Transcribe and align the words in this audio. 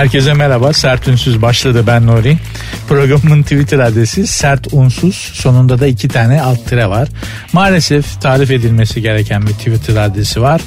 Herkese 0.00 0.34
merhaba. 0.34 0.72
Sert 0.72 1.08
Ünsüz 1.08 1.42
başladı 1.42 1.84
ben 1.86 2.06
Nuri. 2.06 2.36
Programın 2.88 3.42
Twitter 3.42 3.78
adresi 3.78 4.26
sert 4.26 4.66
unsuz. 4.72 5.14
Sonunda 5.14 5.80
da 5.80 5.86
iki 5.86 6.08
tane 6.08 6.42
alt 6.42 6.66
tire 6.66 6.86
var. 6.86 7.08
Maalesef 7.52 8.20
tarif 8.20 8.50
edilmesi 8.50 9.02
gereken 9.02 9.46
bir 9.46 9.52
Twitter 9.52 9.96
adresi 9.96 10.42
var. 10.42 10.60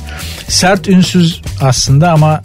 Sert 0.47 0.87
Ünsüz 0.87 1.41
aslında 1.61 2.11
ama 2.11 2.41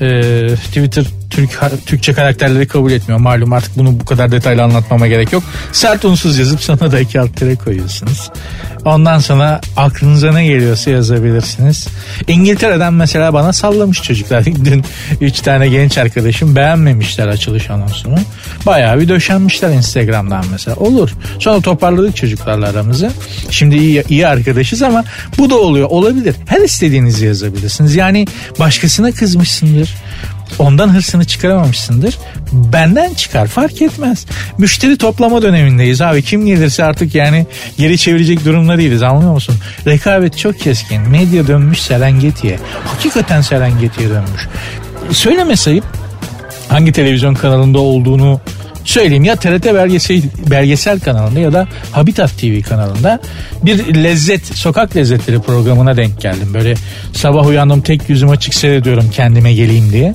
e, 0.00 0.10
Twitter 0.56 1.04
Türk 1.30 1.60
Türkçe 1.86 2.12
karakterleri 2.12 2.68
kabul 2.68 2.92
etmiyor. 2.92 3.20
Malum 3.20 3.52
artık 3.52 3.78
bunu 3.78 4.00
bu 4.00 4.04
kadar 4.04 4.32
detaylı 4.32 4.62
anlatmama 4.62 5.06
gerek 5.06 5.32
yok. 5.32 5.42
Sert 5.72 6.04
unsuz 6.04 6.38
yazıp 6.38 6.60
sonra 6.60 6.92
da 6.92 7.00
iki 7.00 7.20
alt 7.20 7.36
tere 7.36 7.56
koyuyorsunuz. 7.56 8.30
Ondan 8.84 9.18
sonra 9.18 9.60
aklınıza 9.76 10.32
ne 10.32 10.46
geliyorsa 10.46 10.90
yazabilirsiniz. 10.90 11.88
İngiltere'den 12.28 12.94
mesela 12.94 13.32
bana 13.32 13.52
sallamış 13.52 14.02
çocuklar. 14.02 14.44
Dün 14.64 14.84
üç 15.20 15.40
tane 15.40 15.68
genç 15.68 15.98
arkadaşım 15.98 16.56
beğenmemişler 16.56 17.28
açılış 17.28 17.70
anonsunu. 17.70 18.18
Bayağı 18.66 19.00
bir 19.00 19.08
döşenmişler 19.08 19.70
Instagram'dan 19.70 20.44
mesela. 20.50 20.76
Olur. 20.76 21.10
Sonra 21.38 21.60
toparladık 21.60 22.16
çocuklarla 22.16 22.68
aramızı. 22.68 23.10
Şimdi 23.50 23.76
iyi, 23.76 24.04
iyi 24.08 24.26
arkadaşız 24.26 24.82
ama 24.82 25.04
bu 25.38 25.50
da 25.50 25.54
oluyor. 25.58 25.88
Olabilir. 25.90 26.34
Her 26.46 26.60
istediğinizi 26.60 27.26
yazabilirsiniz. 27.26 27.94
Yani 27.94 28.26
başkasına 28.58 29.12
kızmışsındır 29.12 29.94
ondan 30.58 30.94
hırsını 30.94 31.24
çıkaramamışsındır. 31.24 32.18
Benden 32.52 33.14
çıkar 33.14 33.46
fark 33.46 33.82
etmez. 33.82 34.26
Müşteri 34.58 34.98
toplama 34.98 35.42
dönemindeyiz 35.42 36.02
abi. 36.02 36.22
Kim 36.22 36.46
gelirse 36.46 36.84
artık 36.84 37.14
yani 37.14 37.46
geri 37.78 37.98
çevirecek 37.98 38.44
durumda 38.44 38.78
değiliz 38.78 39.02
anlıyor 39.02 39.32
musun? 39.32 39.54
Rekabet 39.86 40.38
çok 40.38 40.60
keskin. 40.60 41.02
Medya 41.02 41.46
dönmüş 41.46 41.82
Serengeti'ye. 41.82 42.58
Hakikaten 42.84 43.40
Serengeti'ye 43.40 44.08
dönmüş. 44.08 44.48
Söyleme 45.10 45.56
sayıp 45.56 45.84
hangi 46.68 46.92
televizyon 46.92 47.34
kanalında 47.34 47.78
olduğunu 47.78 48.40
söyleyeyim 48.86 49.24
ya 49.24 49.36
TRT 49.36 49.64
belgesel, 49.64 50.22
belgesel 50.50 51.00
kanalında 51.00 51.40
ya 51.40 51.52
da 51.52 51.68
Habitat 51.92 52.38
TV 52.38 52.62
kanalında 52.62 53.20
bir 53.62 53.94
lezzet 53.94 54.46
sokak 54.46 54.96
lezzetleri 54.96 55.40
programına 55.40 55.96
denk 55.96 56.20
geldim. 56.20 56.54
Böyle 56.54 56.74
sabah 57.12 57.46
uyandım 57.46 57.80
tek 57.80 58.08
yüzüm 58.08 58.30
açık 58.30 58.54
seyrediyorum 58.54 59.10
kendime 59.12 59.52
geleyim 59.52 59.92
diye. 59.92 60.14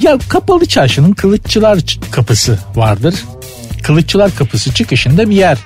Ya 0.00 0.18
kapalı 0.28 0.66
çarşının 0.66 1.12
kılıççılar 1.12 1.78
kapısı 2.10 2.58
vardır. 2.74 3.14
Kılıççılar 3.82 4.34
kapısı 4.34 4.74
çıkışında 4.74 5.30
bir 5.30 5.36
yer. 5.36 5.58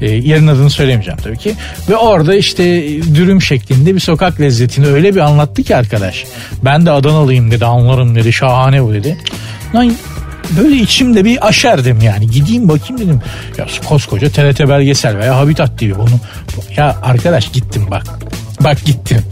E, 0.00 0.10
yerin 0.10 0.46
adını 0.46 0.70
söylemeyeceğim 0.70 1.18
tabii 1.24 1.38
ki. 1.38 1.54
Ve 1.88 1.96
orada 1.96 2.34
işte 2.34 2.64
dürüm 3.14 3.42
şeklinde 3.42 3.94
bir 3.94 4.00
sokak 4.00 4.40
lezzetini 4.40 4.86
öyle 4.86 5.14
bir 5.14 5.20
anlattı 5.20 5.62
ki 5.62 5.76
arkadaş. 5.76 6.24
Ben 6.64 6.86
de 6.86 6.90
Adanalıyım 6.90 7.50
dedi 7.50 7.64
anlarım 7.64 8.14
dedi 8.14 8.32
şahane 8.32 8.82
bu 8.82 8.92
dedi. 8.92 9.18
Lan 9.74 9.92
böyle 10.56 10.76
içimde 10.76 11.24
bir 11.24 11.48
aşerdim 11.48 12.00
yani. 12.00 12.30
Gideyim 12.30 12.68
bakayım 12.68 13.02
dedim. 13.02 13.20
Ya 13.58 13.66
koskoca 13.88 14.30
TRT 14.30 14.60
belgesel 14.68 15.18
veya 15.18 15.36
Habitat 15.36 15.78
TV 15.78 15.84
bunu. 15.98 16.20
Ya 16.76 16.96
arkadaş 17.02 17.52
gittim 17.52 17.86
bak. 17.90 18.04
Bak 18.60 18.84
gittim. 18.84 19.22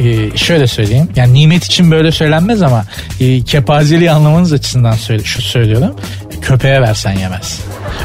Ee, 0.00 0.36
şöyle 0.36 0.66
söyleyeyim. 0.66 1.08
Yani 1.16 1.34
nimet 1.34 1.64
için 1.64 1.90
böyle 1.90 2.12
söylenmez 2.12 2.62
ama 2.62 2.84
e, 3.20 3.40
kepazeliği 3.42 4.10
anlamanız 4.10 4.52
açısından 4.52 4.92
söyle, 4.92 5.24
şu 5.24 5.42
söylüyorum. 5.42 5.96
Köpeğe 6.42 6.80
versen 6.80 7.12
yemez. 7.12 7.60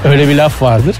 Öyle 0.05 0.30
bir 0.30 0.36
laf 0.36 0.61
vardır. 0.61 0.95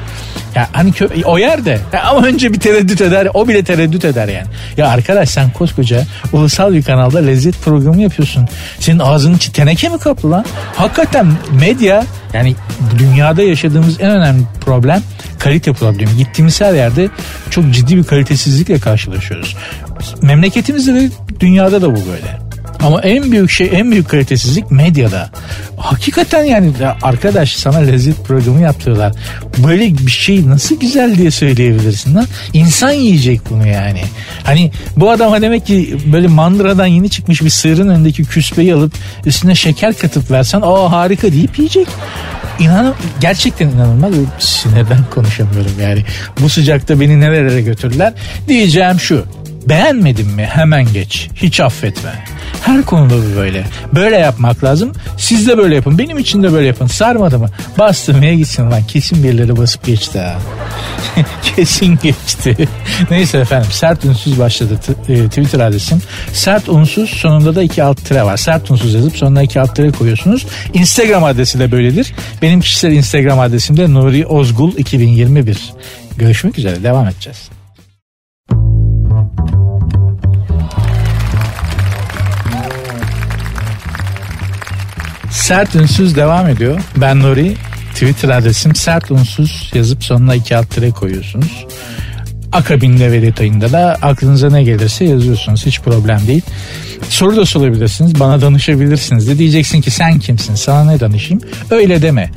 Ya 0.56 0.68
hani 0.72 0.90
kö- 0.92 1.24
o 1.24 1.38
yerde 1.38 1.80
ya 1.94 2.04
ama 2.04 2.28
önce 2.28 2.54
bir 2.54 2.60
tereddüt 2.60 3.02
eder 3.02 3.28
o 3.34 3.48
bile 3.48 3.64
tereddüt 3.64 4.06
eder 4.06 4.28
yani. 4.28 4.48
Ya 4.78 4.88
arkadaş 4.88 5.30
sen 5.30 5.50
koskoca 5.50 6.04
ulusal 6.34 6.74
bir 6.74 6.84
kanalda 6.84 7.20
lezzet 7.20 7.62
programı 7.62 8.02
yapıyorsun. 8.02 8.48
Senin 8.80 9.00
ağzının 9.00 9.36
içi 9.36 9.52
teneke 9.52 9.90
mi 9.90 10.00
kaplı 10.00 10.32
lan? 10.32 10.46
Hakikaten 10.76 11.28
medya 11.52 12.04
yani 12.34 12.56
dünyada 12.98 13.42
yaşadığımız 13.44 14.02
en 14.02 14.12
önemli 14.12 14.44
problem 14.62 15.02
kalite 15.40 15.74
problemi. 15.74 16.18
Gittiğimiz 16.18 16.62
her 16.62 16.74
yerde 16.74 17.10
çok 17.50 17.72
ciddi 17.72 17.98
bir 17.98 18.04
kalitesizlikle 18.04 18.80
karşılaşıyoruz. 18.80 19.56
Memleketimizde 20.22 20.94
de 20.94 21.10
dünyada 21.40 21.82
da 21.82 21.92
bu 21.92 21.96
böyle. 21.96 22.49
Ama 22.84 23.02
en 23.02 23.32
büyük 23.32 23.52
şey 23.52 23.70
en 23.74 23.92
büyük 23.92 24.10
kalitesizlik 24.10 24.72
medyada. 24.72 25.30
Hakikaten 25.78 26.44
yani 26.44 26.72
arkadaş 27.02 27.56
sana 27.56 27.78
lezzet 27.78 28.26
programı 28.26 28.62
yaptırıyorlar. 28.62 29.14
Böyle 29.58 29.98
bir 29.98 30.12
şey 30.12 30.50
nasıl 30.50 30.80
güzel 30.80 31.18
diye 31.18 31.32
söyleyebilirsin 31.32 32.16
lan? 32.16 32.26
İnsan 32.54 32.92
yiyecek 32.92 33.42
bunu 33.50 33.68
yani. 33.68 34.02
Hani 34.44 34.72
bu 34.98 35.12
adam 35.12 35.42
demek 35.42 35.66
ki 35.66 35.98
böyle 36.14 36.28
mandıradan 36.28 36.86
yeni 36.86 37.10
çıkmış 37.10 37.42
bir 37.42 37.50
sığırın 37.50 37.90
önündeki 37.90 38.24
küspeyi 38.24 38.74
alıp 38.74 38.94
üstüne 39.26 39.56
şeker 39.56 39.94
katıp 39.94 40.32
versen 40.32 40.62
aa 40.64 40.92
harika 40.92 41.32
deyip 41.32 41.60
yiyecek. 41.60 41.88
İnanın 42.60 42.94
gerçekten 43.22 43.70
inanılmaz. 43.70 44.14
Sinirden 44.40 45.00
konuşamıyorum 45.14 45.72
yani. 45.82 46.06
Bu 46.42 46.50
sıcakta 46.50 47.00
beni 47.00 47.20
nerelere 47.20 47.62
götürdüler? 47.62 48.14
Diyeceğim 48.48 49.00
şu. 49.00 49.26
Beğenmedin 49.66 50.28
mi 50.28 50.46
hemen 50.46 50.94
geç. 50.94 51.30
Hiç 51.36 51.60
affetme. 51.60 52.26
Her 52.66 52.84
konuda 52.84 53.14
bu 53.14 53.36
böyle. 53.36 53.64
Böyle 53.96 54.16
yapmak 54.16 54.64
lazım. 54.64 54.92
Siz 55.18 55.48
de 55.48 55.58
böyle 55.58 55.76
yapın. 55.76 55.98
Benim 55.98 56.18
için 56.18 56.44
de 56.44 56.54
böyle 56.54 56.68
yapın. 56.68 56.88
Sarmadı 56.88 57.40
mı? 57.40 57.50
Bastırmaya 57.78 58.36
gitsin 58.36 58.72
lan. 58.72 58.84
Kesin 58.84 59.24
birileri 59.24 59.58
basıp 59.58 59.86
geçti 59.86 60.20
ha. 60.20 60.38
Kesin 61.56 62.00
geçti. 62.04 62.68
Neyse 63.12 63.38
efendim. 63.38 63.72
Sert 63.72 64.06
unsuz 64.06 64.40
başladı 64.40 64.80
e, 65.10 65.28
Twitter 65.28 65.60
adresim. 65.60 66.02
Sert 66.34 66.70
unsuz 66.70 67.10
sonunda 67.10 67.56
da 67.56 67.64
iki 67.64 67.84
alt 67.84 68.06
tire 68.06 68.24
var. 68.24 68.38
Sert 68.38 68.72
unsuz 68.72 68.94
yazıp 68.94 69.18
sonuna 69.18 69.44
iki 69.44 69.60
alt 69.60 69.76
tire 69.76 69.92
koyuyorsunuz. 69.92 70.46
Instagram 70.74 71.24
adresi 71.24 71.60
de 71.60 71.72
böyledir. 71.72 72.14
Benim 72.42 72.62
kişisel 72.62 72.92
Instagram 72.92 73.40
adresim 73.40 73.78
de 73.78 73.94
Nuri 73.94 74.26
Ozgul 74.26 74.78
2021. 74.78 75.74
Görüşmek 76.18 76.58
üzere. 76.60 76.84
Devam 76.84 77.08
edeceğiz. 77.08 77.59
Sert 85.40 85.76
Ünsüz 85.76 86.16
devam 86.16 86.48
ediyor. 86.48 86.82
Ben 86.98 87.20
Nuri. 87.20 87.56
Twitter 87.94 88.30
adresim 88.30 88.76
sert 88.76 89.12
unsuz 89.12 89.72
yazıp 89.74 90.04
sonuna 90.04 90.36
iki 90.36 90.58
alt 90.58 90.70
tire 90.70 90.92
koyuyorsunuz. 90.92 91.66
Akabinde 92.52 93.12
ve 93.12 93.22
detayında 93.22 93.72
da 93.72 93.98
aklınıza 94.02 94.50
ne 94.50 94.64
gelirse 94.64 95.06
yazıyorsunuz. 95.06 95.66
Hiç 95.66 95.82
problem 95.82 96.28
değil. 96.28 96.42
Soru 97.10 97.38
da 97.38 97.46
sorabilirsiniz. 97.46 98.20
Bana 98.20 98.42
danışabilirsiniz 98.42 99.28
de. 99.28 99.38
Diyeceksin 99.38 99.82
ki 99.82 99.92
sen 99.92 100.20
kimsin? 100.20 100.56
Sana 100.56 100.92
ne 100.92 101.00
danışayım? 101.00 101.42
Öyle 101.72 102.02
deme 102.02 102.32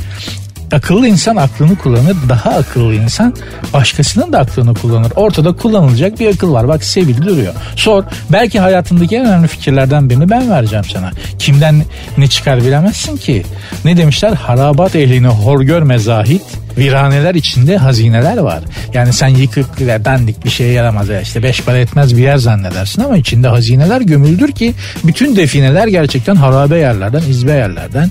akıllı 0.72 1.08
insan 1.08 1.36
aklını 1.36 1.76
kullanır. 1.76 2.16
Daha 2.28 2.50
akıllı 2.50 2.94
insan 2.94 3.34
başkasının 3.72 4.32
da 4.32 4.38
aklını 4.38 4.74
kullanır. 4.74 5.12
Ortada 5.16 5.52
kullanılacak 5.52 6.20
bir 6.20 6.34
akıl 6.34 6.52
var. 6.52 6.68
Bak 6.68 6.84
sevili 6.84 7.22
duruyor. 7.22 7.54
Sor. 7.76 8.04
Belki 8.32 8.60
hayatındaki 8.60 9.16
en 9.16 9.26
önemli 9.26 9.48
fikirlerden 9.48 10.10
birini 10.10 10.30
ben 10.30 10.50
vereceğim 10.50 10.84
sana. 10.84 11.10
Kimden 11.38 11.84
ne 12.18 12.26
çıkar 12.26 12.60
bilemezsin 12.64 13.16
ki. 13.16 13.42
Ne 13.84 13.96
demişler? 13.96 14.32
Harabat 14.32 14.96
ehlini 14.96 15.26
hor 15.26 15.62
görme 15.62 15.98
zahit. 15.98 16.42
Viraneler 16.78 17.34
içinde 17.34 17.76
hazineler 17.76 18.36
var. 18.36 18.60
Yani 18.94 19.12
sen 19.12 19.28
yıkık 19.28 19.80
dandik 19.80 20.44
bir 20.44 20.50
şeye 20.50 20.72
yaramaz 20.72 21.08
ya 21.08 21.20
işte 21.20 21.42
beş 21.42 21.60
para 21.60 21.78
etmez 21.78 22.16
bir 22.16 22.22
yer 22.22 22.36
zannedersin 22.36 23.02
ama 23.02 23.16
içinde 23.16 23.48
hazineler 23.48 24.00
gömüldür 24.00 24.52
ki 24.52 24.74
bütün 25.04 25.36
defineler 25.36 25.86
gerçekten 25.86 26.36
harabe 26.36 26.78
yerlerden, 26.78 27.22
izbe 27.22 27.52
yerlerden, 27.52 28.10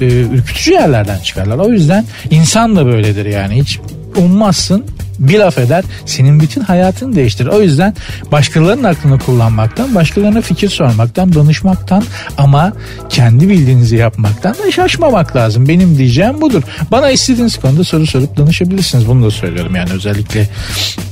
e, 0.00 0.04
ürkütücü 0.04 0.72
yerlerden 0.72 1.18
çıkarlar. 1.18 1.58
O 1.58 1.68
yüzden 1.68 2.04
insan 2.30 2.76
da 2.76 2.86
böyledir 2.86 3.26
yani 3.26 3.54
hiç 3.54 3.78
ummazsın 4.16 4.84
bir 5.18 5.38
laf 5.38 5.58
eder 5.58 5.84
senin 6.06 6.40
bütün 6.40 6.60
hayatını 6.60 7.16
değiştirir. 7.16 7.48
O 7.48 7.62
yüzden 7.62 7.94
başkalarının 8.32 8.84
aklını 8.84 9.18
kullanmaktan, 9.18 9.94
başkalarına 9.94 10.40
fikir 10.40 10.68
sormaktan, 10.68 11.34
danışmaktan 11.34 12.04
ama 12.38 12.72
kendi 13.08 13.48
bildiğinizi 13.48 13.96
yapmaktan 13.96 14.54
da 14.54 14.72
şaşmamak 14.72 15.36
lazım. 15.36 15.68
Benim 15.68 15.98
diyeceğim 15.98 16.40
budur. 16.40 16.62
Bana 16.90 17.10
istediğiniz 17.10 17.56
konuda 17.60 17.84
soru 17.84 18.06
sorup 18.06 18.36
danışabilirsiniz. 18.36 19.08
Bunu 19.08 19.24
da 19.26 19.30
söylüyorum 19.30 19.74
yani 19.74 19.92
özellikle 19.92 20.48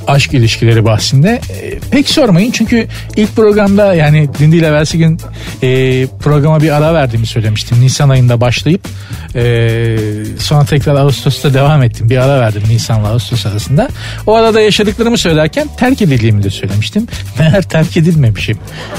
aşk 0.06 0.34
ilişkileri 0.34 0.84
bahsinde. 0.84 1.40
E, 1.62 1.78
pek 1.90 2.08
sormayın 2.08 2.50
çünkü 2.50 2.86
ilk 3.16 3.36
programda 3.36 3.94
yani 3.94 4.28
dün 4.38 4.52
değil 4.52 4.62
evvelsi 4.62 4.98
gün 4.98 5.20
e, 5.62 6.06
programa 6.06 6.62
bir 6.62 6.70
ara 6.70 6.94
verdiğimi 6.94 7.26
söylemiştim. 7.26 7.80
Nisan 7.80 8.08
ayında 8.08 8.40
başlayıp 8.40 8.88
e, 9.34 9.96
sonra 10.38 10.64
tekrar 10.64 10.94
Ağustos'ta 10.94 11.54
devam 11.54 11.82
ettim. 11.82 12.10
Bir 12.10 12.16
ara 12.16 12.40
verdim 12.40 12.62
Nisan'la 12.68 13.08
Ağustos 13.08 13.46
arasında. 13.46 13.88
O 14.26 14.34
arada 14.34 14.60
yaşadıklarımı 14.60 15.18
söylerken 15.18 15.68
terk 15.76 16.02
edildiğimi 16.02 16.42
de 16.42 16.50
söylemiştim. 16.50 17.06
Meğer 17.38 17.62
terk 17.62 17.96
edilmemişim. 17.96 18.58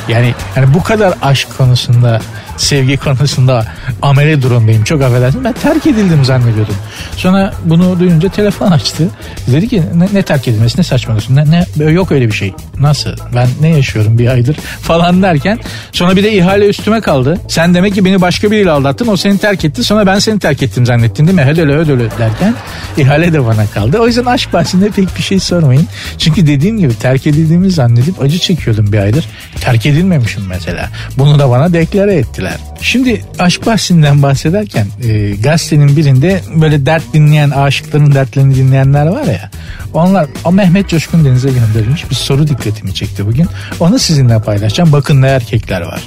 Yani, 0.10 0.34
yani 0.56 0.74
bu 0.74 0.84
kadar 0.84 1.14
aşk 1.22 1.58
konusunda 1.58 2.22
sevgi 2.58 2.98
konusunda 2.98 3.66
amele 4.02 4.42
durumdayım. 4.42 4.84
Çok 4.84 5.02
affedersin. 5.02 5.44
Ben 5.44 5.54
terk 5.54 5.88
edildim 5.88 6.26
zannediyordum. 6.26 6.76
Sonra 7.18 7.54
bunu 7.66 8.00
duyunca 8.00 8.30
telefon 8.30 8.72
açtı. 8.72 9.10
Dedi 9.48 9.68
ki 9.68 9.84
ne, 9.96 10.08
ne 10.14 10.22
terk 10.22 10.48
edilmesi 10.48 10.80
ne 10.80 10.84
saçmalıyorsun. 10.84 11.36
Ne, 11.36 11.66
ne, 11.78 11.92
yok 11.92 12.12
öyle 12.12 12.28
bir 12.28 12.34
şey. 12.34 12.54
Nasıl? 12.80 13.10
Ben 13.36 13.48
ne 13.62 13.68
yaşıyorum 13.68 14.18
bir 14.18 14.28
aydır 14.28 14.56
falan 14.82 15.22
derken 15.22 15.60
sonra 15.92 16.16
bir 16.16 16.24
de 16.24 16.34
ihale 16.34 16.68
üstüme 16.68 17.02
kaldı. 17.02 17.38
Sen 17.48 17.74
demek 17.74 17.94
ki 17.94 18.06
beni 18.06 18.22
başka 18.22 18.52
biriyle 18.52 18.72
aldattın. 18.72 19.08
O 19.08 19.18
seni 19.18 19.38
terk 19.38 19.66
etti. 19.66 19.84
Sonra 19.84 20.06
ben 20.06 20.20
seni 20.20 20.40
terk 20.40 20.64
ettim 20.64 20.86
zannettin 20.86 21.28
değil 21.28 21.36
mi? 21.36 21.46
Ödöle 21.52 21.74
ödöle 21.74 22.10
derken 22.20 22.54
ihale 22.98 23.34
de 23.34 23.46
bana 23.46 23.68
kaldı. 23.68 23.98
O 24.00 24.08
yüzden 24.08 24.26
aşk 24.26 24.54
bahsinde 24.54 24.85
pek 24.90 25.18
bir 25.18 25.24
şey 25.24 25.40
sormayın. 25.40 25.88
Çünkü 26.18 26.48
dediğim 26.48 26.80
gibi 26.80 27.00
terk 27.00 27.28
edildiğimi 27.28 27.72
zannedip 27.72 28.22
acı 28.22 28.40
çekiyordum 28.40 28.94
bir 28.94 29.00
aydır. 29.00 29.26
Terk 29.62 29.86
edilmemişim 29.86 30.44
mesela. 30.50 30.90
Bunu 31.18 31.40
da 31.40 31.50
bana 31.50 31.74
deklare 31.74 32.16
ettiler. 32.16 32.58
Şimdi 32.82 33.26
aşk 33.40 33.66
bahsinden 33.66 34.24
bahsederken 34.24 34.88
e, 35.04 35.32
gazetenin 35.32 35.98
birinde 35.98 36.42
böyle 36.56 36.86
dert 36.86 37.14
dinleyen 37.14 37.50
aşıkların 37.50 38.14
dertlerini 38.14 38.56
dinleyenler 38.56 39.06
var 39.06 39.26
ya 39.26 39.50
onlar 39.96 40.28
o 40.44 40.52
Mehmet 40.52 40.90
Coşkun 40.90 41.26
Deniz'e 41.26 41.50
gönderilmiş 41.50 42.10
bir 42.10 42.16
soru 42.16 42.48
dikkatimi 42.48 42.94
çekti 42.94 43.26
bugün. 43.26 43.48
Onu 43.80 44.00
sizinle 44.00 44.40
paylaşacağım. 44.40 44.92
Bakın 44.92 45.22
ne 45.22 45.28
erkekler 45.28 45.82
var. 45.82 46.02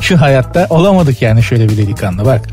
Şu 0.00 0.20
hayatta 0.20 0.66
olamadık 0.70 1.22
yani 1.22 1.42
şöyle 1.42 1.68
bir 1.68 1.76
delikanlı 1.76 2.24
bak. 2.24 2.48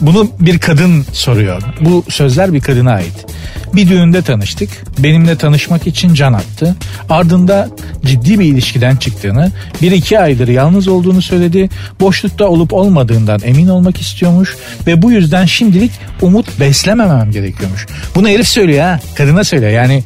Bunu 0.00 0.30
bir 0.40 0.58
kadın 0.58 1.04
soruyor. 1.12 1.62
Bu 1.80 2.04
sözler 2.08 2.52
bir 2.52 2.60
kadına 2.60 2.92
ait. 2.92 3.26
Bir 3.76 3.88
düğünde 3.88 4.22
tanıştık. 4.22 4.70
Benimle 4.98 5.36
tanışmak 5.36 5.86
için 5.86 6.14
can 6.14 6.32
attı. 6.32 6.76
Ardında 7.10 7.68
ciddi 8.04 8.38
bir 8.38 8.44
ilişkiden 8.44 8.96
çıktığını, 8.96 9.52
bir 9.82 9.92
iki 9.92 10.20
aydır 10.20 10.48
yalnız 10.48 10.88
olduğunu 10.88 11.22
söyledi. 11.22 11.70
Boşlukta 12.00 12.44
olup 12.44 12.72
olmadığından 12.72 13.40
emin 13.44 13.68
olmak 13.68 14.00
istiyormuş 14.00 14.56
ve 14.86 15.02
bu 15.02 15.12
yüzden 15.12 15.46
şimdilik 15.46 15.90
umut 16.22 16.60
beslememem 16.60 17.30
gerekiyormuş. 17.30 17.86
Bunu 18.14 18.28
herif 18.28 18.48
söylüyor 18.48 18.84
ha. 18.84 19.00
Kadına 19.14 19.44
söylüyor. 19.44 19.72
Yani 19.72 20.04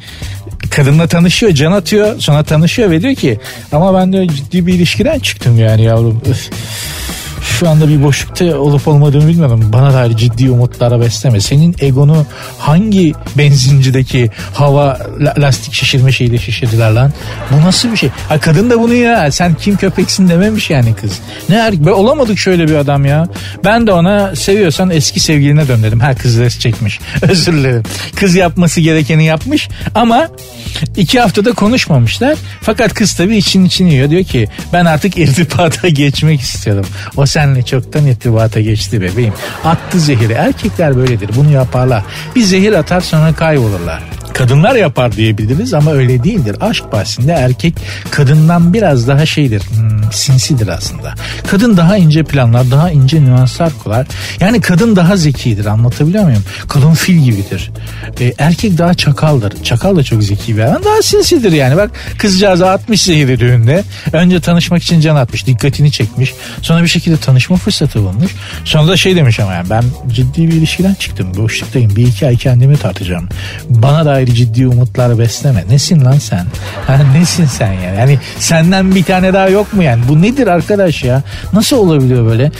kadınla 0.75 1.07
tanışıyor, 1.07 1.51
can 1.51 1.71
atıyor, 1.71 2.19
sonra 2.19 2.43
tanışıyor 2.43 2.89
ve 2.89 3.01
diyor 3.01 3.15
ki 3.15 3.39
ama 3.71 3.93
ben 3.93 4.13
de 4.13 4.27
ciddi 4.27 4.67
bir 4.67 4.73
ilişkiden 4.73 5.19
çıktım 5.19 5.59
yani 5.59 5.83
yavrum. 5.83 6.21
Öf 6.29 6.49
şu 7.41 7.69
anda 7.69 7.87
bir 7.87 8.03
boşlukta 8.03 8.57
olup 8.57 8.87
olmadığını 8.87 9.27
bilmiyorum. 9.27 9.69
Bana 9.73 9.93
dair 9.93 10.17
ciddi 10.17 10.49
umutlara 10.51 11.01
besleme. 11.01 11.41
Senin 11.41 11.75
egonu 11.79 12.25
hangi 12.59 13.13
benzincideki 13.37 14.29
hava 14.53 14.99
lastik 15.37 15.73
şişirme 15.73 16.11
şeyiyle 16.11 16.37
şişirdiler 16.37 16.91
lan? 16.91 17.13
Bu 17.51 17.65
nasıl 17.65 17.91
bir 17.91 17.97
şey? 17.97 18.09
Ha 18.29 18.39
kadın 18.39 18.69
da 18.69 18.79
bunu 18.79 18.93
ya 18.93 19.31
sen 19.31 19.55
kim 19.55 19.77
köpeksin 19.77 20.29
dememiş 20.29 20.69
yani 20.69 20.95
kız. 20.95 21.19
Ne 21.49 21.55
er 21.55 21.85
be 21.85 21.91
olamadık 21.91 22.39
şöyle 22.39 22.67
bir 22.67 22.75
adam 22.75 23.05
ya. 23.05 23.27
Ben 23.63 23.87
de 23.87 23.93
ona 23.93 24.35
seviyorsan 24.35 24.89
eski 24.89 25.19
sevgiline 25.19 25.67
dön 25.67 25.83
dedim. 25.83 25.99
Ha 25.99 26.15
kız 26.15 26.39
res 26.39 26.59
çekmiş. 26.59 26.99
Özür 27.21 27.53
dilerim. 27.53 27.83
Kız 28.15 28.35
yapması 28.35 28.81
gerekeni 28.81 29.25
yapmış 29.25 29.69
ama 29.95 30.27
iki 30.97 31.19
haftada 31.19 31.51
konuşmamışlar. 31.51 32.37
Fakat 32.61 32.93
kız 32.93 33.13
tabii 33.13 33.37
için 33.37 33.65
için 33.65 33.87
yiyor. 33.87 34.09
Diyor 34.09 34.23
ki 34.23 34.47
ben 34.73 34.85
artık 34.85 35.17
irtibata 35.17 35.87
geçmek 35.87 36.41
istiyorum. 36.41 36.85
O 37.17 37.25
senle 37.31 37.63
çoktan 37.63 38.05
irtibata 38.05 38.61
geçti 38.61 39.01
bebeğim. 39.01 39.33
Attı 39.63 39.99
zehiri. 39.99 40.33
Erkekler 40.33 40.95
böyledir. 40.95 41.29
Bunu 41.35 41.51
yaparlar. 41.51 42.03
Bir 42.35 42.43
zehir 42.43 42.73
atar 42.73 43.01
sonra 43.01 43.33
kaybolurlar 43.33 44.03
kadınlar 44.33 44.75
yapar 44.75 45.11
diyebiliriz 45.11 45.73
ama 45.73 45.91
öyle 45.91 46.23
değildir. 46.23 46.55
Aşk 46.61 46.91
bahsinde 46.91 47.31
erkek 47.31 47.73
kadından 48.11 48.73
biraz 48.73 49.07
daha 49.07 49.25
şeydir 49.25 49.61
hmm, 49.61 49.90
sinsidir 50.15 50.67
aslında. 50.67 51.13
Kadın 51.47 51.77
daha 51.77 51.97
ince 51.97 52.23
planlar 52.23 52.71
daha 52.71 52.91
ince 52.91 53.23
nüanslar 53.25 53.71
kurar. 53.83 54.07
Yani 54.39 54.61
kadın 54.61 54.95
daha 54.95 55.17
zekidir 55.17 55.65
anlatabiliyor 55.65 56.23
muyum? 56.23 56.43
Kadın 56.67 56.93
fil 56.93 57.17
gibidir. 57.17 57.71
E, 58.19 58.33
erkek 58.37 58.77
daha 58.77 58.93
çakaldır. 58.93 59.63
Çakal 59.63 59.95
da 59.95 60.03
çok 60.03 60.23
zeki 60.23 60.57
bir 60.57 60.61
adam. 60.61 60.83
Daha 60.83 61.01
sinsidir 61.01 61.51
yani. 61.51 61.77
Bak 61.77 61.91
kızcağız 62.17 62.61
atmış 62.61 63.01
zehiri 63.01 63.39
düğünde. 63.39 63.83
Önce 64.13 64.39
tanışmak 64.39 64.83
için 64.83 65.01
can 65.01 65.15
atmış. 65.15 65.45
Dikkatini 65.47 65.91
çekmiş. 65.91 66.33
Sonra 66.61 66.83
bir 66.83 66.87
şekilde 66.87 67.17
tanışma 67.17 67.55
fırsatı 67.57 67.99
bulmuş. 67.99 68.31
Sonra 68.65 68.87
da 68.87 68.97
şey 68.97 69.15
demiş 69.15 69.39
ama 69.39 69.53
yani 69.53 69.69
ben 69.69 69.83
ciddi 70.13 70.47
bir 70.47 70.53
ilişkiden 70.53 70.93
çıktım. 70.93 71.27
Boşluktayım. 71.37 71.95
Bir 71.95 72.07
iki 72.07 72.27
ay 72.27 72.37
kendimi 72.37 72.77
tartacağım. 72.77 73.29
Bana 73.69 74.05
dair 74.05 74.27
ciddi 74.27 74.67
umutlar 74.67 75.19
besleme. 75.19 75.63
Nesin 75.69 76.05
lan 76.05 76.17
sen? 76.17 76.45
Ha, 76.87 76.99
nesin 77.17 77.45
sen 77.45 77.73
yani? 77.73 77.99
Yani 77.99 78.19
senden 78.39 78.95
bir 78.95 79.03
tane 79.03 79.33
daha 79.33 79.49
yok 79.49 79.73
mu 79.73 79.83
yani? 79.83 80.00
Bu 80.09 80.21
nedir 80.21 80.47
arkadaş 80.47 81.03
ya? 81.03 81.23
Nasıl 81.53 81.77
olabiliyor 81.77 82.25
böyle? 82.25 82.51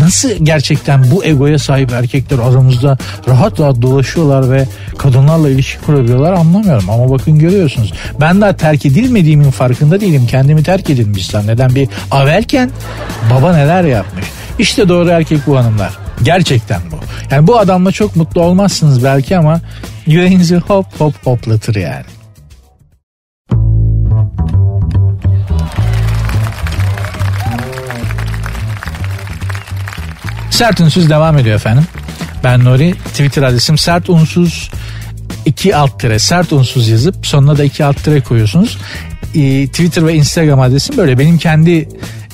Nasıl 0.00 0.30
gerçekten 0.42 1.10
bu 1.10 1.24
egoya 1.24 1.58
sahip 1.58 1.92
erkekler 1.92 2.38
aramızda 2.38 2.98
rahat 3.28 3.60
rahat 3.60 3.82
dolaşıyorlar 3.82 4.50
ve 4.50 4.66
kadınlarla 4.98 5.48
ilişki 5.48 5.80
kurabiliyorlar 5.80 6.32
anlamıyorum. 6.32 6.90
Ama 6.90 7.10
bakın 7.10 7.38
görüyorsunuz. 7.38 7.92
Ben 8.20 8.40
daha 8.40 8.56
terk 8.56 8.86
edilmediğimin 8.86 9.50
farkında 9.50 10.00
değilim. 10.00 10.26
Kendimi 10.30 10.62
terk 10.62 10.90
edilmiş 10.90 11.34
Neden 11.34 11.74
Bir 11.74 11.88
avelken 12.10 12.70
baba 13.30 13.56
neler 13.56 13.84
yapmış. 13.84 14.24
İşte 14.58 14.88
doğru 14.88 15.08
erkek 15.08 15.46
bu 15.46 15.58
hanımlar. 15.58 15.90
Gerçekten 16.22 16.80
bu. 16.92 16.96
Yani 17.34 17.46
bu 17.46 17.58
adamla 17.58 17.92
çok 17.92 18.16
mutlu 18.16 18.42
olmazsınız 18.42 19.04
belki 19.04 19.38
ama 19.38 19.60
yüreğinizi 20.06 20.56
hop 20.56 20.86
hop 20.98 21.14
hoplatır 21.26 21.74
yani. 21.74 22.19
Sert 30.60 30.80
Unsuz 30.80 31.10
devam 31.10 31.38
ediyor 31.38 31.56
efendim. 31.56 31.84
Ben 32.44 32.64
Nuri. 32.64 32.94
Twitter 32.94 33.42
adresim 33.42 33.78
sert 33.78 34.10
unsuz 34.10 34.70
iki 35.46 35.76
alt 35.76 36.00
tire 36.00 36.18
sert 36.18 36.52
unsuz 36.52 36.88
yazıp 36.88 37.26
sonuna 37.26 37.58
da 37.58 37.64
iki 37.64 37.84
alt 37.84 38.04
tire 38.04 38.20
koyuyorsunuz. 38.20 38.78
Ee, 39.34 39.66
Twitter 39.66 40.06
ve 40.06 40.14
Instagram 40.14 40.60
adresim 40.60 40.96
böyle. 40.96 41.18
Benim 41.18 41.38
kendi 41.38 41.88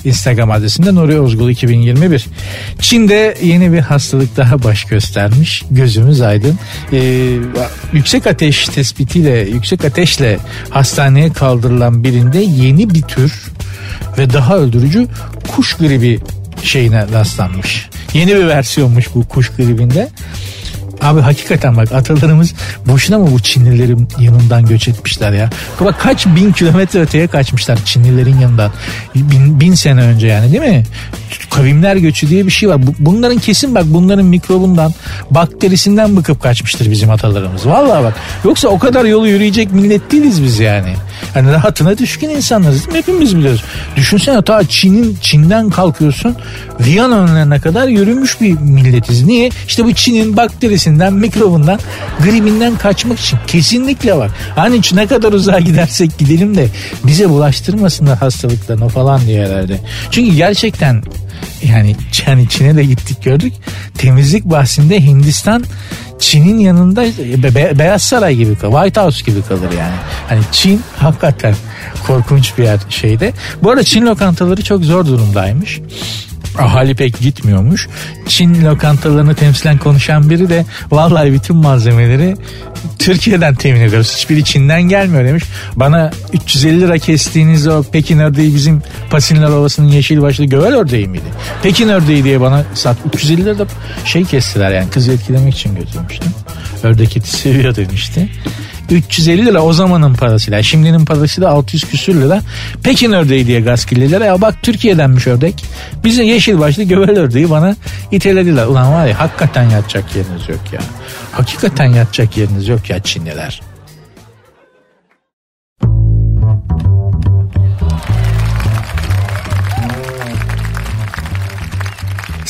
Instagram 0.05 0.51
adresinde 0.51 0.95
Nuri 0.95 1.19
Ozgul 1.19 1.49
2021. 1.49 2.27
Çin'de 2.79 3.37
yeni 3.43 3.73
bir 3.73 3.79
hastalık 3.79 4.37
daha 4.37 4.63
baş 4.63 4.83
göstermiş. 4.83 5.63
Gözümüz 5.71 6.21
aydın. 6.21 6.59
Ee, 6.93 7.33
yüksek 7.93 8.27
ateş 8.27 8.65
tespitiyle, 8.65 9.39
yüksek 9.39 9.85
ateşle 9.85 10.39
hastaneye 10.69 11.33
kaldırılan 11.33 12.03
birinde 12.03 12.39
yeni 12.39 12.89
bir 12.89 13.01
tür 13.01 13.45
ve 14.17 14.33
daha 14.33 14.57
öldürücü 14.57 15.07
kuş 15.55 15.73
gribi 15.73 16.19
şeyine 16.63 17.05
rastlanmış. 17.13 17.89
Yeni 18.13 18.35
bir 18.35 18.47
versiyonmuş 18.47 19.15
bu 19.15 19.27
kuş 19.27 19.49
gribinde. 19.49 20.09
Abi 21.01 21.21
hakikaten 21.21 21.77
bak 21.77 21.91
atalarımız 21.91 22.53
boşuna 22.85 23.17
mı 23.17 23.27
bu 23.31 23.39
Çinlilerin 23.39 24.07
yanından 24.19 24.65
göç 24.65 24.87
etmişler 24.87 25.31
ya? 25.31 25.49
Bak 25.81 25.99
kaç 25.99 26.25
bin 26.25 26.51
kilometre 26.51 27.01
öteye 27.01 27.27
kaçmışlar 27.27 27.79
Çinlilerin 27.85 28.39
yanından. 28.39 28.71
Bin, 29.15 29.59
bin 29.59 29.73
sene 29.73 30.01
önce 30.01 30.27
yani 30.27 30.51
değil 30.51 30.73
mi? 30.73 30.83
Kavimler 31.49 31.95
göçü 31.95 32.29
diye 32.29 32.45
bir 32.45 32.51
şey 32.51 32.69
var. 32.69 32.81
Bunların 32.99 33.37
kesin 33.37 33.75
bak 33.75 33.83
bunların 33.87 34.25
mikrobundan, 34.25 34.93
bakterisinden 35.31 36.17
bıkıp 36.17 36.41
kaçmıştır 36.41 36.91
bizim 36.91 37.11
atalarımız. 37.11 37.65
Vallahi 37.65 38.03
bak. 38.03 38.13
Yoksa 38.43 38.67
o 38.67 38.79
kadar 38.79 39.05
yolu 39.05 39.27
yürüyecek 39.27 39.71
millet 39.71 40.11
değiliz 40.11 40.43
biz 40.43 40.59
yani. 40.59 40.93
Hani 41.33 41.51
rahatına 41.51 41.97
düşkün 41.97 42.29
insanlarız 42.29 42.85
değil 42.85 42.91
mi? 42.91 42.97
Hepimiz 42.97 43.37
biliyoruz. 43.37 43.63
Düşünsene 43.95 44.41
ta 44.41 44.63
Çin'in 44.63 45.17
Çin'den 45.21 45.69
kalkıyorsun 45.69 46.35
Viyana 46.79 47.19
önlerine 47.19 47.59
kadar 47.59 47.87
yürümüş 47.87 48.41
bir 48.41 48.59
milletiz. 48.59 49.23
Niye? 49.23 49.49
İşte 49.67 49.85
bu 49.85 49.93
Çin'in 49.93 50.37
bakterisinden, 50.87 51.13
mikrobundan, 51.13 51.79
gribinden 52.23 52.77
kaçmak 52.77 53.19
için. 53.19 53.39
Kesinlikle 53.47 54.17
var. 54.17 54.31
Hani 54.55 54.81
ne 54.93 55.07
kadar 55.07 55.33
uzağa 55.33 55.59
gidersek 55.59 56.17
gidelim 56.17 56.55
de 56.57 56.67
bize 57.03 57.29
bulaştırmasınlar 57.29 58.17
hastalıklarını 58.17 58.89
falan 58.89 59.21
diye 59.21 59.45
herhalde. 59.45 59.79
Çünkü 60.11 60.35
gerçekten 60.35 61.03
yani 61.63 61.95
yani 62.27 62.49
Çin'e 62.49 62.75
de 62.75 62.83
gittik 62.83 63.23
gördük. 63.23 63.53
Temizlik 63.97 64.45
bahsinde 64.45 65.01
Hindistan 65.01 65.63
Çin'in 66.19 66.59
yanında 66.59 67.03
Be- 67.55 67.79
Beyaz 67.79 68.01
Saray 68.01 68.35
gibi 68.35 68.55
kalır. 68.55 68.73
White 68.73 69.01
House 69.01 69.25
gibi 69.25 69.41
kalır 69.41 69.71
yani. 69.77 69.95
Hani 70.29 70.41
Çin 70.51 70.81
hakikaten 70.97 71.55
korkunç 72.07 72.57
bir 72.57 72.63
yer 72.63 72.79
şeyde. 72.89 73.33
Bu 73.63 73.69
arada 73.71 73.83
Çin 73.83 74.05
lokantaları 74.05 74.63
çok 74.63 74.83
zor 74.83 75.05
durumdaymış 75.05 75.79
ahali 76.59 76.95
pek 76.95 77.19
gitmiyormuş. 77.19 77.87
Çin 78.27 78.65
lokantalarını 78.65 79.35
temsilen 79.35 79.77
konuşan 79.77 80.29
biri 80.29 80.49
de 80.49 80.65
vallahi 80.91 81.33
bütün 81.33 81.55
malzemeleri 81.55 82.35
Türkiye'den 82.99 83.55
temin 83.55 83.81
ediyoruz. 83.81 84.15
Hiçbiri 84.17 84.43
Çin'den 84.43 84.81
gelmiyor 84.81 85.25
demiş. 85.25 85.43
Bana 85.75 86.11
350 86.33 86.81
lira 86.81 86.97
kestiğiniz 86.97 87.67
o 87.67 87.83
Pekin 87.83 88.19
ördeği 88.19 88.55
bizim 88.55 88.81
Pasinler 89.09 89.49
Ovası'nın 89.49 89.87
yeşil 89.87 90.21
başlı 90.21 90.45
gövel 90.45 90.75
ördeği 90.75 91.07
miydi? 91.07 91.23
Pekin 91.63 91.89
ördeği 91.89 92.23
diye 92.23 92.41
bana 92.41 92.63
sat 92.73 92.97
350 93.13 93.45
lira 93.45 93.59
da 93.59 93.65
şey 94.05 94.23
kestiler 94.23 94.71
yani 94.71 94.89
kızı 94.89 95.11
etkilemek 95.11 95.53
için 95.53 95.75
götürmüştüm. 95.75 96.31
Ördek 96.83 97.17
eti 97.17 97.29
seviyor 97.29 97.75
demişti. 97.75 98.29
350 98.95 99.45
lira 99.45 99.61
o 99.61 99.73
zamanın 99.73 100.13
parasıyla. 100.13 100.63
Şimdinin 100.63 101.05
parası 101.05 101.41
da 101.41 101.49
600 101.49 101.83
küsür 101.83 102.21
lira. 102.21 102.41
Pekin 102.83 103.11
ördeği 103.11 103.47
diye 103.47 103.59
gaskillediler. 103.59 104.21
Ya 104.21 104.41
bak 104.41 104.55
Türkiye'denmiş 104.63 105.27
ördek. 105.27 105.65
Bizim 106.03 106.25
yeşil 106.25 106.59
başlı 106.59 106.83
göbel 106.83 107.19
ördeği 107.19 107.49
bana 107.49 107.75
itelediler. 108.11 108.65
Ulan 108.65 108.93
var 108.93 109.07
ya 109.07 109.19
hakikaten 109.19 109.69
yatacak 109.69 110.15
yeriniz 110.15 110.49
yok 110.49 110.59
ya. 110.73 110.79
Hakikaten 111.31 111.85
yatacak 111.85 112.37
yeriniz 112.37 112.67
yok 112.67 112.89
ya 112.89 112.99
Çinliler. 112.99 113.61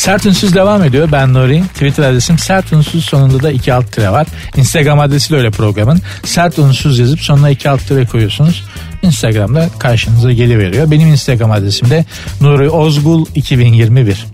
Sert 0.07 0.25
Ünsüz 0.25 0.55
devam 0.55 0.83
ediyor. 0.83 1.09
Ben 1.11 1.33
Nuri. 1.33 1.63
Twitter 1.63 2.03
adresim 2.03 2.39
Sert 2.39 2.73
Ünsüz 2.73 3.05
sonunda 3.05 3.43
da 3.43 3.51
iki 3.51 3.73
alt 3.73 3.91
tire 3.91 4.09
var. 4.09 4.27
Instagram 4.55 4.99
adresi 4.99 5.29
de 5.29 5.35
öyle 5.35 5.51
programın. 5.51 6.01
Sert 6.23 6.59
Ünsüz 6.59 6.99
yazıp 6.99 7.19
sonuna 7.19 7.49
iki 7.49 7.69
alt 7.69 7.87
tire 7.87 8.05
koyuyorsunuz. 8.05 8.63
Instagram'da 9.01 9.69
karşınıza 9.79 10.31
geliveriyor. 10.31 10.91
Benim 10.91 11.07
Instagram 11.07 11.51
adresim 11.51 11.89
de 11.89 12.05
Nuri 12.41 12.69
Ozgul 12.69 13.25
2021. 13.35 14.25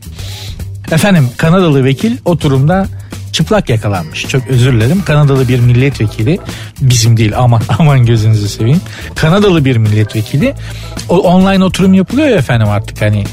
Efendim 0.91 1.29
Kanadalı 1.37 1.83
vekil 1.83 2.17
oturumda 2.25 2.87
çıplak 3.33 3.69
yakalanmış. 3.69 4.27
Çok 4.27 4.47
özür 4.47 4.73
dilerim. 4.73 5.03
Kanadalı 5.05 5.47
bir 5.47 5.59
milletvekili 5.59 6.39
bizim 6.81 7.17
değil 7.17 7.33
aman 7.37 7.61
aman 7.79 8.05
gözünüzü 8.05 8.49
seveyim. 8.49 8.81
Kanadalı 9.15 9.65
bir 9.65 9.77
milletvekili 9.77 10.53
o 11.09 11.17
online 11.17 11.63
oturum 11.63 11.93
yapılıyor 11.93 12.27
ya 12.27 12.35
efendim 12.35 12.67
artık 12.69 13.01
hani 13.01 13.23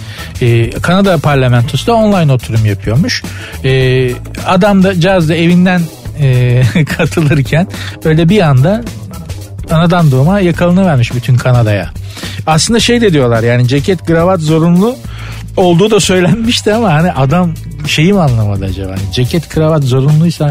e, 0.40 0.71
Kanada 0.71 1.19
parlamentosu 1.19 1.87
da 1.87 1.95
online 1.95 2.33
oturum 2.33 2.66
yapıyormuş. 2.66 3.23
E, 3.64 4.11
adam 4.47 4.83
da 4.83 5.00
caz 5.00 5.28
da 5.28 5.35
evinden 5.35 5.83
e, 6.21 6.62
katılırken 6.97 7.66
böyle 8.04 8.28
bir 8.28 8.40
anda 8.40 8.85
anadan 9.73 10.11
doğma 10.11 10.41
yakalanıvermiş 10.41 11.15
bütün 11.15 11.37
Kanada'ya. 11.37 11.91
Aslında 12.47 12.81
şey 12.81 13.00
de 13.00 13.12
diyorlar 13.12 13.43
yani 13.43 13.69
ceket 13.69 14.05
kravat 14.05 14.41
zorunlu 14.41 14.97
olduğu 15.57 15.91
da 15.91 16.00
söylenmişti 16.00 16.75
ama 16.75 16.93
hani 16.93 17.12
adam 17.12 17.55
şeyi 17.87 18.12
mi 18.12 18.21
anlamadı 18.21 18.65
acaba? 18.65 18.91
Hani 18.91 19.12
ceket 19.12 19.49
kravat 19.49 19.83
zorunluysa 19.83 20.50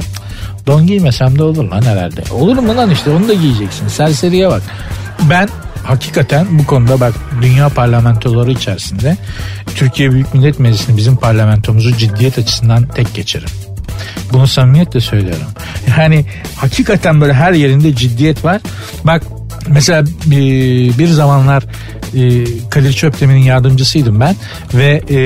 don 0.67 0.87
giymesem 0.87 1.39
de 1.39 1.43
olur 1.43 1.63
lan 1.63 1.81
herhalde. 1.81 2.23
Olur 2.31 2.57
mu 2.57 2.77
lan 2.77 2.89
işte 2.89 3.09
onu 3.09 3.27
da 3.27 3.33
giyeceksin. 3.33 3.87
Serseriye 3.87 4.49
bak. 4.49 4.61
Ben 5.29 5.49
hakikaten 5.83 6.59
bu 6.59 6.65
konuda 6.65 6.99
bak 6.99 7.13
dünya 7.41 7.69
parlamentoları 7.69 8.51
içerisinde 8.51 9.17
Türkiye 9.75 10.11
Büyük 10.11 10.33
Millet 10.33 10.59
Meclisi'ni 10.59 10.97
bizim 10.97 11.15
parlamentomuzu 11.15 11.97
ciddiyet 11.97 12.37
açısından 12.37 12.87
tek 12.87 13.13
geçerim. 13.13 13.49
Bunu 14.33 14.47
samimiyetle 14.47 14.99
söylüyorum. 14.99 15.47
Yani 15.97 16.25
hakikaten 16.55 17.21
böyle 17.21 17.33
her 17.33 17.53
yerinde 17.53 17.95
ciddiyet 17.95 18.45
var. 18.45 18.61
Bak 19.03 19.23
mesela 19.67 20.03
bir, 20.25 20.97
bir 20.97 21.07
zamanlar 21.07 21.63
e, 22.15 22.45
Kadir 22.69 22.93
Çöpdemir'in 22.93 23.43
yardımcısıydım 23.43 24.19
ben 24.19 24.35
ve 24.73 25.01
e, 25.09 25.19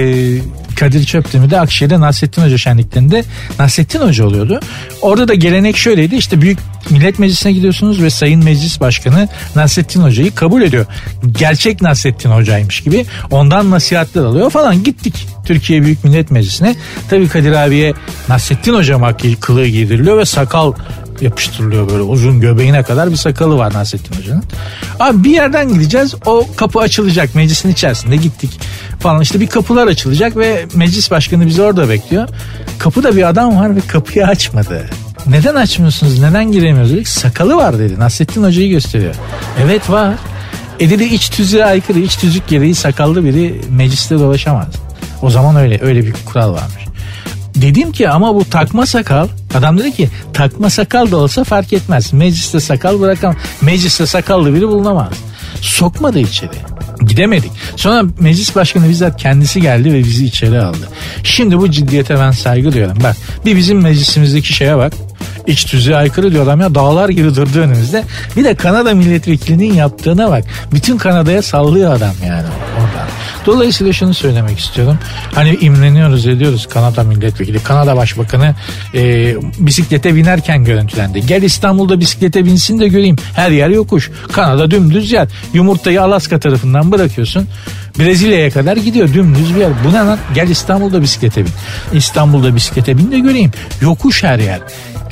Kadir 0.76 1.06
Çöptemir 1.06 1.50
de 1.50 1.60
Akşehir'de 1.60 2.00
Nasrettin 2.00 2.42
Hoca 2.42 2.58
şenliklerinde 2.58 3.24
Nasrettin 3.60 4.00
Hoca 4.00 4.26
oluyordu. 4.26 4.60
Orada 5.02 5.28
da 5.28 5.34
gelenek 5.34 5.78
şöyleydi 5.78 6.16
işte 6.16 6.42
büyük 6.42 6.60
Millet 6.90 7.20
Meclisi'ne 7.20 7.52
gidiyorsunuz 7.52 8.02
ve 8.02 8.10
Sayın 8.10 8.44
Meclis 8.44 8.80
Başkanı 8.80 9.28
Nasrettin 9.56 10.02
Hoca'yı 10.02 10.36
kabul 10.36 10.62
ediyor. 10.62 10.86
Gerçek 11.32 11.82
Nasrettin 11.82 12.30
Hoca'ymış 12.30 12.82
gibi 12.82 13.06
ondan 13.32 13.72
nasihatler 13.72 14.24
alıyor 14.24 14.50
falan 14.50 14.84
gittik 14.84 15.28
Türkiye 15.46 15.84
Büyük 15.84 16.04
Millet 16.04 16.32
Meclisi'ne. 16.32 16.76
Tabii 17.10 17.28
Kadir 17.28 17.52
abiye 17.52 17.94
Nasrettin 18.30 18.74
Hoca 18.74 18.98
makyajı 18.98 19.40
kılığı 19.40 19.68
giydiriliyor 19.68 20.18
ve 20.18 20.26
sakal 20.26 20.74
yapıştırılıyor 21.24 21.90
böyle 21.90 22.02
uzun 22.02 22.42
göbeğine 22.42 22.84
kadar 22.84 23.12
bir 23.12 23.16
sakalı 23.16 23.58
var 23.58 23.74
Nasrettin 23.74 24.16
Hoca'nın. 24.16 24.44
Abi 25.00 25.24
bir 25.24 25.30
yerden 25.30 25.74
gideceğiz 25.74 26.16
o 26.26 26.48
kapı 26.56 26.80
açılacak 26.80 27.36
meclisin 27.36 27.70
içerisinde 27.70 28.16
gittik 28.16 28.60
falan 29.00 29.22
işte 29.22 29.40
bir 29.40 29.48
kapılar 29.48 29.88
açılacak 29.88 30.38
ve 30.38 30.66
meclis 30.76 31.12
başkanı 31.12 31.46
bizi 31.46 31.62
orada 31.62 31.90
bekliyor. 31.90 32.30
Kapıda 32.80 33.16
bir 33.16 33.30
adam 33.30 33.60
var 33.60 33.76
ve 33.76 33.80
kapıyı 33.82 34.28
açmadı. 34.28 34.90
Neden 35.28 35.56
açmıyorsunuz 35.56 36.20
neden 36.20 36.52
giremiyoruz 36.52 36.92
dedik 36.92 37.08
sakalı 37.08 37.58
var 37.58 37.80
dedi 37.80 38.00
Nasrettin 38.00 38.44
Hoca'yı 38.44 38.70
gösteriyor. 38.70 39.16
Evet 39.64 39.90
var. 39.90 40.14
E 40.80 40.90
dedi 40.90 41.04
iç 41.04 41.30
tüzüğe 41.30 41.66
aykırı 41.66 42.00
iç 42.00 42.16
tüzük 42.16 42.48
gereği 42.48 42.76
sakallı 42.76 43.26
biri 43.26 43.62
mecliste 43.70 44.20
dolaşamaz. 44.20 44.68
O 45.22 45.30
zaman 45.30 45.56
öyle 45.56 45.80
öyle 45.82 46.06
bir 46.06 46.14
kural 46.26 46.54
varmış. 46.54 46.84
Dedim 47.56 47.92
ki 47.92 48.10
ama 48.10 48.36
bu 48.36 48.46
takma 48.46 48.86
sakal 48.86 49.28
adam 49.56 49.78
dedi 49.78 49.92
ki 49.92 50.10
takma 50.34 50.70
sakal 50.70 51.12
da 51.12 51.18
olsa 51.18 51.44
fark 51.44 51.74
etmez. 51.74 52.14
Mecliste 52.14 52.60
sakal 52.60 53.00
bırakamam. 53.00 53.36
Mecliste 53.62 54.06
sakallı 54.06 54.54
biri 54.54 54.68
bulunamaz. 54.68 55.14
Sokmadı 55.62 56.20
içeri. 56.20 56.50
Gidemedik. 57.02 57.52
Sonra 57.76 58.04
meclis 58.20 58.56
başkanı 58.56 58.90
bizzat 58.90 59.22
kendisi 59.22 59.62
geldi 59.62 59.94
ve 59.94 60.00
bizi 60.00 60.26
içeri 60.26 60.62
aldı. 60.62 60.90
Şimdi 61.24 61.58
bu 61.58 61.72
ciddiyete 61.72 62.16
ben 62.20 62.32
saygı 62.32 62.72
duyuyorum. 62.72 62.98
Bak 63.04 63.16
bir 63.46 63.56
bizim 63.56 63.82
meclisimizdeki 63.82 64.54
şeye 64.54 64.78
bak. 64.78 64.94
İç 65.48 65.66
tüzüğe 65.66 65.96
aykırı 65.96 66.32
diyor 66.32 66.44
adam 66.44 66.62
ya 66.62 66.76
dağlar 66.76 67.10
gibi 67.10 67.36
durdu 67.36 67.60
önümüzde. 67.60 68.04
Bir 68.36 68.44
de 68.44 68.56
Kanada 68.56 68.94
milletvekilinin 68.94 69.74
yaptığına 69.74 70.32
bak. 70.32 70.44
Bütün 70.72 70.98
Kanada'ya 70.98 71.42
sallıyor 71.42 71.94
adam 71.94 72.14
yani 72.28 72.48
oradan. 72.76 73.23
Dolayısıyla 73.46 73.94
şunu 73.94 74.14
söylemek 74.14 74.60
istiyorum. 74.60 74.98
Hani 75.36 75.58
imreniyoruz 75.62 76.28
ediyoruz 76.28 76.68
Kanada 76.70 77.04
milletvekili. 77.04 77.64
Kanada 77.64 77.96
başbakanı 77.96 78.56
e, 78.94 79.36
bisiklete 79.60 80.16
binerken 80.16 80.64
görüntülendi. 80.64 81.26
Gel 81.26 81.42
İstanbul'da 81.42 82.00
bisiklete 82.00 82.46
binsin 82.46 82.80
de 82.80 82.88
göreyim. 82.88 83.16
Her 83.36 83.52
yer 83.52 83.70
yokuş. 83.70 84.12
Kanada 84.32 84.72
dümdüz 84.72 85.12
yer. 85.12 85.28
Yumurtayı 85.54 86.02
Alaska 86.02 86.40
tarafından 86.40 86.92
bırakıyorsun. 86.92 87.48
Brezilya'ya 88.00 88.52
kadar 88.52 88.78
gidiyor 88.78 89.14
dümdüz 89.14 89.56
bir 89.56 89.60
yer. 89.60 89.72
Bu 89.86 89.94
ne 89.94 89.98
lan? 89.98 90.18
Gel 90.36 90.50
İstanbul'da 90.50 91.02
bisiklete 91.02 91.46
bin. 91.46 91.52
İstanbul'da 91.94 92.56
bisiklete 92.56 92.98
bin 92.98 93.12
de 93.12 93.20
göreyim. 93.20 93.52
Yokuş 93.82 94.24
her 94.24 94.40
yer 94.40 94.60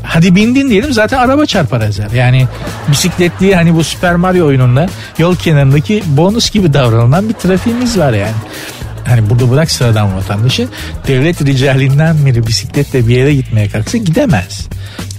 hadi 0.03 0.36
bindin 0.36 0.70
diyelim 0.70 0.93
zaten 0.93 1.17
araba 1.17 1.46
çarpar 1.46 1.81
ezer. 1.81 2.12
Yani 2.12 2.48
bisikletli 2.91 3.55
hani 3.55 3.75
bu 3.75 3.84
Super 3.84 4.15
Mario 4.15 4.46
oyununda 4.46 4.89
yol 5.17 5.36
kenarındaki 5.36 6.03
bonus 6.08 6.51
gibi 6.51 6.74
davranılan 6.74 7.29
bir 7.29 7.34
trafiğimiz 7.34 7.98
var 7.98 8.13
yani. 8.13 8.36
Hani 9.05 9.29
burada 9.29 9.51
bırak 9.51 9.72
sıradan 9.72 10.15
vatandaşı 10.15 10.67
devlet 11.08 11.46
ricalinden 11.46 12.25
biri 12.25 12.48
bisikletle 12.48 13.08
bir 13.08 13.15
yere 13.15 13.36
gitmeye 13.36 13.70
kalksa 13.70 13.98
gidemez. 13.98 14.67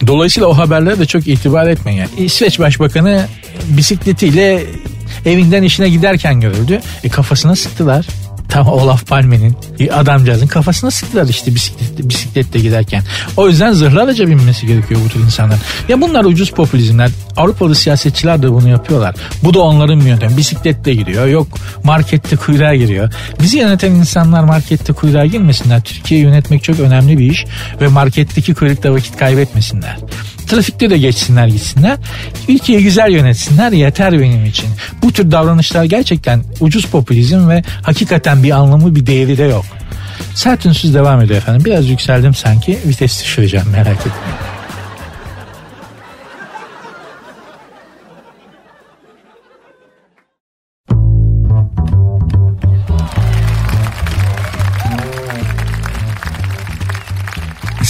Dolayısıyla 0.07 0.49
o 0.49 0.59
haberlere 0.59 0.99
de 0.99 1.07
çok 1.07 1.29
itibar 1.29 1.67
etmeyin. 1.67 1.99
Yani. 1.99 2.11
İsveç 2.17 2.59
Başbakanı 2.59 3.27
bisikletiyle 3.69 4.63
evinden 5.27 5.63
işine 5.63 5.89
giderken 5.89 6.41
görüldü. 6.41 6.81
E 7.05 7.09
kafasına 7.09 7.57
sıktılar. 7.57 8.07
Tam 8.53 8.69
Olaf 8.69 9.07
Palme'nin 9.07 9.57
adamcağızın 9.93 10.47
kafasına 10.47 10.91
sıktılar 10.91 11.29
işte 11.29 11.55
bisikletle, 11.55 12.09
bisikletle 12.09 12.61
giderken. 12.61 13.03
O 13.37 13.49
yüzden 13.49 13.73
zırhlarca 13.73 14.29
binmesi 14.29 14.67
gerekiyor 14.67 15.01
bu 15.05 15.09
tür 15.09 15.21
insanlar. 15.21 15.59
Ya 15.89 16.01
bunlar 16.01 16.25
ucuz 16.25 16.51
popülizmler. 16.51 17.11
Avrupalı 17.37 17.75
siyasetçiler 17.75 18.43
de 18.43 18.53
bunu 18.53 18.69
yapıyorlar. 18.69 19.15
Bu 19.45 19.55
da 19.55 19.61
onların 19.61 20.01
bir 20.01 20.07
yöntemi. 20.07 20.37
Bisikletle 20.37 20.95
giriyor. 20.95 21.27
Yok 21.27 21.49
markette 21.85 22.37
kuyruğa 22.37 22.75
giriyor. 22.75 23.13
Bizi 23.43 23.59
yöneten 23.59 23.91
insanlar 23.91 24.45
markette 24.45 24.93
kuyruğa 24.93 25.27
girmesinler. 25.27 25.81
Türkiye'yi 25.81 26.27
yönetmek 26.27 26.65
çok 26.65 26.81
önemli 26.81 27.19
bir 27.19 27.31
iş. 27.31 27.45
Ve 27.81 27.89
marketteki 27.89 28.55
kuyrukta 28.55 28.93
vakit 28.93 29.17
kaybetmesinler. 29.17 29.97
Trafikte 30.53 30.91
de 30.91 30.99
geçsinler 30.99 31.47
gitsinler. 31.47 31.99
Ülkeyi 32.49 32.83
güzel 32.83 33.11
yönetsinler 33.11 33.73
yeter 33.73 34.21
benim 34.21 34.45
için. 34.45 34.69
Bu 35.03 35.13
tür 35.13 35.31
davranışlar 35.31 35.85
gerçekten 35.85 36.45
ucuz 36.61 36.87
popülizm 36.87 37.49
ve 37.49 37.63
hakikaten 37.83 38.43
bir 38.43 38.51
anlamı 38.51 38.95
bir 38.95 39.07
değeri 39.07 39.39
de 39.39 39.43
yok. 39.43 39.65
Sert 40.35 40.65
devam 40.95 41.21
ediyor 41.21 41.39
efendim. 41.39 41.65
Biraz 41.65 41.89
yükseldim 41.89 42.35
sanki. 42.35 42.79
Vites 42.87 43.25
düşüreceğim 43.25 43.67
merak 43.73 43.97
etmeyin. 43.97 44.62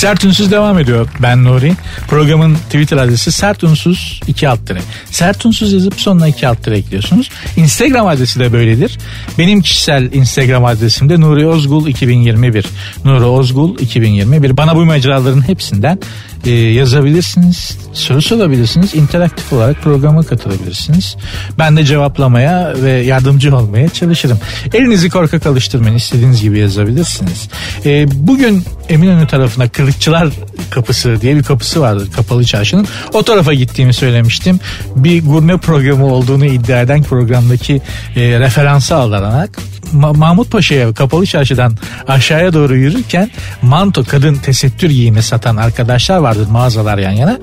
Sert 0.03 0.25
Unsuz 0.25 0.51
devam 0.51 0.79
ediyor. 0.79 1.09
Ben 1.23 1.45
Nuri. 1.45 1.73
Programın 2.09 2.55
Twitter 2.55 2.97
adresi 2.97 3.33
Sert 3.33 3.65
Unsuz 3.65 4.21
2 4.27 4.49
alt 4.49 4.67
tire. 4.67 4.79
Sert 5.11 5.47
Unsuz 5.47 5.73
yazıp 5.73 6.01
sonuna 6.01 6.29
2 6.29 6.49
alt 6.49 6.65
tire 6.65 6.79
ekliyorsunuz. 6.79 7.31
Instagram 7.57 8.07
adresi 8.07 8.41
de 8.41 8.53
böyledir. 8.53 8.99
Benim 9.39 9.61
kişisel 9.61 10.13
Instagram 10.13 10.65
adresim 10.65 11.09
de 11.09 11.21
Nuri 11.21 11.47
Ozgul 11.47 11.87
2021. 11.87 12.67
Nuri 13.05 13.25
Ozgul 13.25 13.79
2021. 13.79 14.57
Bana 14.57 14.77
bu 14.77 14.85
mecraların 14.85 15.49
hepsinden 15.49 15.99
e, 16.47 16.51
yazabilirsiniz. 16.51 17.79
Soru 17.93 18.23
sorabilirsiniz. 18.23 18.95
interaktif 18.95 19.53
olarak 19.53 19.83
programa 19.83 20.23
katılabilirsiniz. 20.23 21.17
Ben 21.59 21.77
de 21.77 21.85
cevaplamaya 21.85 22.75
ve 22.83 22.91
yardımcı 22.91 23.57
olmaya 23.57 23.89
çalışırım. 23.89 24.39
Elinizi 24.75 25.11
korkak 25.11 25.47
alıştırmayın. 25.47 25.97
istediğiniz 25.97 26.43
gibi 26.43 26.59
yazabilirsiniz. 26.59 27.49
E, 27.85 28.07
bugün 28.15 28.65
Eminönü 28.89 29.27
tarafına 29.27 29.69
Kırıkçılar 29.69 30.29
Kapısı 30.71 31.21
diye 31.21 31.37
bir 31.37 31.43
kapısı 31.43 31.81
vardı 31.81 32.07
kapalı 32.17 32.45
çarşının. 32.45 32.87
O 33.13 33.23
tarafa 33.23 33.55
gittiğimi 33.55 33.93
söylemiştim. 33.93 34.61
Bir 34.97 35.25
gurme 35.25 35.57
programı 35.57 36.07
olduğunu 36.07 36.47
iddia 36.47 36.81
eden 36.81 37.03
programdaki 37.03 37.83
e, 38.17 38.39
referansı 38.39 38.95
alarak 38.95 39.51
Ma- 39.95 40.17
Mahmut 40.17 40.51
Paşa'ya 40.51 40.95
kapalı 40.95 41.27
çarşıdan 41.27 41.77
aşağıya 42.09 42.53
doğru 42.53 42.77
yürürken 42.77 43.31
manto 43.63 44.05
kadın 44.05 44.35
tesettür 44.35 44.91
giyimi 44.91 45.23
satan 45.23 45.57
arkadaşlar 45.57 46.19
vardır 46.19 46.49
mağazalar 46.51 46.99
yan 46.99 47.13
yana. 47.13 47.39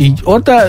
E, 0.00 0.04
orada 0.24 0.68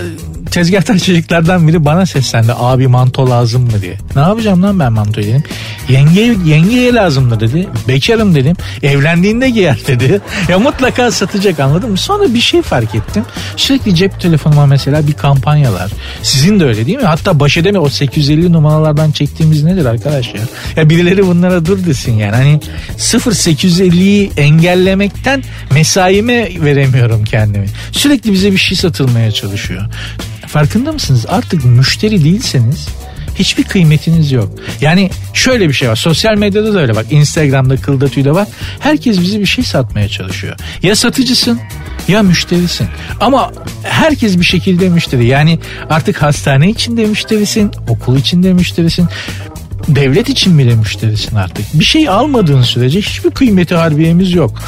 tezgahtar 0.50 0.98
çocuklardan 0.98 1.68
biri 1.68 1.84
bana 1.84 2.06
seslendi 2.06 2.52
abi 2.58 2.88
manto 2.88 3.30
lazım 3.30 3.62
mı 3.62 3.82
diye. 3.82 3.94
Ne 4.16 4.22
yapacağım 4.22 4.62
lan 4.62 4.80
ben 4.80 4.92
manto 4.92 5.22
dedim. 5.22 5.42
Yenge, 5.88 6.36
yengeye 6.44 6.94
lazım 6.94 7.24
mı 7.24 7.40
dedi. 7.40 7.68
Bekarım 7.88 8.34
dedim. 8.34 8.56
Evlendiğinde 8.82 9.50
giyer 9.50 9.78
dedi. 9.86 10.20
Ya 10.48 10.58
mutlaka 10.58 11.10
satacak 11.10 11.60
anladın 11.60 11.90
mı? 11.90 11.96
Sonra 11.96 12.34
bir 12.34 12.40
şey 12.40 12.62
fark 12.62 12.94
ettim. 12.94 13.24
Sürekli 13.56 13.94
cep 13.94 14.20
telefonuma 14.20 14.66
mesela 14.66 15.06
bir 15.06 15.12
kampanyalar. 15.12 15.90
Sizin 16.22 16.60
de 16.60 16.64
öyle 16.64 16.86
değil 16.86 16.98
mi? 16.98 17.04
Hatta 17.04 17.40
baş 17.40 17.56
edeme 17.56 17.78
o 17.78 17.88
850 17.88 18.52
numaralardan 18.52 19.10
çektiğimiz 19.10 19.62
nedir 19.62 19.84
arkadaş 19.84 20.34
ya? 20.34 20.40
Ya 20.76 20.90
birileri 20.90 21.26
bunlara 21.26 21.66
dur 21.66 21.86
desin 21.86 22.12
yani. 22.12 22.36
Hani 22.36 22.60
0850'yi 22.98 24.30
engellemekten 24.36 25.42
mesaime 25.70 26.48
veremiyorum 26.60 27.24
kendimi. 27.24 27.66
Sürekli 27.92 28.32
bize 28.32 28.52
bir 28.52 28.58
şey 28.58 28.78
satılmaya 28.78 29.32
çalışıyor. 29.32 29.82
Farkında 30.46 30.92
mısınız? 30.92 31.26
Artık 31.28 31.64
müşteri 31.64 32.24
değilseniz 32.24 32.88
hiçbir 33.38 33.64
kıymetiniz 33.64 34.32
yok. 34.32 34.50
Yani 34.80 35.10
şöyle 35.34 35.68
bir 35.68 35.74
şey 35.74 35.88
var. 35.88 35.96
Sosyal 35.96 36.34
medyada 36.36 36.74
da 36.74 36.80
öyle 36.80 36.96
bak. 36.96 37.06
Instagram'da 37.10 37.76
kılda 37.76 38.08
tüyde 38.08 38.34
var. 38.34 38.48
Herkes 38.80 39.20
bize 39.20 39.40
bir 39.40 39.46
şey 39.46 39.64
satmaya 39.64 40.08
çalışıyor. 40.08 40.56
Ya 40.82 40.96
satıcısın 40.96 41.60
ya 42.08 42.22
müşterisin. 42.22 42.88
Ama 43.20 43.52
herkes 43.82 44.38
bir 44.38 44.44
şekilde 44.44 44.88
müşteri. 44.88 45.26
Yani 45.26 45.58
artık 45.90 46.22
hastane 46.22 46.70
için 46.70 46.96
de 46.96 47.06
müşterisin, 47.06 47.70
okul 47.88 48.16
için 48.16 48.42
de 48.42 48.52
müşterisin 48.52 49.08
devlet 49.88 50.28
için 50.28 50.58
bile 50.58 50.74
müşterisin 50.74 51.36
artık. 51.36 51.64
Bir 51.74 51.84
şey 51.84 52.08
almadığın 52.08 52.62
sürece 52.62 53.00
hiçbir 53.00 53.30
kıymeti 53.30 53.74
harbiyemiz 53.74 54.32
yok. 54.34 54.62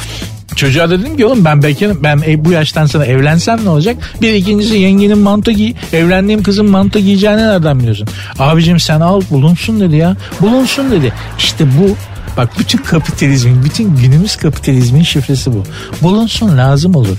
Çocuğa 0.55 0.89
dedim 0.89 1.17
ki 1.17 1.25
oğlum 1.25 1.45
ben 1.45 1.63
bekarım 1.63 1.99
ben 2.03 2.21
e, 2.27 2.45
bu 2.45 2.51
yaştan 2.51 2.85
sonra 2.85 3.05
evlensem 3.05 3.65
ne 3.65 3.69
olacak? 3.69 3.97
Bir 4.21 4.33
ikincisi 4.33 4.77
yengenin 4.77 5.17
manto 5.17 5.51
giy 5.51 5.73
evlendiğim 5.93 6.43
kızın 6.43 6.69
manto 6.69 6.99
giyeceğini 6.99 7.37
nereden 7.37 7.79
biliyorsun? 7.79 8.07
Abicim 8.39 8.79
sen 8.79 8.99
al 8.99 9.21
bulunsun 9.31 9.79
dedi 9.79 9.95
ya 9.95 10.15
bulunsun 10.41 10.91
dedi. 10.91 11.13
İşte 11.37 11.65
bu 11.79 11.95
Bak 12.37 12.49
bütün 12.59 12.77
kapitalizmin, 12.77 13.63
bütün 13.63 13.95
günümüz 13.95 14.35
kapitalizmin 14.35 15.03
şifresi 15.03 15.53
bu. 15.53 15.63
Bulunsun 16.01 16.57
lazım 16.57 16.95
olur. 16.95 17.17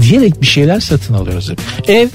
Diyerek 0.00 0.42
bir 0.42 0.46
şeyler 0.46 0.80
satın 0.80 1.14
alıyoruz. 1.14 1.50
Ev 1.88 2.08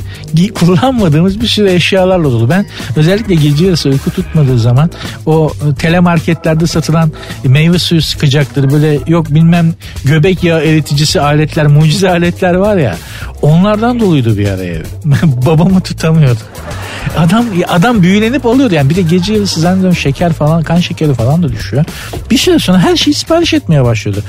kullanmadığımız 0.55 1.41
bir 1.41 1.47
sürü 1.47 1.69
eşyalarla 1.69 2.23
dolu. 2.23 2.49
Ben 2.49 2.65
özellikle 2.95 3.35
gece 3.35 3.65
yarısı 3.65 3.89
uyku 3.89 4.11
tutmadığı 4.11 4.59
zaman 4.59 4.89
o 5.25 5.51
telemarketlerde 5.79 6.67
satılan 6.67 7.11
meyve 7.43 7.79
suyu 7.79 8.01
sıkacakları 8.01 8.71
böyle 8.71 8.99
yok 9.07 9.29
bilmem 9.29 9.73
göbek 10.05 10.43
yağı 10.43 10.61
eriticisi 10.61 11.21
aletler, 11.21 11.67
mucize 11.67 12.09
aletler 12.09 12.53
var 12.53 12.77
ya. 12.77 12.97
Onlardan 13.41 13.99
doluydu 13.99 14.37
bir 14.37 14.47
ara 14.47 14.63
ev. 14.63 14.83
Babamı 15.23 15.81
tutamıyordu. 15.81 16.39
Adam 17.17 17.45
adam 17.67 18.01
büyülenip 18.03 18.45
oluyordu 18.45 18.73
yani 18.73 18.89
bir 18.89 18.95
de 18.95 19.01
gece 19.01 19.33
yarısı 19.33 19.59
zannediyorum 19.59 19.95
şeker 19.95 20.33
falan 20.33 20.63
kan 20.63 20.79
şekeri 20.79 21.13
falan 21.13 21.43
da 21.43 21.51
düşüyor. 21.51 21.85
Bir 22.31 22.37
süre 22.37 22.59
sonra 22.59 22.79
her 22.79 22.95
şeyi 22.95 23.13
sipariş 23.13 23.53
etmeye 23.53 23.83
başlıyordu. 23.83 24.23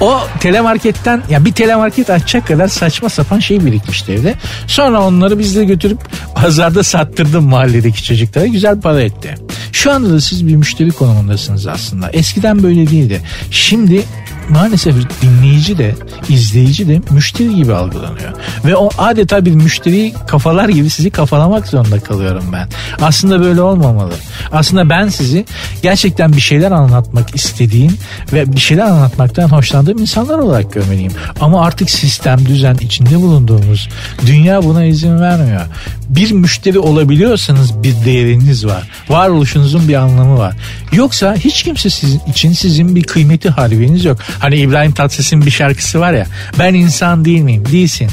O 0.00 0.20
telemarketten 0.40 1.22
ya 1.30 1.44
bir 1.44 1.52
telemarket 1.52 2.10
açacak 2.10 2.46
kadar 2.46 2.68
saçma 2.68 3.08
sapan 3.08 3.38
şey 3.38 3.66
birikmişti 3.66 4.12
evde. 4.12 4.34
Sonra 4.66 5.00
onları 5.00 5.38
biz 5.38 5.56
de 5.56 5.64
götürüp 5.64 5.98
pazarda 6.34 6.82
sattırdım 6.82 7.44
mahalledeki 7.44 8.04
çocuklara 8.04 8.46
güzel 8.46 8.80
para 8.80 9.02
etti. 9.02 9.34
Şu 9.72 9.92
anda 9.92 10.10
da 10.10 10.20
siz 10.20 10.46
bir 10.46 10.56
müşteri 10.56 10.90
konumundasınız 10.90 11.66
aslında. 11.66 12.10
Eskiden 12.10 12.62
böyle 12.62 12.90
değildi. 12.90 13.20
Şimdi 13.50 14.02
maalesef 14.50 14.94
dinleyici 15.22 15.78
de 15.78 15.94
izleyici 16.28 16.88
de 16.88 17.00
müşteri 17.10 17.54
gibi 17.54 17.74
algılanıyor. 17.74 18.30
Ve 18.64 18.76
o 18.76 18.90
adeta 18.98 19.44
bir 19.44 19.52
müşteri 19.52 20.12
kafalar 20.28 20.68
gibi 20.68 20.90
sizi 20.90 21.10
kafalamak 21.10 21.68
zorunda 21.68 22.00
kalıyorum 22.00 22.44
ben. 22.52 22.68
Aslında 23.02 23.40
böyle 23.40 23.62
olmamalı. 23.62 24.12
Aslında 24.52 24.90
ben 24.90 25.08
sizi 25.08 25.44
gerçekten 25.82 26.32
bir 26.32 26.40
şeyler 26.40 26.70
anlatmak 26.70 27.36
istediğim 27.36 27.96
ve 28.32 28.52
bir 28.52 28.60
şeyler 28.60 28.84
anlatmaktan 28.84 29.48
hoşlandığım 29.48 29.98
insanlar 29.98 30.38
olarak 30.38 30.72
görmeliyim. 30.72 31.12
Ama 31.40 31.64
artık 31.64 31.90
sistem, 31.90 32.46
düzen 32.46 32.74
içinde 32.74 33.16
bulunduğumuz 33.16 33.88
dünya 34.26 34.62
buna 34.62 34.84
izin 34.84 35.20
vermiyor. 35.20 35.62
Bir 36.08 36.32
müşteri 36.32 36.78
olabiliyorsanız 36.78 37.82
bir 37.82 37.94
değeriniz 38.04 38.66
var. 38.66 38.88
Varoluşunuzun 39.08 39.88
bir 39.88 39.94
anlamı 39.94 40.38
var. 40.38 40.56
Yoksa 40.92 41.34
hiç 41.34 41.62
kimse 41.62 41.90
sizin 41.90 42.20
için 42.26 42.52
sizin 42.52 42.96
bir 42.96 43.02
kıymeti 43.02 43.50
harbiyeniz 43.50 44.04
yok. 44.04 44.18
Hani 44.40 44.56
İbrahim 44.56 44.92
Tatlıses'in 44.92 45.46
bir 45.46 45.50
şarkısı 45.50 46.00
var 46.00 46.12
ya. 46.12 46.26
Ben 46.58 46.74
insan 46.74 47.24
değil 47.24 47.40
miyim? 47.40 47.64
Değilsin. 47.72 48.10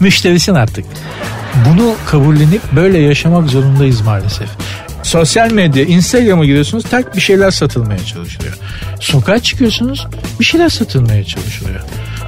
Müşterisin 0.00 0.54
artık. 0.54 0.84
Bunu 1.68 1.94
kabullenip 2.06 2.62
böyle 2.72 2.98
yaşamak 2.98 3.48
zorundayız 3.48 4.00
maalesef. 4.00 4.48
Sosyal 5.02 5.52
medya, 5.52 5.84
Instagram'a 5.84 6.44
giriyorsunuz 6.44 6.84
tak 6.84 7.16
bir 7.16 7.20
şeyler 7.20 7.50
satılmaya 7.50 8.04
çalışılıyor. 8.04 8.54
Sokağa 9.00 9.38
çıkıyorsunuz 9.38 10.06
bir 10.40 10.44
şeyler 10.44 10.68
satılmaya 10.68 11.24
çalışılıyor. 11.24 11.80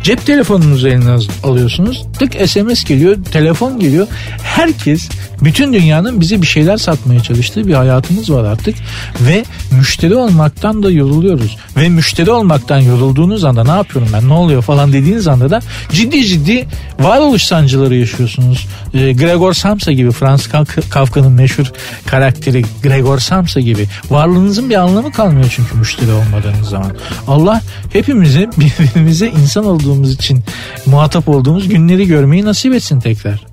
Cep 0.07 0.27
telefonunuzu 0.27 0.89
eline 0.89 1.17
alıyorsunuz. 1.43 2.05
Tık 2.19 2.49
SMS 2.49 2.85
geliyor, 2.85 3.17
telefon 3.33 3.81
geliyor. 3.81 4.07
Herkes 4.43 5.09
bütün 5.45 5.73
dünyanın 5.73 6.21
bize 6.21 6.43
bir 6.43 6.47
şeyler 6.47 6.77
satmaya 6.77 7.21
çalıştığı 7.21 7.67
bir 7.67 7.75
hayatımız 7.75 8.33
var 8.33 8.45
artık. 8.45 8.77
Ve 9.21 9.45
müşteri 9.79 10.15
olmaktan 10.15 10.83
da 10.83 10.91
yoruluyoruz. 10.91 11.57
Ve 11.77 11.89
müşteri 11.89 12.31
olmaktan 12.31 12.79
yorulduğunuz 12.79 13.45
anda 13.45 13.65
ne 13.65 13.71
yapıyorum 13.71 14.11
ben 14.13 14.29
ne 14.29 14.33
oluyor 14.33 14.63
falan 14.63 14.93
dediğiniz 14.93 15.29
anda 15.29 15.51
da 15.51 15.61
ciddi 15.93 16.25
ciddi 16.27 16.67
varoluş 17.01 17.43
sancıları 17.43 17.97
yaşıyorsunuz. 17.97 18.67
Ee, 18.95 19.13
Gregor 19.13 19.53
Samsa 19.53 19.93
gibi 19.93 20.11
Frans 20.11 20.49
Kafka'nın 20.91 21.33
meşhur 21.33 21.73
karakteri 22.07 22.65
Gregor 22.83 23.19
Samsa 23.19 23.61
gibi. 23.61 23.87
Varlığınızın 24.11 24.71
bir 24.71 24.75
anlamı 24.75 25.13
kalmıyor 25.13 25.53
çünkü 25.57 25.77
müşteri 25.77 26.13
olmadığınız 26.13 26.69
zaman. 26.69 26.93
Allah 27.29 27.63
hepimize 27.93 28.51
birbirimize 28.57 29.29
insan 29.29 29.65
olduğumuz 29.65 29.96
için 30.05 30.45
muhatap 30.87 31.29
olduğumuz 31.29 31.69
günleri 31.69 32.07
görmeyi 32.07 32.45
nasip 32.45 32.75
etsin 32.75 33.01
tekrar. 33.01 33.47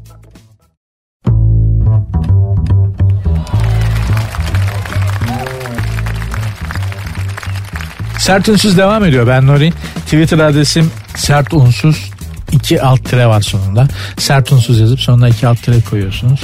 Sert 8.19 8.49
Unsuz 8.49 8.77
devam 8.77 9.06
ediyor. 9.06 9.27
Ben 9.27 9.47
Nuri. 9.47 9.73
Twitter 10.06 10.39
adresim 10.39 10.91
sert 11.15 11.53
unsuz 11.53 12.12
iki 12.51 12.82
alt 12.82 13.06
tire 13.06 13.27
var 13.27 13.41
sonunda. 13.41 13.88
Sert 14.17 14.51
unsuz 14.51 14.79
yazıp 14.79 14.99
sonuna 14.99 15.29
iki 15.29 15.47
alt 15.47 15.63
tire 15.63 15.82
koyuyorsunuz. 15.82 16.39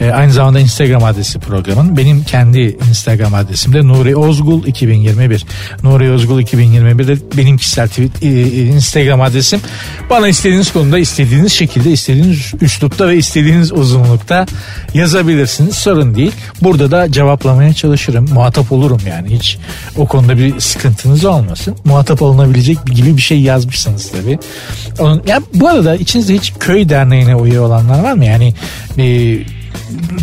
E, 0.00 0.10
aynı 0.10 0.32
zamanda 0.32 0.60
Instagram 0.60 1.04
adresi 1.04 1.38
programın. 1.38 1.96
Benim 1.96 2.24
kendi 2.24 2.76
Instagram 2.88 3.34
adresim 3.34 3.72
de 3.72 3.86
Nuri 3.86 4.16
Ozgul 4.16 4.66
2021. 4.66 5.46
Nuri 5.82 6.12
Ozgul 6.12 6.40
2021 6.40 7.08
de 7.08 7.16
benim 7.36 7.56
kişisel 7.56 7.88
tweet, 7.88 8.22
e, 8.22 8.26
e, 8.26 8.62
Instagram 8.62 9.20
adresim. 9.20 9.60
Bana 10.10 10.28
istediğiniz 10.28 10.72
konuda, 10.72 10.98
istediğiniz 10.98 11.52
şekilde, 11.52 11.90
istediğiniz 11.90 12.52
üslupta 12.60 13.08
ve 13.08 13.16
istediğiniz 13.16 13.72
uzunlukta 13.72 14.46
yazabilirsiniz. 14.94 15.74
Sorun 15.74 16.14
değil. 16.14 16.32
Burada 16.62 16.90
da 16.90 17.12
cevaplamaya 17.12 17.72
çalışırım. 17.72 18.28
Muhatap 18.32 18.72
olurum 18.72 19.00
yani. 19.08 19.30
Hiç 19.30 19.58
o 19.96 20.06
konuda 20.06 20.38
bir 20.38 20.60
sıkıntınız 20.60 21.24
olmasın. 21.24 21.76
Muhatap 21.84 22.22
olunabilecek 22.22 22.86
gibi 22.86 23.16
bir 23.16 23.22
şey 23.22 23.40
yazmışsınız 23.40 24.10
tabii. 24.10 24.38
Onun, 24.98 25.22
ya 25.26 25.40
bu 25.54 25.68
arada 25.68 25.96
içinizde 25.96 26.34
hiç 26.34 26.52
köy 26.60 26.88
derneğine 26.88 27.42
üye 27.42 27.60
olanlar 27.60 28.02
var 28.02 28.12
mı? 28.12 28.24
Yani 28.24 28.54
e, 28.98 29.38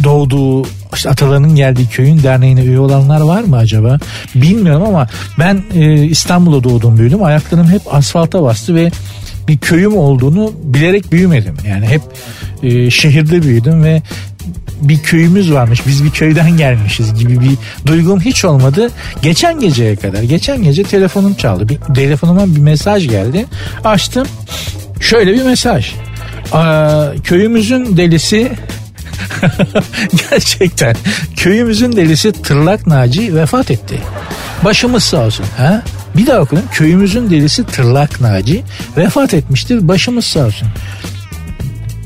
doğduğu 0.03 0.65
işte 0.95 1.09
atalarının 1.09 1.55
geldiği 1.55 1.87
köyün 1.87 2.23
derneğine 2.23 2.61
üye 2.61 2.79
olanlar 2.79 3.21
var 3.21 3.43
mı 3.43 3.57
acaba? 3.57 3.99
Bilmiyorum 4.35 4.83
ama 4.87 5.07
ben 5.39 5.63
e, 5.75 6.03
İstanbul'da 6.03 6.63
doğdum 6.63 6.97
büyüdüm. 6.97 7.23
Ayaklarım 7.23 7.67
hep 7.67 7.81
asfalta 7.91 8.43
bastı 8.43 8.75
ve 8.75 8.91
bir 9.47 9.57
köyüm 9.57 9.97
olduğunu 9.97 10.53
bilerek 10.63 11.11
büyümedim. 11.11 11.55
Yani 11.67 11.87
hep 11.87 12.01
e, 12.63 12.89
şehirde 12.89 13.41
büyüdüm 13.41 13.83
ve 13.83 14.01
bir 14.81 14.99
köyümüz 14.99 15.53
varmış 15.53 15.87
biz 15.87 16.03
bir 16.03 16.09
köyden 16.09 16.57
gelmişiz 16.57 17.13
gibi 17.13 17.41
bir 17.41 17.57
duygum 17.85 18.19
hiç 18.19 18.45
olmadı. 18.45 18.89
Geçen 19.21 19.59
geceye 19.59 19.95
kadar 19.95 20.23
geçen 20.23 20.63
gece 20.63 20.83
telefonum 20.83 21.33
çaldı. 21.33 21.69
Bir, 21.69 21.79
telefonuma 21.95 22.55
bir 22.55 22.61
mesaj 22.61 23.09
geldi. 23.09 23.45
Açtım 23.83 24.27
şöyle 25.03 25.33
bir 25.33 25.43
mesaj. 25.43 25.93
Köyümüzün 27.23 27.97
delisi 27.97 28.51
Gerçekten 30.29 30.95
köyümüzün 31.37 31.91
delisi 31.95 32.31
Tırlak 32.31 32.87
Naci 32.87 33.35
vefat 33.35 33.71
etti. 33.71 34.01
Başımız 34.63 35.03
sağ 35.03 35.25
olsun. 35.25 35.45
Ha? 35.57 35.83
Bir 36.17 36.27
daha 36.27 36.39
okudum. 36.39 36.63
Köyümüzün 36.71 37.29
delisi 37.29 37.65
Tırlak 37.65 38.21
Naci 38.21 38.63
vefat 38.97 39.33
etmiştir. 39.33 39.87
Başımız 39.87 40.25
sağ 40.25 40.45
olsun. 40.45 40.67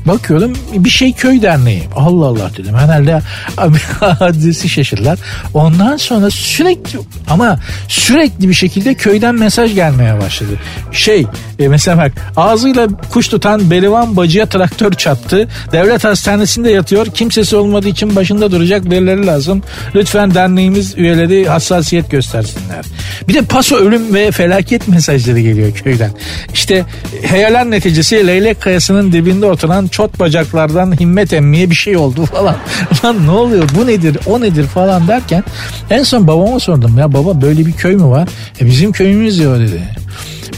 Bakıyorum 0.08 0.52
bir 0.72 0.90
şey 0.90 1.12
köy 1.12 1.42
derneği. 1.42 1.82
Allah 1.96 2.26
Allah 2.26 2.50
dedim. 2.58 2.74
Herhalde 2.74 3.20
adresi 4.20 4.68
şaşırdılar. 4.68 5.18
Ondan 5.54 5.96
sonra 5.96 6.30
sürekli 6.30 6.98
ama 7.28 7.58
sürekli 7.88 8.48
bir 8.48 8.54
şekilde 8.54 8.94
köyden 8.94 9.34
mesaj 9.34 9.74
gelmeye 9.74 10.20
başladı. 10.20 10.50
Şey 10.92 11.26
e, 11.58 11.68
mesela 11.68 11.98
bak 11.98 12.12
ağzıyla 12.36 12.88
kuş 13.10 13.28
tutan 13.28 13.70
Berivan 13.70 14.16
bacıya 14.16 14.46
traktör 14.46 14.92
çattı. 14.92 15.48
Devlet 15.72 16.04
hastanesinde 16.04 16.70
yatıyor. 16.70 17.06
Kimsesi 17.06 17.56
olmadığı 17.56 17.88
için 17.88 18.16
başında 18.16 18.50
duracak 18.50 18.84
birileri 18.84 19.26
lazım. 19.26 19.62
Lütfen 19.94 20.34
derneğimiz 20.34 20.98
üyeleri 20.98 21.48
hassasiyet 21.48 22.10
göstersinler. 22.10 22.84
Bir 23.28 23.34
de 23.34 23.42
paso 23.42 23.76
ölüm 23.76 24.14
ve 24.14 24.30
felaket 24.30 24.88
mesajları 24.88 25.40
geliyor 25.40 25.72
köyden. 25.72 26.10
İşte 26.54 26.84
heyelan 27.22 27.70
neticesi 27.70 28.26
Leylek 28.26 28.60
Kayası'nın 28.60 29.12
dibinde 29.12 29.46
oturan 29.46 29.86
çot 29.98 30.20
bacaklardan 30.20 31.00
himmet 31.00 31.32
emmeye 31.32 31.70
bir 31.70 31.74
şey 31.74 31.96
oldu 31.96 32.24
falan. 32.24 32.56
Lan 33.04 33.26
ne 33.26 33.30
oluyor 33.30 33.68
bu 33.76 33.86
nedir 33.86 34.18
o 34.26 34.40
nedir 34.40 34.64
falan 34.64 35.08
derken 35.08 35.44
en 35.90 36.02
son 36.02 36.26
babama 36.26 36.60
sordum 36.60 36.98
ya 36.98 37.12
baba 37.12 37.42
böyle 37.42 37.66
bir 37.66 37.72
köy 37.72 37.94
mü 37.94 38.04
var? 38.04 38.28
E 38.60 38.66
bizim 38.66 38.92
köyümüz 38.92 39.38
diyor 39.38 39.58
dedi. 39.60 39.82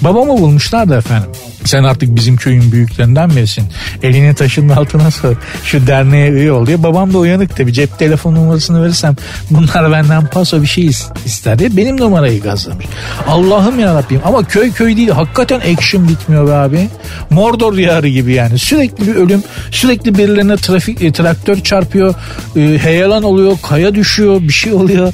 Babamı 0.00 0.38
bulmuşlar 0.38 0.88
da 0.88 0.96
efendim. 0.96 1.30
Sen 1.64 1.84
artık 1.84 2.16
bizim 2.16 2.36
köyün 2.36 2.72
büyüklerinden 2.72 3.30
birisin. 3.30 3.64
Elini 4.02 4.34
taşın 4.34 4.68
altına 4.68 5.10
sor. 5.10 5.36
Şu 5.64 5.86
derneğe 5.86 6.30
üye 6.30 6.52
ol 6.52 6.66
diye. 6.66 6.82
Babam 6.82 7.12
da 7.12 7.18
uyanık 7.18 7.56
tabii. 7.56 7.72
Cep 7.72 7.98
telefon 7.98 8.34
numarasını 8.34 8.82
verirsem 8.84 9.16
bunlar 9.50 9.92
benden 9.92 10.26
paso 10.26 10.62
bir 10.62 10.66
şey 10.66 10.86
ister 11.24 11.58
diye. 11.58 11.76
Benim 11.76 12.00
numarayı 12.00 12.42
gazlamış. 12.42 12.86
Allah'ım 13.28 13.80
ya 13.80 13.94
Rabbim. 13.94 14.20
Ama 14.24 14.44
köy 14.44 14.72
köy 14.72 14.96
değil. 14.96 15.08
Hakikaten 15.08 15.60
action 15.60 16.08
bitmiyor 16.08 16.46
be 16.48 16.52
abi. 16.52 16.88
Mordor 17.30 17.76
diyarı 17.76 18.08
gibi 18.08 18.32
yani. 18.32 18.58
Sürekli 18.58 19.06
bir 19.06 19.14
ölüm. 19.14 19.42
Sürekli 19.70 20.18
birilerine 20.18 20.56
trafik, 20.56 21.02
e, 21.02 21.12
traktör 21.12 21.60
çarpıyor. 21.60 22.14
E, 22.56 22.78
heyelan 22.78 23.22
oluyor. 23.22 23.56
Kaya 23.62 23.94
düşüyor. 23.94 24.40
Bir 24.40 24.52
şey 24.52 24.72
oluyor. 24.72 25.12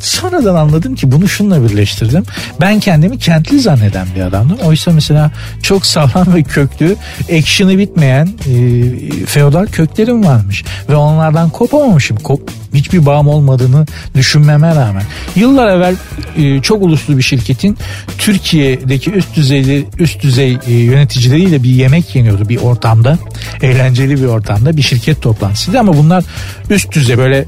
Sonradan 0.00 0.54
anladım 0.54 0.94
ki 0.94 1.12
bunu 1.12 1.28
şununla 1.28 1.68
birleştirdim. 1.68 2.24
Ben 2.60 2.80
kendimi 2.80 3.18
kentli 3.18 3.60
zanneden 3.60 4.06
bir 4.16 4.20
adamdım. 4.20 4.58
Oysa 4.64 4.92
mesela 4.92 5.30
çok 5.62 5.86
sağlam 5.86 6.34
ve 6.34 6.42
köklü, 6.42 6.96
action'ı 7.38 7.78
bitmeyen 7.78 8.26
e, 8.26 9.26
feodal 9.26 9.66
köklerim 9.66 10.24
varmış. 10.24 10.64
Ve 10.88 10.96
onlardan 10.96 11.50
kopamamışım. 11.50 12.16
Kop, 12.16 12.50
hiçbir 12.74 13.06
bağım 13.06 13.28
olmadığını 13.28 13.86
düşünmeme 14.14 14.68
rağmen. 14.68 15.02
Yıllar 15.36 15.76
evvel 15.76 15.94
e, 16.36 16.62
çok 16.62 16.82
uluslu 16.82 17.16
bir 17.16 17.22
şirketin 17.22 17.78
Türkiye'deki 18.18 19.10
üst 19.10 19.36
düzeyli 19.36 19.86
üst 19.98 20.22
düzey 20.22 20.58
e, 20.66 20.72
yöneticileriyle 20.72 21.62
bir 21.62 21.70
yemek 21.70 22.14
yeniyordu 22.14 22.48
bir 22.48 22.56
ortamda. 22.56 23.18
Eğlenceli 23.62 24.16
bir 24.22 24.26
ortamda 24.26 24.76
bir 24.76 24.82
şirket 24.82 25.22
toplantısıydı 25.22 25.78
ama 25.78 25.96
bunlar 25.96 26.24
üst 26.70 26.92
düzey 26.92 27.18
böyle 27.18 27.44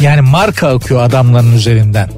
yani 0.00 0.20
marka 0.20 0.68
akıyor 0.68 1.02
adamların 1.02 1.52
üzerinden 1.52 2.08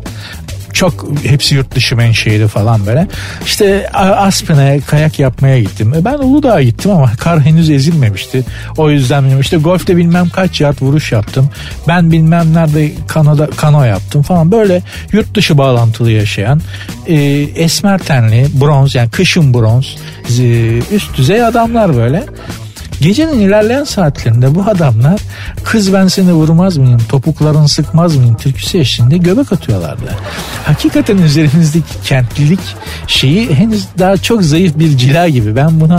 çok 0.72 1.06
hepsi 1.24 1.54
yurt 1.54 1.74
dışı 1.74 1.96
menşeili 1.96 2.48
falan 2.48 2.86
böyle. 2.86 3.06
İşte 3.46 3.90
Aspen'e 3.92 4.80
kayak 4.86 5.18
yapmaya 5.18 5.60
gittim. 5.60 5.94
E, 5.94 6.04
ben 6.04 6.18
Uludağ'a 6.18 6.62
gittim 6.62 6.90
ama 6.90 7.12
kar 7.16 7.40
henüz 7.40 7.70
ezilmemişti. 7.70 8.44
O 8.76 8.90
yüzden 8.90 9.18
bilmiyorum. 9.18 9.40
İşte 9.40 9.56
golfte 9.56 9.96
bilmem 9.96 10.28
kaç 10.28 10.60
yard 10.60 10.82
vuruş 10.82 11.12
yaptım. 11.12 11.50
Ben 11.88 12.12
bilmem 12.12 12.54
nerede 12.54 12.92
kanoda, 13.08 13.50
kano 13.50 13.84
yaptım 13.84 14.22
falan. 14.22 14.52
Böyle 14.52 14.82
yurt 15.12 15.34
dışı 15.34 15.58
bağlantılı 15.58 16.10
yaşayan 16.10 16.60
e, 17.06 17.14
esmer 17.56 17.98
tenli 17.98 18.46
bronz 18.60 18.94
yani 18.94 19.10
kışın 19.10 19.54
bronz 19.54 19.96
e, 20.40 20.78
üst 20.94 21.16
düzey 21.16 21.44
adamlar 21.44 21.96
böyle. 21.96 22.24
Gecenin 23.00 23.40
ilerleyen 23.40 23.84
saatlerinde 23.84 24.54
bu 24.54 24.62
adamlar 24.62 25.20
kız 25.64 25.92
ben 25.92 26.08
seni 26.08 26.32
vurmaz 26.32 26.76
mıyım, 26.76 27.00
topuklarını 27.08 27.68
sıkmaz 27.68 28.16
mıyım 28.16 28.36
türküsü 28.36 28.78
eşliğinde 28.78 29.18
göbek 29.18 29.52
atıyorlardı. 29.52 30.16
Hakikaten 30.64 31.18
üzerimizdeki 31.18 32.02
kentlilik 32.04 32.60
şeyi 33.06 33.54
henüz 33.54 33.84
daha 33.98 34.16
çok 34.16 34.42
zayıf 34.42 34.78
bir 34.78 34.98
cila 34.98 35.28
gibi. 35.28 35.56
Ben 35.56 35.80
bunu 35.80 35.94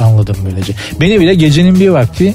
anladım 0.00 0.36
böylece. 0.44 0.72
Beni 1.00 1.20
bile 1.20 1.34
gecenin 1.34 1.80
bir 1.80 1.88
vakti 1.88 2.34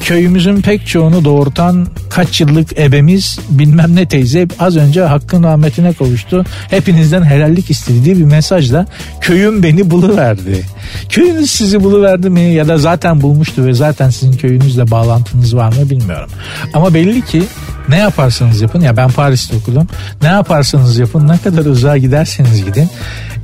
köyümüzün 0.00 0.60
pek 0.60 0.86
çoğunu 0.86 1.24
doğurtan 1.24 1.86
kaç 2.10 2.40
yıllık 2.40 2.78
ebemiz 2.78 3.38
bilmem 3.50 3.96
ne 3.96 4.08
teyze 4.08 4.46
az 4.58 4.76
önce 4.76 5.02
hakkın 5.02 5.42
rahmetine 5.42 5.92
kavuştu. 5.92 6.44
Hepinizden 6.70 7.22
helallik 7.22 7.70
istediği 7.70 8.18
bir 8.18 8.24
mesajla 8.24 8.86
köyüm 9.20 9.62
beni 9.62 9.90
buluverdi. 9.90 10.64
Köyünüz 11.08 11.50
sizi 11.50 11.84
buluverdi 11.84 12.30
mi 12.30 12.40
ya 12.40 12.68
da 12.68 12.78
zaten 12.78 13.20
bulmuştu 13.20 13.57
ve 13.66 13.74
zaten 13.74 14.10
sizin 14.10 14.32
köyünüzle 14.32 14.90
bağlantınız 14.90 15.56
var 15.56 15.72
mı 15.72 15.90
bilmiyorum. 15.90 16.30
Ama 16.74 16.94
belli 16.94 17.24
ki 17.24 17.42
ne 17.88 17.98
yaparsanız 17.98 18.60
yapın 18.60 18.80
ya 18.80 18.96
ben 18.96 19.10
Paris'te 19.10 19.56
okudum. 19.56 19.86
Ne 20.22 20.28
yaparsanız 20.28 20.98
yapın 20.98 21.28
ne 21.28 21.38
kadar 21.38 21.64
uzağa 21.64 21.96
giderseniz 21.96 22.64
gidin. 22.64 22.88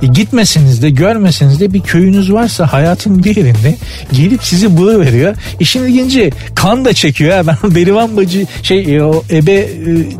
E, 0.01 0.07
gitmeseniz 0.07 0.81
de 0.81 0.89
görmeseniz 0.89 1.59
de 1.59 1.73
bir 1.73 1.81
köyünüz 1.81 2.33
varsa 2.33 2.73
hayatın 2.73 3.23
bir 3.23 3.35
yerinde 3.35 3.77
gelip 4.11 4.43
sizi 4.43 4.77
buluveriyor. 4.77 5.35
İşin 5.59 5.83
ilginci 5.83 6.31
kan 6.55 6.85
da 6.85 6.93
çekiyor. 6.93 7.31
Ya. 7.31 7.45
Ben 7.63 7.75
Berivan 7.75 8.17
Bacı 8.17 8.45
şey 8.63 8.95
e, 8.95 9.03
o 9.03 9.23
ebe 9.29 9.53
e, 9.53 9.69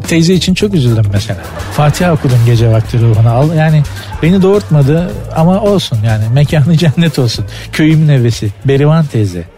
teyze 0.07 0.33
için 0.33 0.53
çok 0.53 0.73
üzüldüm 0.73 1.05
mesela. 1.13 1.39
Fatiha 1.73 2.13
okudum 2.13 2.39
gece 2.45 2.69
vakti 2.69 2.99
ruhuna. 2.99 3.31
Al, 3.31 3.53
yani 3.55 3.83
beni 4.23 4.41
doğurtmadı 4.41 5.11
ama 5.35 5.61
olsun 5.61 5.99
yani 6.05 6.23
mekanı 6.33 6.77
cennet 6.77 7.19
olsun. 7.19 7.45
Köyümün 7.71 8.07
evesi 8.07 8.49
Berivan 8.65 9.05
teyze. 9.05 9.54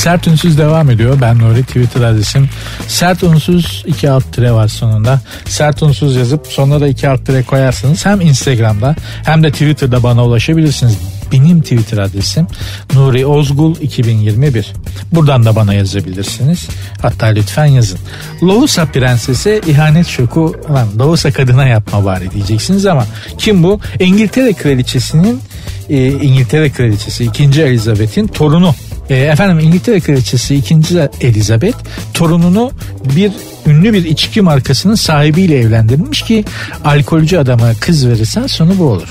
Sert 0.00 0.26
Unsuz 0.26 0.58
devam 0.58 0.90
ediyor. 0.90 1.20
Ben 1.20 1.38
Nuri 1.38 1.62
Twitter 1.62 2.00
adresim. 2.00 2.48
Sert 2.88 3.22
Unsuz 3.22 3.84
2 3.86 4.10
alt 4.10 4.32
tire 4.32 4.52
var 4.52 4.68
sonunda. 4.68 5.20
Sert 5.44 5.82
Unsuz 5.82 6.16
yazıp 6.16 6.46
sonuna 6.46 6.80
da 6.80 6.88
2 6.88 7.08
alt 7.08 7.26
tire 7.26 7.42
koyarsanız 7.42 8.06
hem 8.06 8.20
Instagram'da 8.20 8.96
hem 9.24 9.42
de 9.42 9.50
Twitter'da 9.50 10.02
bana 10.02 10.24
ulaşabilirsiniz. 10.24 10.98
Benim 11.32 11.60
Twitter 11.62 11.98
adresim 11.98 12.46
Nuri 12.94 13.26
Ozgul 13.26 13.76
2021. 13.80 14.72
Buradan 15.12 15.44
da 15.44 15.56
bana 15.56 15.74
yazabilirsiniz. 15.74 16.68
Hatta 17.02 17.26
lütfen 17.26 17.66
yazın. 17.66 17.98
Lohusa 18.42 18.86
prensesi 18.86 19.60
ihanet 19.66 20.06
şoku 20.06 20.56
lan 20.70 20.88
Lohusa 20.98 21.30
kadına 21.30 21.66
yapma 21.66 22.04
bari 22.04 22.30
diyeceksiniz 22.30 22.86
ama 22.86 23.06
kim 23.38 23.62
bu? 23.62 23.80
İngiltere 23.98 24.52
kraliçesinin 24.52 25.40
e, 25.88 26.08
İngiltere 26.08 26.70
kraliçesi 26.70 27.24
2. 27.24 27.42
Elizabeth'in 27.62 28.26
torunu 28.26 28.74
e, 29.10 29.16
efendim 29.16 29.58
İngiltere 29.58 30.00
Kraliçesi 30.00 30.54
2. 30.54 30.80
Elizabeth 31.20 31.76
torununu 32.14 32.72
bir 33.16 33.32
ünlü 33.66 33.92
bir 33.92 34.04
içki 34.04 34.40
markasının 34.40 34.94
sahibiyle 34.94 35.58
evlendirmiş 35.58 36.22
ki 36.22 36.44
alkolcü 36.84 37.36
adama 37.36 37.72
kız 37.80 38.08
verirsen 38.08 38.46
sonu 38.46 38.78
bu 38.78 38.84
olur. 38.84 39.08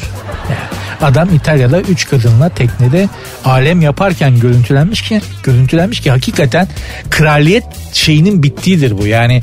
Yani 0.50 0.80
Adam 1.02 1.36
İtalya'da 1.36 1.82
3 1.82 2.10
kadınla 2.10 2.50
teknede 2.50 3.10
alem 3.46 3.82
yaparken 3.82 4.40
görüntülenmiş 4.40 5.02
ki 5.02 5.22
görüntülenmiş 5.44 6.00
ki 6.00 6.12
hakikaten 6.12 6.68
kraliyet 7.10 7.64
şeyinin 7.94 8.44
bittiğidir 8.44 8.98
bu. 8.98 9.08
Yani 9.08 9.42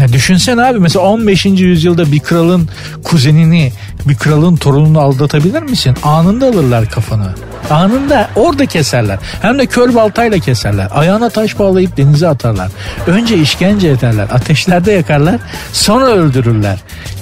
ya 0.00 0.12
düşünsen 0.12 0.58
abi 0.58 0.78
mesela 0.78 1.04
15. 1.04 1.46
yüzyılda 1.46 2.12
bir 2.12 2.20
kralın 2.20 2.68
kuzenini 3.04 3.72
bir 4.06 4.14
kralın 4.14 4.56
torununu 4.56 5.00
aldatabilir 5.00 5.62
misin? 5.62 5.96
Anında 6.02 6.46
alırlar 6.46 6.90
kafanı. 6.90 7.34
Anında 7.70 8.30
orada 8.36 8.66
keserler. 8.66 9.18
Hem 9.42 9.58
de 9.58 9.66
kör 9.66 9.94
baltayla 9.94 10.38
keserler. 10.38 10.88
Ayağına 10.94 11.30
taş 11.30 11.58
bağlayıp 11.58 11.96
denize 11.96 12.28
atarlar. 12.28 12.70
Önce 13.06 13.36
işkence 13.36 13.88
ederler. 13.88 14.28
Ateşlerde 14.32 14.92
yakarlar. 14.92 15.36
Sonra 15.72 16.06
öldürürler. 16.06 16.78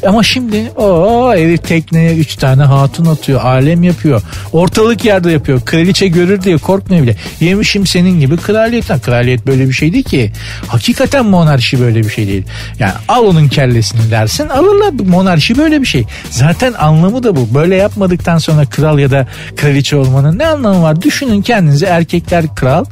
Ama 0.07 0.23
şimdi 0.23 0.71
o 0.77 1.35
evi 1.35 1.59
tekneye 1.59 2.17
üç 2.17 2.37
tane 2.37 2.63
hatun 2.63 3.07
atıyor. 3.07 3.41
Alem 3.45 3.83
yapıyor. 3.83 4.23
Ortalık 4.53 5.05
yerde 5.05 5.31
yapıyor. 5.31 5.61
Kraliçe 5.65 6.09
görür 6.09 6.43
diye 6.43 6.57
korkmuyor 6.57 7.03
bile. 7.03 7.17
Yemişim 7.41 7.87
senin 7.87 8.21
gibi 8.21 8.37
kraliyetten. 8.37 9.01
Kraliyet 9.01 9.47
böyle 9.47 9.69
bir 9.69 9.73
şey 9.73 9.93
değil 9.93 10.05
ki. 10.05 10.33
Hakikaten 10.67 11.27
monarşi 11.27 11.81
böyle 11.81 11.99
bir 12.05 12.11
şey 12.11 12.27
değil. 12.27 12.45
Yani 12.79 12.93
al 13.09 13.25
onun 13.25 13.49
kellesini 13.49 14.11
dersin 14.11 14.49
alırlar. 14.49 14.93
Monarşi 15.07 15.59
böyle 15.59 15.81
bir 15.81 15.87
şey. 15.87 16.05
Zaten 16.31 16.73
anlamı 16.73 17.23
da 17.23 17.37
bu. 17.37 17.55
Böyle 17.55 17.77
yapmadıktan 17.77 18.39
sonra 18.39 18.67
kral 18.67 18.99
ya 18.99 19.11
da 19.11 19.27
kraliçe 19.57 19.97
olmanın 19.97 20.39
ne 20.39 20.47
anlamı 20.47 20.83
var? 20.83 21.03
Düşünün 21.03 21.43
kendinizi 21.43 21.87
erkekler 21.87 22.55
kral, 22.55 22.85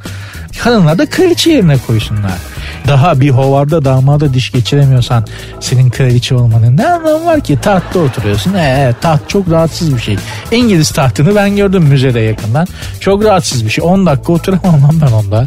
kadınlar 0.63 0.99
da 0.99 1.07
kraliçe 1.07 1.51
yerine 1.51 1.79
koysunlar. 1.87 2.54
Daha 2.89 3.21
bir 3.21 3.31
hovarda 3.31 3.85
damada 3.85 4.35
diş 4.35 4.53
geçiremiyorsan 4.53 5.27
senin 5.61 5.91
kraliçe 5.91 6.35
olmanın 6.35 6.77
ne 6.77 6.87
anlamı 6.87 7.27
var 7.27 7.41
ki? 7.41 7.59
Tahtta 7.63 7.99
oturuyorsun. 7.99 8.55
Ee, 8.55 8.95
taht 9.01 9.29
çok 9.29 9.51
rahatsız 9.51 9.97
bir 9.97 10.01
şey. 10.01 10.17
İngiliz 10.53 10.91
tahtını 10.91 11.35
ben 11.35 11.57
gördüm 11.57 11.83
müzede 11.83 12.21
yakından. 12.21 12.67
Çok 13.01 13.25
rahatsız 13.25 13.65
bir 13.65 13.71
şey. 13.71 13.85
10 13.85 14.07
dakika 14.07 14.33
oturamam 14.33 14.83
lan 14.83 15.01
ben 15.01 15.13
onda. 15.13 15.47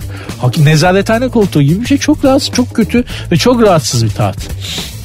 Nezarethane 0.57 1.29
koltuğu 1.29 1.61
gibi 1.61 1.81
bir 1.81 1.85
şey 1.85 1.97
çok 1.97 2.25
rahatsız, 2.25 2.51
çok 2.51 2.75
kötü 2.75 3.03
ve 3.31 3.37
çok 3.37 3.61
rahatsız 3.61 4.05
bir 4.05 4.09
taht. 4.09 4.37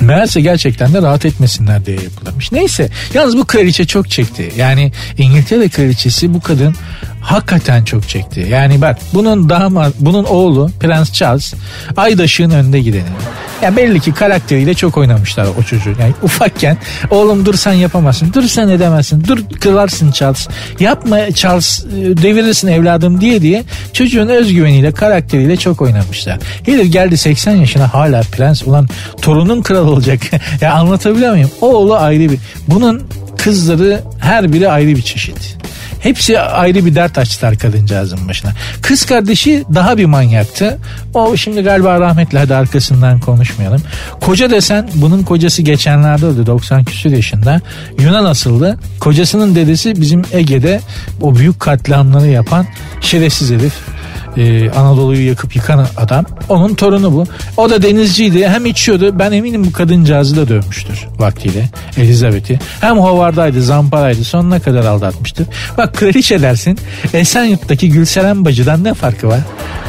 Meğerse 0.01 0.41
gerçekten 0.41 0.95
de 0.95 1.03
rahat 1.03 1.27
etmesinler 1.27 1.87
diye 1.87 1.97
yapılmış. 1.97 2.53
Neyse 2.53 2.89
yalnız 3.15 3.37
bu 3.37 3.45
kraliçe 3.45 3.87
çok 3.87 4.11
çekti. 4.11 4.53
Yani 4.57 4.93
İngiltere 5.19 5.69
kraliçesi 5.69 6.35
bu 6.35 6.41
kadın 6.41 6.75
hakikaten 7.23 7.85
çok 7.85 8.09
çekti. 8.09 8.47
Yani 8.51 8.81
bak 8.81 8.99
bunun 9.15 9.49
damat, 9.49 9.93
bunun 10.01 10.25
oğlu 10.25 10.71
Prens 10.81 11.13
Charles 11.13 11.55
Aydaş'ın 11.97 12.51
önünde 12.51 12.81
gideni. 12.81 13.05
Ya 13.63 13.77
belli 13.77 14.01
ki 14.01 14.15
karakteriyle 14.15 14.75
çok 14.75 14.97
oynamışlar 14.97 15.47
o 15.61 15.63
çocuğu. 15.63 15.91
Yani 16.01 16.13
ufakken 16.23 16.77
oğlum 17.11 17.47
dur 17.47 17.55
sen 17.55 17.73
yapamazsın. 17.73 18.33
Dur 18.33 18.43
sen 18.43 18.69
edemezsin. 18.69 19.25
Dur 19.29 19.39
kılarsın 19.61 20.11
Charles. 20.11 20.49
Yapma 20.81 21.31
Charles 21.35 21.85
devirirsin 21.95 22.69
evladım 22.69 23.21
diye 23.21 23.43
diye 23.43 23.65
çocuğun 23.93 24.29
özgüveniyle 24.29 24.93
karakteriyle 24.93 25.57
çok 25.57 25.83
oynamışlar. 25.83 26.39
Herif 26.67 26.93
geldi 26.93 27.17
80 27.17 27.57
yaşına 27.57 27.95
hala 27.95 28.23
prens 28.23 28.63
ulan 28.63 28.89
torunun 29.23 29.63
kral 29.63 29.89
olacak. 29.89 30.21
ya 30.61 30.73
anlatabiliyor 30.73 31.33
muyum? 31.33 31.51
Oğlu 31.61 31.97
ayrı 31.97 32.31
bir. 32.31 32.39
Bunun 32.69 33.03
kızları 33.39 34.01
her 34.19 34.53
biri 34.53 34.69
ayrı 34.69 34.89
bir 34.89 35.03
çeşit. 35.03 35.62
Hepsi 36.03 36.41
ayrı 36.41 36.87
bir 36.87 36.95
dert 36.95 37.19
açtılar 37.19 37.59
kadıncağızın 37.59 38.29
başına. 38.29 38.53
Kız 38.83 39.07
kardeşi 39.07 39.65
daha 39.75 39.97
bir 39.97 40.05
manyaktı. 40.05 40.79
O 41.15 41.37
şimdi 41.37 41.63
galiba 41.63 42.01
rahmetli 42.01 42.39
hadi 42.39 42.55
arkasından 42.55 43.21
konuşmayalım. 43.21 43.83
Koca 44.21 44.51
desen 44.51 44.89
bunun 44.95 45.23
kocası 45.23 45.63
geçenlerde 45.63 46.27
öldü 46.27 46.47
90 46.47 46.85
küsur 46.85 47.11
yaşında. 47.11 47.61
Yunan 48.01 48.25
asıldı. 48.25 48.79
Kocasının 49.01 49.55
dedesi 49.55 50.01
bizim 50.01 50.23
Ege'de 50.33 50.81
o 51.21 51.37
büyük 51.37 51.61
katliamları 51.61 52.27
yapan 52.27 52.67
şerefsiz 53.01 53.51
herif 53.51 53.75
e, 54.37 54.71
Anadolu'yu 54.71 55.29
yakıp 55.29 55.57
yıkan 55.57 55.87
adam. 55.97 56.25
Onun 56.49 56.75
torunu 56.75 57.13
bu. 57.13 57.25
O 57.57 57.71
da 57.71 57.83
denizciydi. 57.83 58.49
Hem 58.49 58.67
içiyordu. 58.67 59.19
Ben 59.19 59.33
eminim 59.33 59.65
bu 59.65 59.73
kadıncağızı 59.73 60.37
da 60.37 60.49
dövmüştür 60.49 61.07
vaktiyle. 61.19 61.69
Elizabeth'i. 61.97 62.59
Hem 62.81 62.99
hovardaydı, 62.99 63.63
zamparaydı. 63.63 64.25
Sonuna 64.25 64.61
kadar 64.61 64.85
aldatmıştır. 64.85 65.47
Bak 65.79 65.95
kraliçe 65.95 66.43
dersin. 66.43 66.79
Esenyurt'taki 67.15 67.91
Gülseren 67.91 68.45
Bacı'dan 68.45 68.85
ne 68.85 68.95
farkı 68.95 69.29
var? 69.29 69.41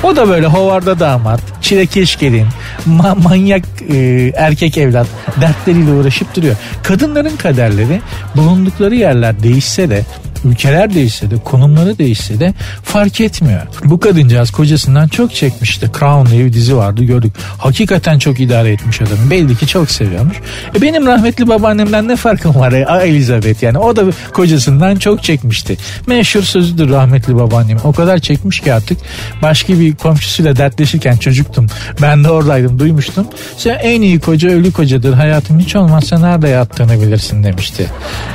O 0.04 0.16
da 0.16 0.30
böyle 0.30 0.48
hovarda 0.48 1.00
damat, 1.00 1.40
çilekeş 1.62 2.20
gelin, 2.20 2.48
ma- 2.90 3.24
manyak 3.24 3.64
e, 3.94 4.32
erkek 4.36 4.78
evlat 4.78 5.08
dertleriyle 5.42 5.92
uğraşıp 5.92 6.36
duruyor. 6.36 6.56
Kadınların 6.84 7.36
kaderleri 7.38 8.02
bulundukları 8.36 8.96
yerler 8.96 9.44
değişse 9.44 9.90
de 9.90 10.04
ülkeler 10.46 10.94
değişse 10.94 11.32
de 11.32 11.36
konumları 11.38 11.98
değişse 11.98 12.40
de 12.40 12.54
fark 12.84 13.22
etmiyor. 13.22 13.62
Bu 13.84 14.00
kadıncağız 14.00 14.52
kocasından 14.52 15.08
çok 15.08 15.36
çekmişti. 15.36 15.92
Crown 16.00 16.32
diye 16.32 16.46
bir 16.46 16.54
dizi 16.54 16.78
vardı 16.78 17.04
gördük. 17.04 17.34
Hakikaten 17.58 18.20
çok 18.20 18.40
idare 18.40 18.72
etmiş 18.72 19.02
adam. 19.02 19.30
Belli 19.30 19.56
ki 19.56 19.68
çok 19.68 19.92
seviyormuş. 19.92 20.38
E 20.76 20.82
benim 20.82 21.06
rahmetli 21.08 21.48
babaannemden 21.48 22.08
ne 22.08 22.16
farkım 22.16 22.56
var? 22.56 22.72
E, 22.72 23.08
Elizabeth 23.08 23.64
yani 23.64 23.78
o 23.78 23.96
da 23.96 24.04
kocasından 24.34 24.96
çok 24.96 25.24
çekmişti. 25.24 25.78
Meşhur 26.08 26.42
sözüdür 26.42 26.90
rahmetli 26.90 27.36
babaannem. 27.36 27.78
O 27.84 27.94
kadar 27.94 28.18
çekmiş 28.18 28.60
ki 28.60 28.74
artık 28.74 28.98
başka 29.42 29.80
bir 29.80 29.96
komşusuyla 29.96 30.56
dertleşirken 30.56 31.18
çocuktum. 31.18 31.68
Ben 32.02 32.24
de 32.24 32.30
oradaydım 32.30 32.80
duymuştum. 32.80 33.28
Sen 33.58 33.76
en 33.76 34.02
iyi 34.02 34.20
koca 34.20 34.50
ölü 34.50 34.72
kocadır. 34.72 35.14
Hayatım 35.14 35.60
hiç 35.60 35.76
olmazsa 35.76 36.20
nerede 36.20 36.48
yattığını 36.48 37.02
bilirsin 37.02 37.44
demişti. 37.44 37.88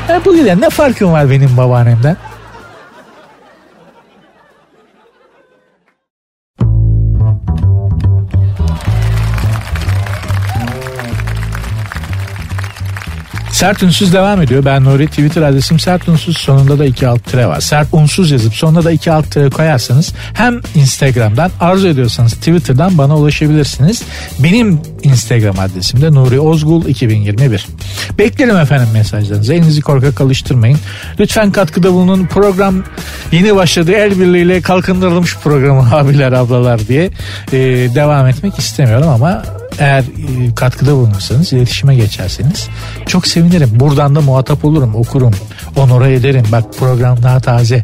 E 0.09 0.25
bu 0.25 0.35
yüzden 0.35 0.61
ne 0.61 0.71
farkım 0.71 1.13
var 1.13 1.31
benim 1.31 1.57
babaannem 1.57 1.98
да? 2.03 2.17
Sert 13.59 13.83
Unsuz 13.83 14.13
devam 14.13 14.43
ediyor. 14.43 14.65
Ben 14.65 14.85
Nuri. 14.85 15.07
Twitter 15.07 15.43
adresim 15.43 15.79
Sert 15.79 16.09
Unsuz. 16.09 16.39
Sonunda 16.39 16.79
da 16.79 16.85
iki 16.85 17.09
alt 17.09 17.25
tire 17.25 17.47
var. 17.47 17.61
Sert 17.61 17.89
Unsuz 17.93 18.31
yazıp 18.31 18.55
sonuna 18.55 18.85
da 18.85 18.93
iki 18.93 19.13
alt 19.13 19.31
tire 19.31 19.51
koyarsanız 19.51 20.15
hem 20.35 20.61
Instagram'dan 20.75 21.51
arzu 21.61 21.89
ediyorsanız 21.89 22.33
Twitter'dan 22.33 22.99
bana 22.99 23.17
ulaşabilirsiniz. 23.17 24.03
Benim 24.39 24.81
Instagram 25.03 25.59
adresim 25.59 26.03
de 26.03 26.15
Nuri 26.15 26.41
Ozgul 26.41 26.87
2021. 26.87 27.67
Beklerim 28.19 28.57
efendim 28.57 28.89
mesajlarınızı. 28.93 29.55
Elinizi 29.55 29.81
korkak 29.81 30.21
alıştırmayın. 30.21 30.79
Lütfen 31.21 31.53
katkıda 31.53 31.93
bulunun. 31.93 32.27
Program 32.27 32.85
yeni 33.33 33.57
başladı. 33.57 33.93
El 33.93 34.21
birliğiyle 34.21 34.61
kalkındırılmış 34.61 35.37
programı 35.37 35.89
abiler 35.97 36.33
ablalar 36.33 36.89
diye 36.89 37.11
ee, 37.53 37.59
devam 37.95 38.27
etmek 38.27 38.59
istemiyorum 38.59 39.09
ama 39.09 39.43
eğer 39.79 40.01
e, 40.01 40.55
katkıda 40.55 40.93
bulunursanız, 40.93 41.53
iletişime 41.53 41.95
geçerseniz 41.95 42.69
çok 43.07 43.27
sevinirim. 43.27 43.71
Buradan 43.73 44.15
da 44.15 44.21
muhatap 44.21 44.65
olurum, 44.65 44.95
okurum, 44.95 45.35
onora 45.77 46.09
ederim. 46.09 46.45
Bak 46.53 46.65
program 46.79 47.23
daha 47.23 47.41
taze. 47.41 47.83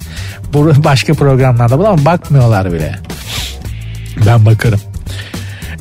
Başka 0.84 1.14
programlarda 1.14 1.78
bu 1.78 1.88
ama 1.88 2.04
bakmıyorlar 2.04 2.72
bile. 2.72 2.98
Ben 4.26 4.46
bakarım. 4.46 4.80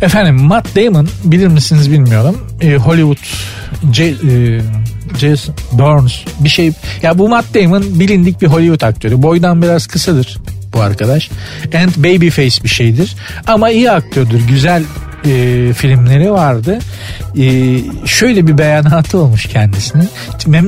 Efendim 0.02 0.36
Matt 0.36 0.76
Damon 0.76 1.08
bilir 1.23 1.47
misiniz 1.47 1.91
bilmiyorum. 1.91 2.38
E, 2.62 2.76
Hollywood 2.76 3.17
C, 3.91 4.06
e, 4.06 4.13
Burns 5.71 6.13
bir 6.39 6.49
şey. 6.49 6.71
Ya 7.02 7.17
bu 7.17 7.30
Matt 7.30 7.56
Damon 7.56 7.84
bilindik 7.99 8.41
bir 8.41 8.47
Hollywood 8.47 8.82
aktörü. 8.82 9.21
Boydan 9.21 9.62
biraz 9.62 9.88
kısadır 9.88 10.38
bu 10.73 10.82
arkadaş. 10.82 11.30
And 11.76 11.89
babyface 11.97 12.63
bir 12.63 12.69
şeydir. 12.69 13.15
Ama 13.47 13.69
iyi 13.69 13.91
aktördür. 13.91 14.47
Güzel 14.47 14.84
e, 15.25 15.73
filmleri 15.73 16.31
vardı. 16.31 16.79
E, 17.38 17.45
şöyle 18.05 18.47
bir 18.47 18.57
beyanatı 18.57 19.17
olmuş 19.17 19.45
kendisinin. 19.45 20.09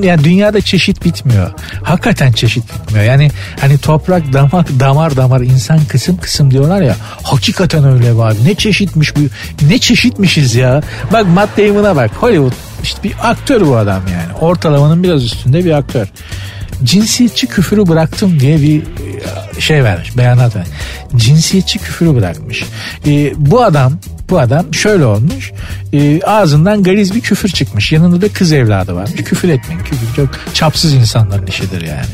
Yani 0.03 0.23
dünyada 0.23 0.61
çeşit 0.61 1.05
bitmiyor. 1.05 1.51
Hakikaten 1.83 2.31
çeşit 2.31 2.63
bitmiyor. 2.73 3.05
Yani 3.05 3.31
hani 3.59 3.77
toprak 3.77 4.33
damak 4.33 4.79
damar 4.79 5.17
damar 5.17 5.41
insan 5.41 5.79
kısım 5.85 6.17
kısım 6.17 6.51
diyorlar 6.51 6.81
ya. 6.81 6.95
Hakikaten 7.23 7.83
öyle 7.83 8.15
var. 8.15 8.33
Ne 8.45 8.55
çeşitmiş 8.55 9.15
bu. 9.15 9.19
Ne 9.69 9.79
çeşitmişiz 9.79 10.55
ya. 10.55 10.81
Bak 11.13 11.27
Matt 11.27 11.57
Damon'a 11.57 11.95
bak. 11.95 12.11
Hollywood 12.19 12.53
işte 12.83 13.03
bir 13.03 13.13
aktör 13.23 13.67
bu 13.67 13.77
adam 13.77 14.01
yani. 14.11 14.37
Ortalamanın 14.41 15.03
biraz 15.03 15.23
üstünde 15.23 15.65
bir 15.65 15.71
aktör 15.71 16.07
cinsiyetçi 16.83 17.47
küfürü 17.47 17.87
bıraktım 17.87 18.39
diye 18.39 18.61
bir 18.61 18.81
e, 19.57 19.61
şey 19.61 19.83
vermiş 19.83 20.17
beyanat 20.17 20.55
vermiş. 20.55 20.71
Cinsiyetçi 21.15 21.79
küfürü 21.79 22.15
bırakmış. 22.15 22.65
Ee, 23.07 23.33
bu 23.37 23.63
adam 23.63 23.93
bu 24.29 24.39
adam 24.39 24.73
şöyle 24.73 25.05
olmuş. 25.05 25.51
E, 25.93 26.21
ağzından 26.21 26.83
gariz 26.83 27.15
bir 27.15 27.21
küfür 27.21 27.49
çıkmış. 27.49 27.91
Yanında 27.91 28.21
da 28.21 28.29
kız 28.33 28.51
evladı 28.51 28.95
varmış. 28.95 29.23
Küfür 29.23 29.49
etmeyin. 29.49 29.83
Küfür 29.83 30.15
çok 30.15 30.29
çapsız 30.53 30.93
insanların 30.93 31.47
işidir 31.47 31.81
yani. 31.81 32.05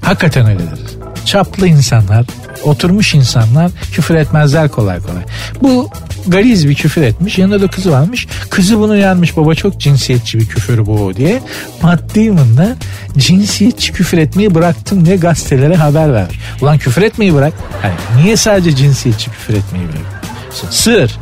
Hakikaten 0.00 0.46
öyledir. 0.46 0.80
Çaplı 1.24 1.68
insanlar, 1.68 2.26
oturmuş 2.64 3.14
insanlar 3.14 3.70
küfür 3.92 4.14
etmezler 4.14 4.68
kolay 4.68 5.00
kolay. 5.00 5.22
Bu 5.62 5.90
gariz 6.26 6.68
bir 6.68 6.74
küfür 6.74 7.02
etmiş. 7.02 7.38
Yanında 7.38 7.60
da 7.60 7.66
kızı 7.66 7.90
varmış. 7.90 8.26
Kızı 8.50 8.78
bunu 8.78 8.96
yanmış. 8.96 9.36
Baba 9.36 9.54
çok 9.54 9.80
cinsiyetçi 9.80 10.38
bir 10.38 10.46
küfür 10.46 10.86
bu 10.86 11.16
diye. 11.16 11.42
Matt 11.82 12.16
Damon 12.16 12.56
da 12.56 12.76
cinsiyetçi 13.18 13.92
küfür 13.92 14.18
etmeyi 14.18 14.54
bıraktım 14.54 15.06
diye 15.06 15.16
gazetelere 15.16 15.76
haber 15.76 16.12
vermiş. 16.12 16.38
Ulan 16.62 16.78
küfür 16.78 17.02
etmeyi 17.02 17.34
bırak. 17.34 17.52
Yani 17.84 18.24
niye 18.24 18.36
sadece 18.36 18.76
cinsiyetçi 18.76 19.30
küfür 19.30 19.54
etmeyi 19.54 19.84
bırak? 19.88 20.22
Sır. 20.70 21.18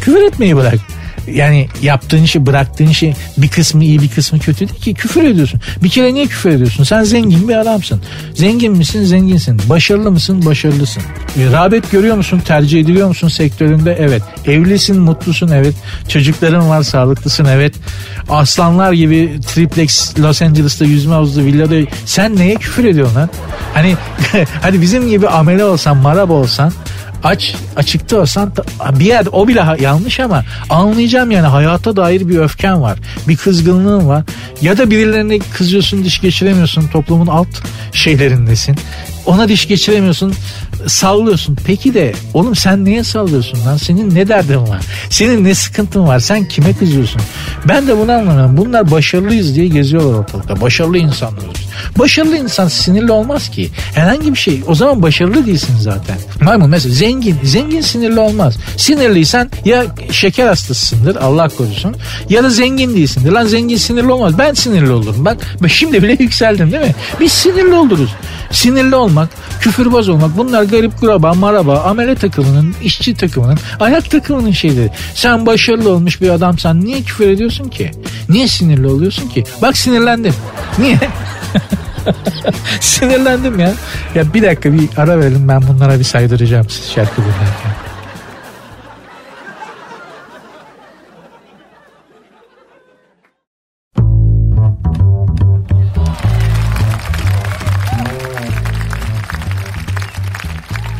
Küfür 0.00 0.22
etmeyi 0.22 0.56
bırak. 0.56 0.78
Yani 1.34 1.68
yaptığın 1.82 2.22
işi 2.22 2.46
bıraktığın 2.46 2.86
işi 2.86 3.14
bir 3.38 3.48
kısmı 3.48 3.84
iyi 3.84 4.02
bir 4.02 4.08
kısmı 4.08 4.38
kötü 4.38 4.68
değil 4.68 4.80
ki 4.80 4.94
küfür 4.94 5.24
ediyorsun. 5.24 5.60
Bir 5.82 5.88
kere 5.88 6.14
niye 6.14 6.26
küfür 6.26 6.50
ediyorsun? 6.50 6.84
Sen 6.84 7.02
zengin 7.02 7.48
bir 7.48 7.56
adamsın. 7.56 8.02
Zengin 8.34 8.72
misin? 8.72 9.04
Zenginsin. 9.04 9.60
Başarılı 9.68 10.10
mısın? 10.10 10.46
Başarılısın. 10.46 11.02
E, 11.38 11.52
rağbet 11.52 11.90
görüyor 11.90 12.16
musun? 12.16 12.42
Tercih 12.44 12.80
ediliyor 12.80 13.08
musun 13.08 13.28
sektöründe? 13.28 13.96
Evet. 14.00 14.22
Evlisin, 14.46 15.00
mutlusun? 15.00 15.48
Evet. 15.48 15.74
Çocukların 16.08 16.68
var, 16.68 16.82
sağlıklısın? 16.82 17.44
Evet. 17.44 17.74
Aslanlar 18.28 18.92
gibi 18.92 19.40
triplex 19.54 20.18
Los 20.18 20.42
Angeles'ta 20.42 20.84
yüzme 20.84 21.14
havuzlu 21.14 21.44
villada 21.44 21.90
sen 22.06 22.36
neye 22.36 22.54
küfür 22.54 22.84
ediyorsun 22.84 23.14
lan? 23.16 23.30
Hani 23.74 23.96
hadi 24.62 24.80
bizim 24.80 25.08
gibi 25.08 25.28
amele 25.28 25.64
olsan, 25.64 25.96
maraba 25.96 26.32
olsan 26.32 26.72
aç 27.24 27.54
açıkta 27.76 28.20
olsan 28.20 28.52
bir 28.92 29.04
yer 29.04 29.26
o 29.32 29.48
bile 29.48 29.64
yanlış 29.80 30.20
ama 30.20 30.44
anlayacağım 30.70 31.30
yani 31.30 31.46
hayata 31.46 31.96
dair 31.96 32.28
bir 32.28 32.38
öfken 32.38 32.82
var. 32.82 32.98
Bir 33.28 33.36
kızgınlığın 33.36 34.08
var. 34.08 34.24
Ya 34.62 34.78
da 34.78 34.90
birilerine 34.90 35.38
kızıyorsun 35.38 36.04
diş 36.04 36.20
geçiremiyorsun 36.20 36.88
toplumun 36.88 37.26
alt 37.26 37.48
şeylerindesin. 37.92 38.76
Ona 39.26 39.48
diş 39.48 39.68
geçiremiyorsun 39.68 40.34
sallıyorsun. 40.86 41.56
Peki 41.64 41.94
de 41.94 42.12
oğlum 42.34 42.56
sen 42.56 42.84
niye 42.84 43.04
sallıyorsun 43.04 43.66
lan? 43.66 43.76
Senin 43.76 44.14
ne 44.14 44.28
derdin 44.28 44.56
var? 44.56 44.80
Senin 45.10 45.44
ne 45.44 45.54
sıkıntın 45.54 46.06
var? 46.06 46.18
Sen 46.20 46.44
kime 46.44 46.72
kızıyorsun? 46.72 47.22
Ben 47.68 47.86
de 47.86 47.98
bunu 47.98 48.12
anlamıyorum. 48.12 48.56
Bunlar 48.56 48.90
başarılıyız 48.90 49.56
diye 49.56 49.66
geziyorlar 49.66 50.18
ortalıkta. 50.18 50.60
Başarılı 50.60 50.98
insanlarız. 50.98 51.60
Başarılı 51.98 52.36
insan 52.36 52.68
sinirli 52.68 53.12
olmaz 53.12 53.48
ki. 53.48 53.70
Herhangi 53.94 54.32
bir 54.32 54.38
şey. 54.38 54.62
O 54.66 54.74
zaman 54.74 55.02
başarılı 55.02 55.46
değilsin 55.46 55.74
zaten. 55.80 56.16
Maymun 56.40 56.70
mesela 56.70 56.94
zengin. 56.94 57.36
Zengin 57.44 57.80
sinirli 57.80 58.20
olmaz. 58.20 58.56
Sinirliysen 58.76 59.50
ya 59.64 59.84
şeker 60.12 60.46
hastasısındır 60.46 61.16
Allah 61.16 61.48
korusun 61.48 61.96
ya 62.28 62.44
da 62.44 62.50
zengin 62.50 62.96
değilsindir. 62.96 63.32
Lan 63.32 63.46
zengin 63.46 63.76
sinirli 63.76 64.12
olmaz. 64.12 64.38
Ben 64.38 64.54
sinirli 64.54 64.90
olurum. 64.90 65.24
Bak 65.24 65.38
şimdi 65.68 66.02
bile 66.02 66.16
yükseldim 66.20 66.72
değil 66.72 66.82
mi? 66.82 66.94
Biz 67.20 67.32
sinirli 67.32 67.74
oluruz. 67.74 68.10
Sinirli 68.50 68.94
olmak, 68.94 69.28
küfürbaz 69.60 70.08
olmak 70.08 70.36
bunlar 70.38 70.62
garip 70.70 71.00
kuraba, 71.00 71.34
maraba, 71.34 71.80
amele 71.80 72.14
takımının, 72.14 72.74
işçi 72.82 73.14
takımının, 73.14 73.58
ayak 73.80 74.10
takımının 74.10 74.50
şeyleri. 74.50 74.90
Sen 75.14 75.46
başarılı 75.46 75.90
olmuş 75.90 76.20
bir 76.20 76.30
adamsan 76.30 76.80
niye 76.80 77.02
küfür 77.02 77.28
ediyorsun 77.28 77.68
ki? 77.68 77.90
Niye 78.28 78.48
sinirli 78.48 78.86
oluyorsun 78.86 79.28
ki? 79.28 79.44
Bak 79.62 79.76
sinirlendim. 79.76 80.34
Niye? 80.78 80.98
Sinirlendim 82.80 83.58
ya. 83.58 83.72
Ya 84.14 84.34
bir 84.34 84.42
dakika 84.42 84.72
bir 84.72 84.88
ara 84.96 85.18
verelim 85.18 85.48
ben 85.48 85.62
bunlara 85.68 85.98
bir 85.98 86.04
saydıracağım 86.04 86.68
siz 86.68 86.90
şarkı 86.90 87.22
dinlerken. 87.22 87.89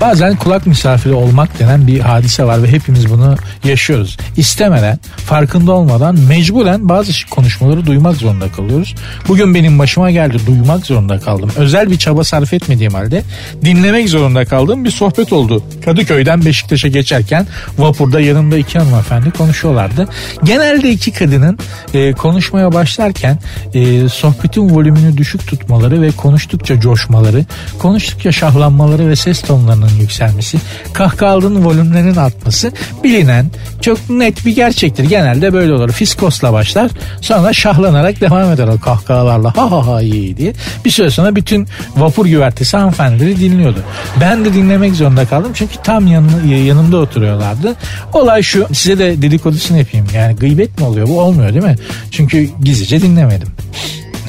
Bazen 0.00 0.36
kulak 0.36 0.66
misafiri 0.66 1.12
olmak 1.12 1.58
denen 1.58 1.86
bir 1.86 2.00
hadise 2.00 2.44
var 2.44 2.62
ve 2.62 2.68
hepimiz 2.68 3.10
bunu 3.10 3.36
yaşıyoruz. 3.64 4.16
İstemeden, 4.36 4.98
farkında 5.16 5.72
olmadan 5.72 6.18
mecburen 6.28 6.88
bazı 6.88 7.12
konuşmaları 7.30 7.86
duymak 7.86 8.16
zorunda 8.16 8.52
kalıyoruz. 8.52 8.94
Bugün 9.28 9.54
benim 9.54 9.78
başıma 9.78 10.10
geldi 10.10 10.38
duymak 10.46 10.86
zorunda 10.86 11.18
kaldım. 11.18 11.50
Özel 11.56 11.90
bir 11.90 11.98
çaba 11.98 12.24
sarf 12.24 12.52
etmediğim 12.52 12.94
halde 12.94 13.22
dinlemek 13.64 14.08
zorunda 14.08 14.44
kaldığım 14.44 14.84
bir 14.84 14.90
sohbet 14.90 15.32
oldu. 15.32 15.62
Kadıköy'den 15.84 16.44
Beşiktaş'a 16.44 16.88
geçerken 16.88 17.46
vapurda 17.78 18.20
yanımda 18.20 18.58
iki 18.58 18.78
hanımefendi 18.78 19.30
konuşuyorlardı. 19.30 20.08
Genelde 20.44 20.90
iki 20.90 21.12
kadının 21.12 21.58
e, 21.94 22.12
konuşmaya 22.12 22.72
başlarken 22.72 23.38
e, 23.74 24.08
sohbetin 24.08 24.70
volümünü 24.70 25.16
düşük 25.16 25.46
tutmaları 25.46 26.02
ve 26.02 26.10
konuştukça 26.10 26.80
coşmaları, 26.80 27.44
konuştukça 27.78 28.32
şahlanmaları 28.32 29.08
ve 29.08 29.16
ses 29.16 29.42
tonlarının 29.42 29.89
yükselmesi, 30.00 30.58
kahkahalının 30.92 31.64
volümlerinin 31.64 32.16
artması 32.16 32.72
bilinen 33.04 33.50
çok 33.80 34.10
net 34.10 34.46
bir 34.46 34.54
gerçektir. 34.54 35.04
Genelde 35.04 35.52
böyle 35.52 35.72
olur. 35.72 35.92
Fiskosla 35.92 36.52
başlar 36.52 36.90
sonra 37.20 37.52
şahlanarak 37.52 38.20
devam 38.20 38.52
eder 38.52 38.68
o 38.68 38.80
kahkahalarla 38.80 39.56
ha 39.56 39.70
ha 39.70 39.86
ha 39.86 40.02
iyi 40.02 40.36
diye. 40.36 40.52
Bir 40.84 40.90
süre 40.90 41.10
sonra 41.10 41.36
bütün 41.36 41.68
vapur 41.96 42.26
güvertesi 42.26 42.76
hanımefendileri 42.76 43.40
dinliyordu. 43.40 43.78
Ben 44.20 44.44
de 44.44 44.54
dinlemek 44.54 44.94
zorunda 44.94 45.26
kaldım 45.26 45.52
çünkü 45.54 45.74
tam 45.84 46.06
yanı, 46.06 46.46
yanımda 46.46 46.96
oturuyorlardı. 46.96 47.76
Olay 48.12 48.42
şu 48.42 48.66
size 48.72 48.98
de 48.98 49.22
dedikodusunu 49.22 49.78
yapayım. 49.78 50.06
Yani 50.14 50.36
gıybet 50.36 50.78
mi 50.78 50.86
oluyor? 50.86 51.08
Bu 51.08 51.20
olmuyor 51.20 51.54
değil 51.54 51.64
mi? 51.64 51.76
Çünkü 52.10 52.48
gizlice 52.62 53.02
dinlemedim. 53.02 53.48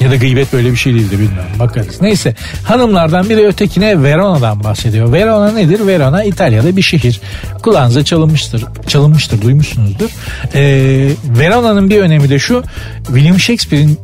Ya 0.02 0.10
da 0.10 0.16
gıybet 0.16 0.52
böyle 0.52 0.70
bir 0.70 0.76
şey 0.76 0.94
değildi 0.94 1.18
bilmiyorum 1.18 1.50
bakarız. 1.58 2.00
Neyse 2.00 2.34
hanımlardan 2.64 3.30
biri 3.30 3.46
ötekine 3.46 4.02
Verona'dan 4.02 4.64
bahsediyor. 4.64 5.12
Verona 5.12 5.52
nedir? 5.52 5.86
Verona 5.86 6.24
İtalya'da 6.24 6.76
bir 6.76 6.82
şehir. 6.82 7.20
Kulağınıza 7.62 8.04
çalınmıştır. 8.04 8.64
Çalınmıştır 8.86 9.42
duymuşsunuzdur. 9.42 10.10
Ee, 10.54 11.08
Verona'nın 11.38 11.90
bir 11.90 12.00
önemi 12.00 12.30
de 12.30 12.38
şu. 12.38 12.62
William 13.06 13.38
Shakespeare'in 13.38 13.98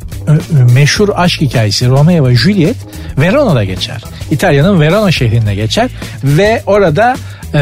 meşhur 0.74 1.08
aşk 1.16 1.40
hikayesi 1.40 1.88
Romeo 1.88 2.28
ve 2.28 2.34
Juliet 2.34 2.76
Verona'da 3.18 3.64
geçer. 3.64 4.02
İtalya'nın 4.30 4.80
Verona 4.80 5.10
şehrinde 5.10 5.54
geçer 5.54 5.90
ve 6.24 6.62
orada 6.66 7.16
e, 7.54 7.60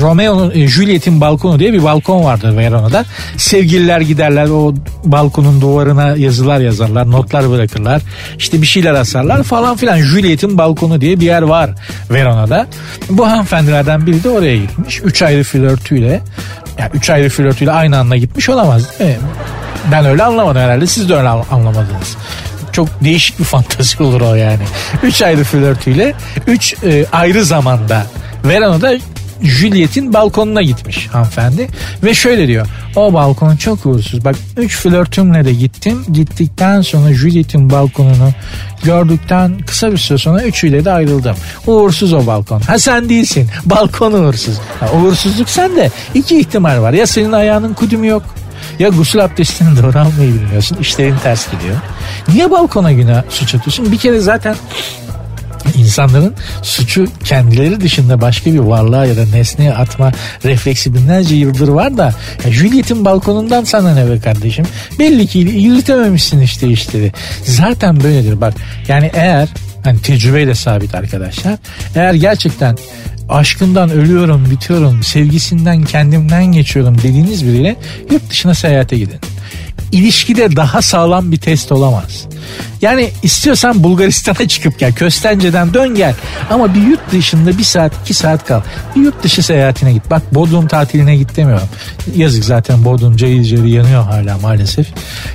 Romeo'nun 0.00 0.50
e, 0.50 0.66
Juliet'in 0.66 1.20
balkonu 1.20 1.58
diye 1.58 1.72
bir 1.72 1.84
balkon 1.84 2.24
vardır 2.24 2.56
Verona'da. 2.56 3.04
Sevgililer 3.36 4.00
giderler 4.00 4.46
o 4.46 4.74
balkonun 5.04 5.60
duvarına 5.60 6.16
yazılar 6.16 6.60
yazarlar, 6.60 7.10
notlar 7.16 7.50
bırakırlar. 7.50 8.02
İşte 8.38 8.62
bir 8.62 8.66
şeyler 8.66 8.94
asarlar 8.94 9.42
falan 9.42 9.76
filan. 9.76 9.98
Juliet'in 9.98 10.58
balkonu 10.58 11.00
diye 11.00 11.20
bir 11.20 11.26
yer 11.26 11.42
var 11.42 11.70
Verona'da. 12.10 12.66
Bu 13.10 13.26
hanımefendilerden 13.26 14.06
biri 14.06 14.24
de 14.24 14.28
oraya 14.28 14.56
gitmiş. 14.56 15.00
Üç 15.04 15.22
ayrı 15.22 15.44
flörtüyle 15.44 16.22
yani 16.78 16.90
üç 16.94 17.10
ayrı 17.10 17.28
flörtüyle 17.28 17.72
aynı 17.72 17.98
anda 17.98 18.16
gitmiş 18.16 18.48
olamaz 18.48 18.98
değil 18.98 19.10
mi? 19.10 19.16
Ben 19.92 20.04
öyle 20.04 20.22
anlamadım 20.22 20.62
herhalde. 20.62 20.86
Siz 20.86 21.08
de 21.08 21.14
öyle 21.14 21.28
anlamadınız 21.28 22.16
çok 22.76 23.04
değişik 23.04 23.38
bir 23.38 23.44
fantezi 23.54 24.02
olur 24.02 24.20
o 24.20 24.34
yani. 24.34 24.62
Üç 25.02 25.22
ayrı 25.22 25.44
flörtüyle 25.44 26.14
üç 26.46 26.74
e, 26.84 27.06
ayrı 27.12 27.44
zamanda 27.44 28.06
Verana'da 28.44 28.92
Juliet'in 29.42 30.12
balkonuna 30.12 30.62
gitmiş 30.62 31.06
hanımefendi. 31.06 31.68
Ve 32.04 32.14
şöyle 32.14 32.48
diyor 32.48 32.66
o 32.96 33.12
balkon 33.12 33.56
çok 33.56 33.86
uğursuz. 33.86 34.24
Bak 34.24 34.36
3 34.56 34.76
flörtümle 34.76 35.44
de 35.44 35.52
gittim. 35.52 36.04
Gittikten 36.12 36.80
sonra 36.80 37.14
Juliet'in 37.14 37.70
balkonunu 37.70 38.30
gördükten 38.84 39.58
kısa 39.58 39.92
bir 39.92 39.98
süre 39.98 40.18
sonra 40.18 40.42
üçüyle 40.42 40.84
de 40.84 40.92
ayrıldım. 40.92 41.36
Uğursuz 41.66 42.12
o 42.12 42.26
balkon. 42.26 42.60
Ha 42.60 42.78
sen 42.78 43.08
değilsin. 43.08 43.48
Balkon 43.64 44.12
uğursuz. 44.12 44.58
Ha, 44.80 44.88
uğursuzluk 44.92 45.50
sende. 45.50 45.90
İki 46.14 46.40
ihtimal 46.40 46.82
var. 46.82 46.92
Ya 46.92 47.06
senin 47.06 47.32
ayağının 47.32 47.74
kudümü 47.74 48.06
yok 48.06 48.22
ya 48.78 48.88
gusül 48.88 49.24
abdestini 49.24 49.68
doğru 49.82 49.98
almayı 49.98 50.34
bilmiyorsun. 50.34 50.78
İşlerin 50.80 51.16
ters 51.22 51.50
gidiyor. 51.50 51.76
Niye 52.28 52.50
balkona 52.50 52.92
günah 52.92 53.22
suç 53.30 53.54
atıyorsun? 53.54 53.92
Bir 53.92 53.98
kere 53.98 54.20
zaten 54.20 54.56
insanların 55.74 56.34
suçu 56.62 57.06
kendileri 57.24 57.80
dışında 57.80 58.20
başka 58.20 58.52
bir 58.52 58.58
varlığa 58.58 59.06
ya 59.06 59.16
da 59.16 59.26
nesneye 59.26 59.74
atma 59.74 60.12
refleksi 60.44 60.94
binlerce 60.94 61.34
yıldır 61.34 61.68
var 61.68 61.98
da 61.98 62.14
ya 62.44 62.52
Juliet'in 62.52 63.04
balkonundan 63.04 63.64
sana 63.64 63.94
ne 63.94 64.10
be 64.10 64.20
kardeşim? 64.20 64.66
Belli 64.98 65.26
ki 65.26 65.38
yürütememişsin 65.38 66.40
işte 66.40 66.68
işleri. 66.68 67.12
Zaten 67.44 68.00
böyledir 68.00 68.40
bak. 68.40 68.54
Yani 68.88 69.10
eğer 69.14 69.48
hani 69.84 70.02
tecrübeyle 70.02 70.54
sabit 70.54 70.94
arkadaşlar. 70.94 71.58
Eğer 71.94 72.14
gerçekten 72.14 72.76
aşkından 73.28 73.90
ölüyorum, 73.90 74.50
bitiyorum, 74.50 75.02
sevgisinden 75.02 75.84
kendimden 75.84 76.46
geçiyorum 76.46 76.98
dediğiniz 76.98 77.46
biriyle 77.46 77.76
yurt 78.10 78.30
dışına 78.30 78.54
seyahate 78.54 78.98
gidin. 78.98 79.18
İlişkide 79.92 80.56
daha 80.56 80.82
sağlam 80.82 81.32
bir 81.32 81.36
test 81.36 81.72
olamaz. 81.72 82.26
Yani 82.82 83.10
istiyorsan 83.22 83.82
Bulgaristan'a 83.82 84.48
çıkıp 84.48 84.78
gel. 84.78 84.94
Köstence'den 84.94 85.74
dön 85.74 85.94
gel. 85.94 86.14
Ama 86.50 86.74
bir 86.74 86.82
yurt 86.82 87.12
dışında 87.12 87.58
bir 87.58 87.64
saat 87.64 87.92
iki 88.02 88.14
saat 88.14 88.46
kal. 88.46 88.60
Bir 88.96 89.00
yurt 89.00 89.22
dışı 89.22 89.42
seyahatine 89.42 89.92
git. 89.92 90.10
Bak 90.10 90.34
Bodrum 90.34 90.68
tatiline 90.68 91.16
git 91.16 91.36
demiyorum. 91.36 91.68
Yazık 92.16 92.44
zaten 92.44 92.84
Bodrum 92.84 93.16
cayır 93.16 93.44
cayır 93.44 93.64
yanıyor 93.64 94.02
hala 94.04 94.38
maalesef. 94.38 94.86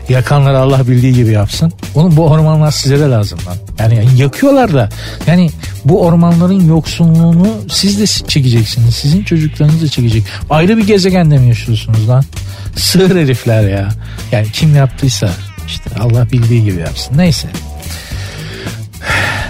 Yakanlar 0.10 0.54
Allah 0.54 0.88
bildiği 0.88 1.14
gibi 1.14 1.32
yapsın. 1.32 1.74
Onun 1.96 2.18
bu 2.18 2.28
ormanlar 2.28 2.72
size 2.72 3.00
de 3.00 3.10
lazım 3.10 3.40
lan. 3.48 3.58
Yani, 3.80 4.08
yakıyorlar 4.18 4.74
da. 4.74 4.90
Yani 5.28 5.50
bu 5.86 6.02
ormanların 6.02 6.68
yoksunluğunu 6.68 7.48
siz 7.70 8.00
de 8.00 8.28
çekeceksiniz. 8.28 8.96
Sizin 8.96 9.24
çocuklarınız 9.24 9.82
da 9.82 9.88
çekecek. 9.88 10.24
Ayrı 10.50 10.78
bir 10.78 10.88
gezegende 10.88 11.38
mi 11.38 11.48
yaşıyorsunuz 11.48 12.10
lan? 12.10 12.24
Sığır 12.76 13.16
herifler 13.16 13.70
ya. 13.70 13.90
Yani 14.32 14.48
kim 14.52 14.76
yaptıysa 14.76 15.30
işte 15.72 15.90
Allah 16.00 16.32
bildiği 16.32 16.64
gibi 16.64 16.80
yapsın. 16.80 17.18
Neyse. 17.18 17.48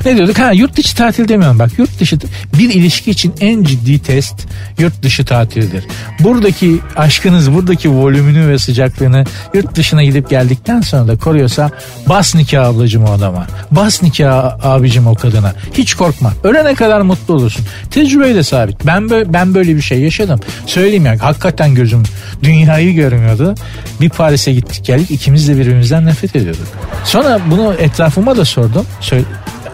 Ne 0.06 0.18
diyorduk? 0.18 0.40
Ha 0.40 0.52
yurt 0.52 0.78
dışı 0.78 0.96
tatil 0.96 1.28
demiyorum 1.28 1.60
bak. 1.60 1.72
Yurt 1.78 2.00
dışı 2.00 2.18
bir 2.60 2.70
ilişki 2.70 3.12
için 3.12 3.34
en 3.40 3.64
ciddi 3.64 4.00
test 4.00 4.48
yurt 4.80 5.04
dışı 5.04 5.26
tatildir. 5.26 5.84
Buradaki 6.20 6.80
aşkınız, 6.96 7.54
buradaki 7.54 7.92
volümünü 7.92 8.48
ve 8.48 8.60
sıcaklığını 8.60 9.24
yurt 9.54 9.76
dışına 9.76 10.04
gidip 10.04 10.30
geldikten 10.30 10.82
sonra 10.82 11.08
da 11.08 11.18
koruyorsa 11.18 11.72
bas 12.10 12.36
nikah 12.36 12.66
ablacım 12.66 13.04
o 13.04 13.12
adama. 13.12 13.48
Bas 13.72 14.04
nikah 14.04 14.66
abicim 14.66 15.08
o 15.08 15.16
kadına. 15.16 15.54
Hiç 15.74 15.94
korkma. 15.94 16.34
Ölene 16.44 16.76
kadar 16.76 17.02
mutlu 17.02 17.34
olursun. 17.34 17.66
Tecrübeyle 17.92 18.44
sabit. 18.44 18.86
Ben 18.86 19.10
böyle, 19.10 19.34
ben 19.34 19.54
böyle 19.54 19.76
bir 19.76 19.82
şey 19.82 20.00
yaşadım. 20.00 20.40
Söyleyeyim 20.66 21.06
ya 21.06 21.16
hakikaten 21.20 21.76
gözüm 21.76 22.04
dünyayı 22.44 22.94
görmüyordu. 22.94 23.56
Bir 24.02 24.10
Paris'e 24.10 24.54
gittik 24.54 24.86
geldik 24.86 25.12
ikimiz 25.12 25.48
de 25.48 25.58
birbirimizden 25.58 26.06
nefret 26.06 26.36
ediyorduk. 26.36 26.68
Sonra 27.06 27.40
bunu 27.52 27.74
etrafıma 27.74 28.38
da 28.38 28.46
sordum. 28.46 28.86
Söyle, 29.02 29.26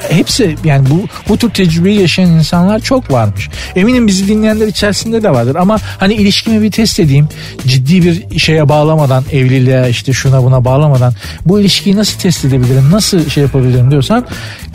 hepsi 0.09 0.55
yani 0.63 0.89
bu 0.89 1.07
bu 1.29 1.37
tür 1.37 1.49
tecrübeyi 1.49 2.01
yaşayan 2.01 2.29
insanlar 2.29 2.79
çok 2.79 3.11
varmış. 3.11 3.49
Eminim 3.75 4.07
bizi 4.07 4.27
dinleyenler 4.27 4.67
içerisinde 4.67 5.23
de 5.23 5.29
vardır 5.29 5.55
ama 5.55 5.77
hani 5.97 6.13
ilişkimi 6.13 6.61
bir 6.61 6.71
test 6.71 6.99
edeyim. 6.99 7.29
Ciddi 7.67 8.03
bir 8.03 8.39
şeye 8.39 8.69
bağlamadan 8.69 9.23
evliliğe 9.31 9.89
işte 9.89 10.13
şuna 10.13 10.43
buna 10.43 10.65
bağlamadan 10.65 11.13
bu 11.45 11.59
ilişkiyi 11.59 11.95
nasıl 11.95 12.19
test 12.19 12.45
edebilirim? 12.45 12.91
Nasıl 12.91 13.29
şey 13.29 13.43
yapabilirim 13.43 13.91
diyorsan 13.91 14.25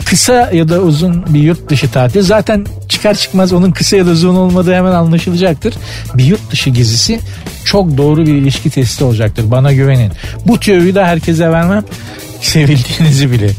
kısa 0.05 0.49
ya 0.53 0.69
da 0.69 0.79
uzun 0.79 1.33
bir 1.33 1.39
yurt 1.39 1.69
dışı 1.69 1.91
tatil 1.91 2.21
zaten 2.21 2.65
çıkar 2.89 3.13
çıkmaz 3.13 3.53
onun 3.53 3.71
kısa 3.71 3.97
ya 3.97 4.05
da 4.05 4.09
uzun 4.09 4.35
olmadığı 4.35 4.75
hemen 4.75 4.91
anlaşılacaktır. 4.91 5.73
Bir 6.13 6.23
yurt 6.23 6.51
dışı 6.51 6.69
gezisi 6.69 7.19
çok 7.65 7.97
doğru 7.97 8.25
bir 8.25 8.33
ilişki 8.33 8.69
testi 8.69 9.03
olacaktır. 9.03 9.51
Bana 9.51 9.73
güvenin. 9.73 10.11
Bu 10.45 10.59
tüyoyu 10.59 10.95
da 10.95 11.07
herkese 11.07 11.51
vermem. 11.51 11.83
Sevildiğinizi 12.41 13.31
bilin 13.31 13.55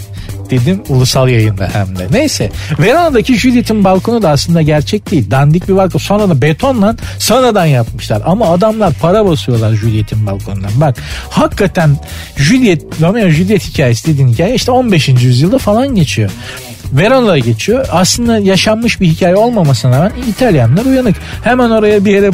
dedim 0.61 0.82
ulusal 0.88 1.28
yayında 1.28 1.68
hem 1.72 1.98
de. 1.98 2.07
Neyse 2.11 2.50
Verona'daki 2.78 3.38
Juliet'in 3.38 3.84
balkonu 3.84 4.22
da 4.22 4.30
aslında 4.30 4.62
gerçek 4.62 5.11
değil. 5.11 5.30
Dandik 5.30 5.68
bir 5.68 5.76
balkon. 5.76 5.98
Sonra 5.98 6.28
da 6.28 6.42
betonla 6.42 6.96
sonradan 7.18 7.66
yapmışlar. 7.66 8.22
Ama 8.24 8.48
adamlar 8.48 8.92
para 8.92 9.26
basıyorlar 9.26 9.74
Juliet'in 9.74 10.26
balkonundan. 10.26 10.70
Bak 10.76 10.96
hakikaten 11.30 11.96
Juliet, 12.36 12.82
Romeo 13.00 13.28
Juliet 13.28 13.68
hikayesi 13.68 14.12
dediğin 14.12 14.28
hikaye 14.28 14.55
işte 14.55 14.70
15. 14.70 15.09
yüzyılda 15.09 15.59
falan 15.59 15.94
geçiyor. 15.94 16.30
Verona'da 16.93 17.39
geçiyor. 17.39 17.87
Aslında 17.93 18.39
yaşanmış 18.39 19.01
bir 19.01 19.07
hikaye 19.07 19.37
olmamasına 19.37 19.97
rağmen 19.97 20.12
İtalyanlar 20.28 20.85
uyanık. 20.85 21.16
Hemen 21.43 21.70
oraya 21.70 22.05
bir 22.05 22.12
yere 22.12 22.30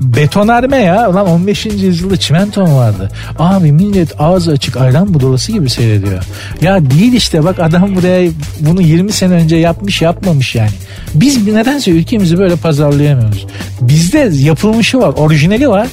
betonarme 0.00 0.76
ya. 0.76 1.10
Ulan 1.10 1.26
15. 1.26 1.66
yüzyılda 1.66 2.16
çimento 2.16 2.66
mu 2.66 2.76
vardı? 2.76 3.10
Abi 3.38 3.72
millet 3.72 4.20
ağzı 4.20 4.52
açık 4.52 4.76
ayran 4.76 5.14
budolası 5.14 5.52
gibi 5.52 5.70
seyrediyor. 5.70 6.22
Ya 6.60 6.90
değil 6.90 7.12
işte 7.12 7.44
bak 7.44 7.60
adam 7.60 7.96
buraya 7.96 8.30
bunu 8.60 8.82
20 8.82 9.12
sene 9.12 9.34
önce 9.34 9.56
yapmış 9.56 10.02
yapmamış 10.02 10.54
yani. 10.54 10.70
Biz 11.14 11.46
nedense 11.46 11.90
ülkemizi 11.90 12.38
böyle 12.38 12.56
pazarlayamıyoruz. 12.56 13.46
Bizde 13.80 14.30
yapılmışı 14.32 14.98
var, 14.98 15.12
orijinali 15.16 15.68
var. 15.68 15.88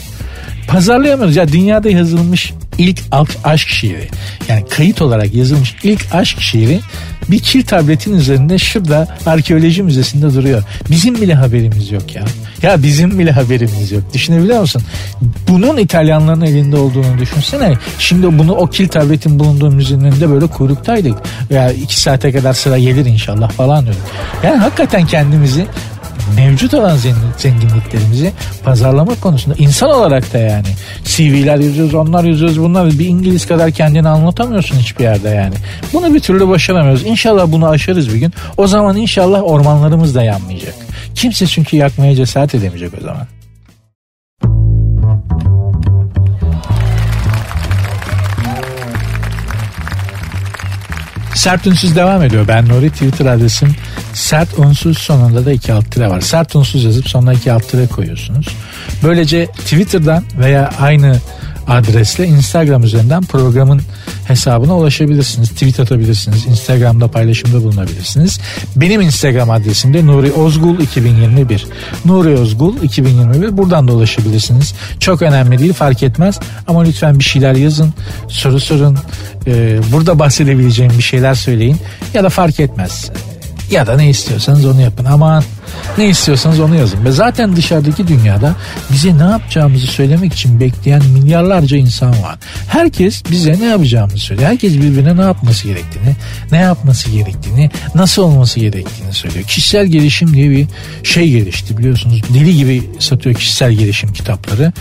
Pazarlayamıyoruz. 0.67 1.35
Ya 1.35 1.47
dünyada 1.47 1.89
yazılmış 1.89 2.53
ilk 2.77 2.99
aşk 3.43 3.67
şiiri. 3.67 4.07
Yani 4.49 4.65
kayıt 4.69 5.01
olarak 5.01 5.33
yazılmış 5.33 5.75
ilk 5.83 6.15
aşk 6.15 6.41
şiiri 6.41 6.79
bir 7.31 7.39
kil 7.39 7.65
tabletin 7.65 8.13
üzerinde 8.13 8.57
şurada 8.57 9.07
arkeoloji 9.25 9.83
müzesinde 9.83 10.33
duruyor. 10.33 10.63
Bizim 10.91 11.15
bile 11.15 11.33
haberimiz 11.33 11.91
yok 11.91 12.15
ya. 12.15 12.23
Ya 12.61 12.83
bizim 12.83 13.19
bile 13.19 13.31
haberimiz 13.31 13.91
yok. 13.91 14.03
Düşünebiliyor 14.13 14.61
musun? 14.61 14.81
Bunun 15.47 15.77
İtalyanların 15.77 16.41
elinde 16.41 16.77
olduğunu 16.77 17.17
düşünsene. 17.19 17.73
Şimdi 17.99 18.39
bunu 18.39 18.53
o 18.53 18.67
kil 18.67 18.87
tabletin 18.87 19.39
bulunduğu 19.39 19.71
müzenin 19.71 20.03
önünde 20.03 20.29
böyle 20.29 20.47
kuyruktaydık. 20.47 21.17
Veya 21.51 21.71
iki 21.71 21.99
saate 21.99 22.31
kadar 22.31 22.53
sıra 22.53 22.77
gelir 22.77 23.05
inşallah 23.05 23.51
falan 23.51 23.85
diyor. 23.85 23.95
Yani 24.43 24.57
hakikaten 24.57 25.05
kendimizi 25.05 25.65
mevcut 26.35 26.73
olan 26.73 26.97
zenginliklerimizi 27.37 28.33
pazarlama 28.63 29.15
konusunda 29.15 29.55
insan 29.59 29.89
olarak 29.89 30.33
da 30.33 30.37
yani 30.37 30.67
CV'ler 31.03 31.57
yazıyoruz 31.57 31.93
onlar 31.93 32.23
yazıyoruz 32.23 32.59
bunlar 32.59 32.99
bir 32.99 33.05
İngiliz 33.05 33.47
kadar 33.47 33.71
kendini 33.71 34.07
anlatamıyorsun 34.07 34.77
hiçbir 34.77 35.03
yerde 35.03 35.29
yani. 35.29 35.55
Bunu 35.93 36.13
bir 36.13 36.19
türlü 36.19 36.47
başaramıyoruz. 36.47 37.05
İnşallah 37.05 37.51
bunu 37.51 37.69
aşarız 37.69 38.13
bir 38.13 38.19
gün. 38.19 38.33
O 38.57 38.67
zaman 38.67 38.97
inşallah 38.97 39.43
ormanlarımız 39.43 40.15
da 40.15 40.23
yanmayacak. 40.23 40.75
Kimse 41.15 41.47
çünkü 41.47 41.77
yakmaya 41.77 42.15
cesaret 42.15 42.55
edemeyecek 42.55 42.91
o 43.01 43.01
zaman. 43.01 43.27
Sert 51.35 51.67
Ünsüz 51.67 51.95
devam 51.95 52.23
ediyor. 52.23 52.47
Ben 52.47 52.69
Nuri 52.69 52.89
Twitter 52.89 53.25
adresim 53.25 53.75
sert 54.13 54.59
unsuz 54.59 54.97
sonunda 54.97 55.45
da 55.45 55.51
iki 55.51 55.73
alt 55.73 55.91
tire 55.91 56.09
var. 56.09 56.21
Sert 56.21 56.55
unsuz 56.55 56.83
yazıp 56.83 57.09
sonuna 57.09 57.33
iki 57.33 57.51
alt 57.51 57.69
tire 57.69 57.87
koyuyorsunuz. 57.87 58.47
Böylece 59.03 59.45
Twitter'dan 59.45 60.23
veya 60.39 60.71
aynı 60.79 61.19
adresle 61.67 62.27
Instagram 62.27 62.83
üzerinden 62.83 63.23
programın 63.23 63.81
hesabına 64.27 64.77
ulaşabilirsiniz. 64.77 65.49
Tweet 65.49 65.79
atabilirsiniz. 65.79 66.45
Instagram'da 66.45 67.07
paylaşımda 67.07 67.63
bulunabilirsiniz. 67.63 68.39
Benim 68.75 69.01
Instagram 69.01 69.49
adresim 69.49 69.93
de 69.93 70.05
Nuri 70.05 70.31
Ozgul 70.31 70.79
2021. 70.79 71.67
Nuri 72.05 72.37
Ozgul 72.37 72.81
2021. 72.83 73.57
Buradan 73.57 73.87
da 73.87 73.91
ulaşabilirsiniz. 73.91 74.73
Çok 74.99 75.21
önemli 75.21 75.59
değil 75.59 75.73
fark 75.73 76.03
etmez. 76.03 76.39
Ama 76.67 76.83
lütfen 76.83 77.19
bir 77.19 77.23
şeyler 77.23 77.55
yazın. 77.55 77.93
Soru 78.27 78.59
sorun. 78.59 78.97
Ee, 79.47 79.79
burada 79.91 80.19
bahsedebileceğim 80.19 80.91
bir 80.97 81.03
şeyler 81.03 81.35
söyleyin. 81.35 81.77
Ya 82.13 82.23
da 82.23 82.29
fark 82.29 82.59
etmez. 82.59 83.11
Ya 83.71 83.87
da 83.87 83.95
ne 83.95 84.09
istiyorsanız 84.09 84.65
onu 84.65 84.81
yapın. 84.81 85.05
Aman 85.05 85.43
ne 85.97 86.09
istiyorsanız 86.09 86.59
onu 86.59 86.75
yazın. 86.75 87.05
Ve 87.05 87.11
zaten 87.11 87.55
dışarıdaki 87.55 88.07
dünyada 88.07 88.55
bize 88.91 89.17
ne 89.17 89.23
yapacağımızı 89.23 89.87
söylemek 89.87 90.33
için 90.33 90.59
bekleyen 90.59 91.05
milyarlarca 91.05 91.77
insan 91.77 92.09
var. 92.09 92.37
Herkes 92.67 93.23
bize 93.31 93.59
ne 93.59 93.65
yapacağımızı 93.65 94.17
söylüyor. 94.17 94.49
Herkes 94.49 94.73
birbirine 94.73 95.17
ne 95.17 95.21
yapması 95.21 95.67
gerektiğini, 95.67 96.15
ne 96.51 96.57
yapması 96.57 97.09
gerektiğini, 97.09 97.71
nasıl 97.95 98.21
olması 98.21 98.59
gerektiğini 98.59 99.13
söylüyor. 99.13 99.45
Kişisel 99.45 99.85
gelişim 99.85 100.33
diye 100.33 100.49
bir 100.49 100.67
şey 101.03 101.31
gelişti 101.31 101.77
biliyorsunuz. 101.77 102.21
Deli 102.33 102.57
gibi 102.57 102.89
satıyor 102.99 103.35
kişisel 103.35 103.71
gelişim 103.71 104.13
kitapları. 104.13 104.73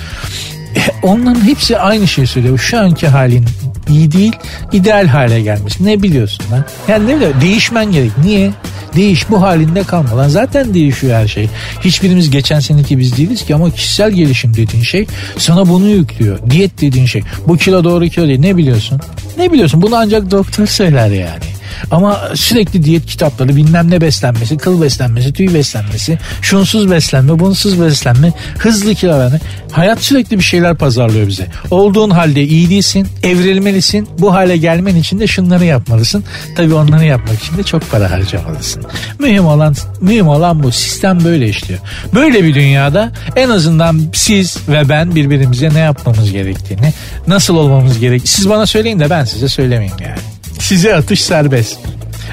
E, 0.77 0.81
onların 1.03 1.45
hepsi 1.47 1.79
aynı 1.79 2.09
şeyi 2.09 2.27
söylüyor. 2.27 2.59
Şu 2.59 2.81
anki 2.81 3.09
halin 3.09 3.47
iyi 3.89 4.13
değil, 4.13 4.33
ideal 4.73 5.07
hale 5.07 5.41
gelmiş. 5.41 5.81
Ne 5.81 6.03
biliyorsun 6.03 6.45
lan? 6.53 6.65
Yani 6.89 7.09
ne 7.09 7.17
biliyor? 7.17 7.41
Değişmen 7.41 7.93
gerek. 7.93 8.11
Niye? 8.25 8.51
Değiş 8.97 9.31
bu 9.31 9.43
halinde 9.43 9.83
kalma. 9.83 10.17
Lan 10.17 10.29
zaten 10.29 10.75
değişiyor 10.75 11.15
her 11.15 11.29
şey. 11.29 11.49
Hiçbirimiz 11.81 12.31
geçen 12.31 12.61
seneki 12.61 12.99
biz 12.99 13.17
değiliz 13.17 13.45
ki 13.45 13.55
ama 13.55 13.71
kişisel 13.71 14.11
gelişim 14.11 14.55
dediğin 14.55 14.83
şey 14.85 15.07
sana 15.39 15.69
bunu 15.69 15.89
yüklüyor. 15.89 16.39
Diyet 16.51 16.81
dediğin 16.81 17.07
şey. 17.07 17.23
Bu 17.49 17.57
kilo 17.57 17.85
doğru 17.85 18.09
kilo 18.09 18.27
değil. 18.27 18.41
Ne 18.41 18.57
biliyorsun? 18.57 19.01
Ne 19.39 19.53
biliyorsun? 19.53 19.83
Bunu 19.83 19.97
ancak 19.97 20.31
doktor 20.31 20.67
söyler 20.67 21.11
yani. 21.11 21.45
Ama 21.91 22.21
sürekli 22.35 22.85
diyet 22.85 23.07
kitapları 23.07 23.57
bilmem 23.57 23.91
ne 23.91 24.01
beslenmesi, 24.01 24.57
kıl 24.57 24.83
beslenmesi, 24.83 25.33
tüy 25.33 25.55
beslenmesi, 25.55 26.19
şunsuz 26.43 26.91
beslenme, 26.91 27.39
bunsuz 27.39 27.81
beslenme, 27.81 28.33
hızlı 28.59 28.95
kilo 28.95 29.19
verme. 29.19 29.41
Hayat 29.73 30.01
sürekli 30.01 30.39
bir 30.39 30.45
şeyler 30.45 30.75
pazarlıyor 30.77 31.29
bize. 31.29 31.47
Olduğun 31.71 32.11
halde 32.11 32.43
iyi 32.43 32.71
değilsin, 32.71 33.09
evrilmelisin. 33.23 34.09
Bu 34.19 34.35
hale 34.35 34.57
gelmen 34.57 34.97
için 34.97 35.21
de 35.21 35.27
şunları 35.27 35.65
yapmalısın. 35.65 36.25
Tabii 36.57 36.75
onları 36.75 37.05
yapmak 37.05 37.43
için 37.43 37.59
de 37.59 37.63
çok 37.63 37.91
para 37.91 38.11
harcamalısın. 38.11 38.85
Mühim 39.19 39.47
olan 39.47 39.75
mühim 40.01 40.29
olan 40.29 40.63
bu. 40.63 40.73
Sistem 40.73 41.25
böyle 41.25 41.49
işliyor. 41.49 41.81
Böyle 42.15 42.45
bir 42.45 42.55
dünyada 42.55 43.13
en 43.37 43.49
azından 43.49 44.01
siz 44.13 44.57
ve 44.69 44.89
ben 44.89 45.15
birbirimize 45.15 45.75
ne 45.75 45.79
yapmamız 45.79 46.33
gerektiğini, 46.33 46.93
nasıl 47.27 47.57
olmamız 47.57 47.99
gerek. 47.99 48.29
Siz 48.29 48.49
bana 48.49 48.67
söyleyin 48.67 49.01
de 49.01 49.11
ben 49.11 49.25
size 49.25 49.49
söylemeyeyim 49.49 49.97
yani. 50.01 50.32
Size 50.63 50.95
atış 50.95 51.23
serbest. 51.23 51.79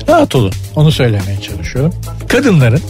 Rahat 0.08 0.36
olun. 0.36 0.52
Onu 0.76 0.92
söylemeye 0.92 1.42
çalışıyorum. 1.42 1.94
Kadınların 2.28 2.82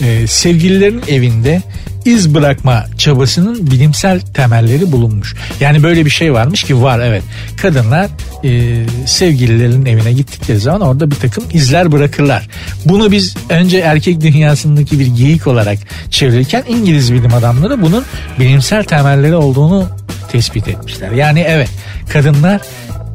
e, 0.00 0.26
sevgililerin 0.26 1.02
evinde 1.08 1.62
iz 2.04 2.34
bırakma 2.34 2.84
çabasının 2.98 3.66
bilimsel 3.66 4.20
temelleri 4.20 4.92
bulunmuş. 4.92 5.34
Yani 5.60 5.82
böyle 5.82 6.04
bir 6.04 6.10
şey 6.10 6.32
varmış 6.32 6.64
ki 6.64 6.82
var 6.82 7.00
evet. 7.00 7.22
Kadınlar 7.62 8.08
e, 8.44 8.82
sevgililerin 9.06 9.86
evine 9.86 10.12
gittikleri 10.12 10.58
zaman 10.58 10.80
orada 10.80 11.10
bir 11.10 11.16
takım 11.16 11.44
izler 11.52 11.92
bırakırlar. 11.92 12.48
Bunu 12.84 13.12
biz 13.12 13.36
önce 13.50 13.78
erkek 13.78 14.20
dünyasındaki 14.20 14.98
bir 14.98 15.06
geyik 15.06 15.46
olarak 15.46 15.78
çevirirken 16.10 16.64
İngiliz 16.68 17.12
bilim 17.12 17.34
adamları 17.34 17.82
bunun 17.82 18.04
bilimsel 18.38 18.84
temelleri 18.84 19.36
olduğunu 19.36 19.88
tespit 20.32 20.68
etmişler. 20.68 21.10
Yani 21.10 21.44
evet 21.48 21.68
kadınlar 22.12 22.60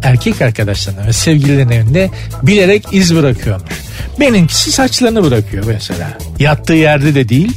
erkek 0.04 0.42
arkadaşlarına 0.42 1.08
ve 1.08 1.14
sevgililerin 1.14 1.70
evinde 1.70 2.10
bilerek 2.44 2.86
iz 2.92 3.16
bırakıyormuş. 3.16 3.72
Benimkisi 4.20 4.72
saçlarını 4.72 5.24
bırakıyor 5.24 5.66
mesela. 5.68 6.18
Yattığı 6.40 6.74
yerde 6.74 7.16
de 7.16 7.30
değil 7.30 7.52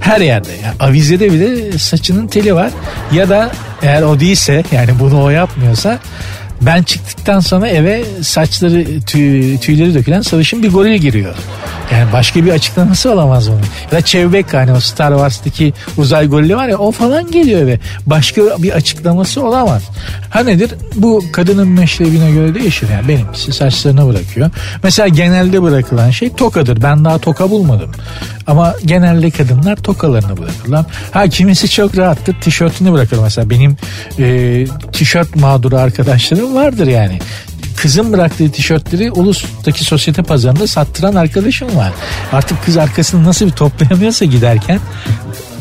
her 0.00 0.20
yerde. 0.20 0.48
Yani 0.64 0.74
avizede 0.80 1.32
bile 1.32 1.78
saçının 1.78 2.26
teli 2.26 2.54
var. 2.54 2.70
Ya 3.12 3.28
da 3.28 3.50
eğer 3.82 4.02
o 4.02 4.20
değilse 4.20 4.64
yani 4.72 4.90
bunu 5.00 5.22
o 5.22 5.30
yapmıyorsa 5.30 5.98
ben 6.60 6.82
çıktıktan 6.82 7.40
sonra 7.40 7.68
eve 7.68 8.04
saçları 8.22 9.00
tüy, 9.00 9.58
tüyleri 9.58 9.94
dökülen 9.94 10.20
sarışın 10.20 10.62
bir 10.62 10.70
goril 10.70 10.98
giriyor. 10.98 11.34
Yani 11.92 12.12
başka 12.12 12.44
bir 12.44 12.52
açıklaması 12.52 13.12
olamaz 13.12 13.50
bunun. 13.50 13.60
Ya 13.92 13.98
da 13.98 14.02
Chewbacca 14.02 14.60
hani 14.60 14.72
o 14.72 14.80
Star 14.80 15.12
Wars'taki 15.12 15.72
uzay 15.96 16.26
golü 16.26 16.56
var 16.56 16.68
ya 16.68 16.78
o 16.78 16.92
falan 16.92 17.30
geliyor 17.30 17.60
eve. 17.60 17.78
Başka 18.06 18.42
bir 18.42 18.72
açıklaması 18.72 19.46
olamaz. 19.46 19.82
Ha 20.30 20.40
nedir? 20.40 20.70
Bu 20.94 21.24
kadının 21.32 21.68
meşrebine 21.68 22.30
göre 22.30 22.54
değişir. 22.54 22.88
Yani 22.92 23.08
benimkisi 23.08 23.52
saçlarına 23.52 24.06
bırakıyor. 24.06 24.50
Mesela 24.82 25.08
genelde 25.08 25.62
bırakılan 25.62 26.10
şey 26.10 26.32
tokadır. 26.32 26.82
Ben 26.82 27.04
daha 27.04 27.18
toka 27.18 27.50
bulmadım. 27.50 27.90
Ama 28.46 28.74
genelde 28.84 29.30
kadınlar 29.30 29.76
tokalarını 29.76 30.36
bırakırlar. 30.36 30.86
Ha 31.10 31.28
kimisi 31.28 31.68
çok 31.68 31.96
rahattır 31.96 32.34
tişörtünü 32.40 32.92
bırakır. 32.92 33.18
Mesela 33.22 33.50
benim 33.50 33.76
e, 34.18 34.66
tişört 34.92 35.36
mağduru 35.36 35.76
arkadaşlarım 35.76 36.54
vardır 36.54 36.86
yani 36.86 37.18
kızın 37.82 38.12
bıraktığı 38.12 38.52
tişörtleri 38.52 39.10
Ulus'taki 39.10 39.84
sosyete 39.84 40.22
pazarında 40.22 40.66
sattıran 40.66 41.14
arkadaşım 41.14 41.76
var. 41.76 41.92
Artık 42.32 42.64
kız 42.64 42.76
arkasını 42.76 43.24
nasıl 43.24 43.46
bir 43.46 43.50
toplayamıyorsa 43.50 44.24
giderken 44.24 44.80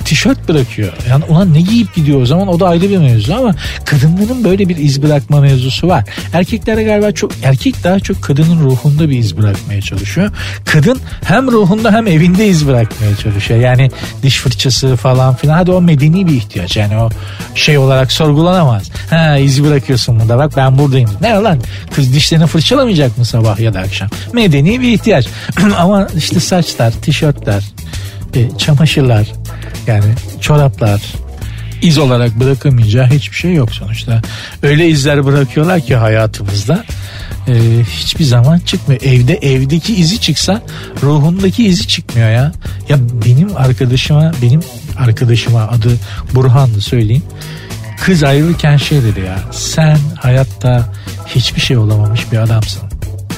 tişört 0.08 0.48
bırakıyor. 0.48 0.94
Yani 1.10 1.24
ona 1.30 1.46
ne 1.46 1.62
giyip 1.62 1.96
gidiyor 1.96 2.22
o 2.22 2.26
zaman 2.26 2.48
o 2.48 2.60
da 2.60 2.68
ayrı 2.68 2.90
bir 2.90 2.98
mevzu 2.98 3.34
ama 3.34 3.56
kadınların 3.86 4.44
böyle 4.44 4.70
bir 4.70 4.78
iz 4.78 5.04
bırakma 5.04 5.42
mevzusu 5.42 5.88
var. 5.88 6.04
Erkeklere 6.34 6.84
galiba 6.84 7.12
çok 7.12 7.32
erkek 7.44 7.84
daha 7.84 8.00
çok 8.00 8.22
kadının 8.22 8.64
ruhunda 8.64 9.10
bir 9.10 9.18
iz 9.18 9.38
bırakmaya 9.38 9.82
çalışıyor. 9.82 10.32
Kadın 10.66 11.00
hem 11.24 11.52
ruhunda 11.52 11.92
hem 11.92 12.08
evinde 12.08 12.48
iz 12.48 12.68
bırakmaya 12.68 13.16
çalışıyor. 13.16 13.60
Yani 13.60 13.92
diş 14.24 14.38
fırçası 14.38 14.96
falan 14.96 15.36
filan. 15.36 15.54
Hadi 15.54 15.72
o 15.72 15.82
medeni 15.82 16.28
bir 16.28 16.34
ihtiyaç. 16.34 16.78
Yani 16.78 16.98
o 16.98 17.10
şey 17.56 17.78
olarak 17.78 18.12
sorgulanamaz. 18.12 18.92
Ha 19.10 19.38
izi 19.38 19.64
bırakıyorsun 19.64 20.20
burada 20.20 20.38
bak 20.38 20.52
ben 20.58 20.78
buradayım. 20.78 21.10
Ne 21.22 21.30
lan 21.30 21.60
kız 21.96 22.14
dişlerini 22.14 22.48
fırçalamayacak 22.48 23.18
mı 23.18 23.26
sabah 23.26 23.60
ya 23.60 23.74
da 23.74 23.80
akşam? 23.80 24.10
Medeni 24.34 24.82
bir 24.82 24.92
ihtiyaç. 24.92 25.28
Ama 25.78 26.08
işte 26.18 26.40
saçlar, 26.40 26.92
tişörtler, 26.92 27.64
e, 28.36 28.58
çamaşırlar 28.58 29.28
yani 29.88 30.14
çoraplar 30.42 31.02
iz 31.82 31.98
olarak 31.98 32.40
bırakamayacağı 32.40 33.08
hiçbir 33.08 33.36
şey 33.36 33.54
yok 33.54 33.72
sonuçta. 33.72 34.22
Öyle 34.64 34.88
izler 34.88 35.26
bırakıyorlar 35.26 35.82
ki 35.82 35.96
hayatımızda 35.96 36.84
e, 37.48 37.54
hiçbir 37.92 38.24
zaman 38.24 38.60
çıkmıyor. 38.60 39.02
Evde 39.02 39.34
evdeki 39.34 39.96
izi 39.96 40.22
çıksa 40.22 40.62
ruhundaki 41.04 41.66
izi 41.66 41.88
çıkmıyor 41.88 42.30
ya. 42.30 42.52
Ya 42.90 42.98
benim 43.26 43.58
arkadaşıma 43.58 44.32
benim 44.42 44.62
arkadaşıma 44.98 45.62
adı 45.62 45.98
Burhan'dı 46.36 46.82
söyleyeyim. 46.82 47.24
Kız 48.02 48.24
ayrılırken 48.24 48.78
şey 48.78 49.04
dedi 49.04 49.20
ya 49.20 49.40
sen 49.52 49.98
hayatta 50.20 50.94
hiçbir 51.26 51.62
şey 51.62 51.78
olamamış 51.78 52.32
bir 52.32 52.38
adamsın. 52.38 52.87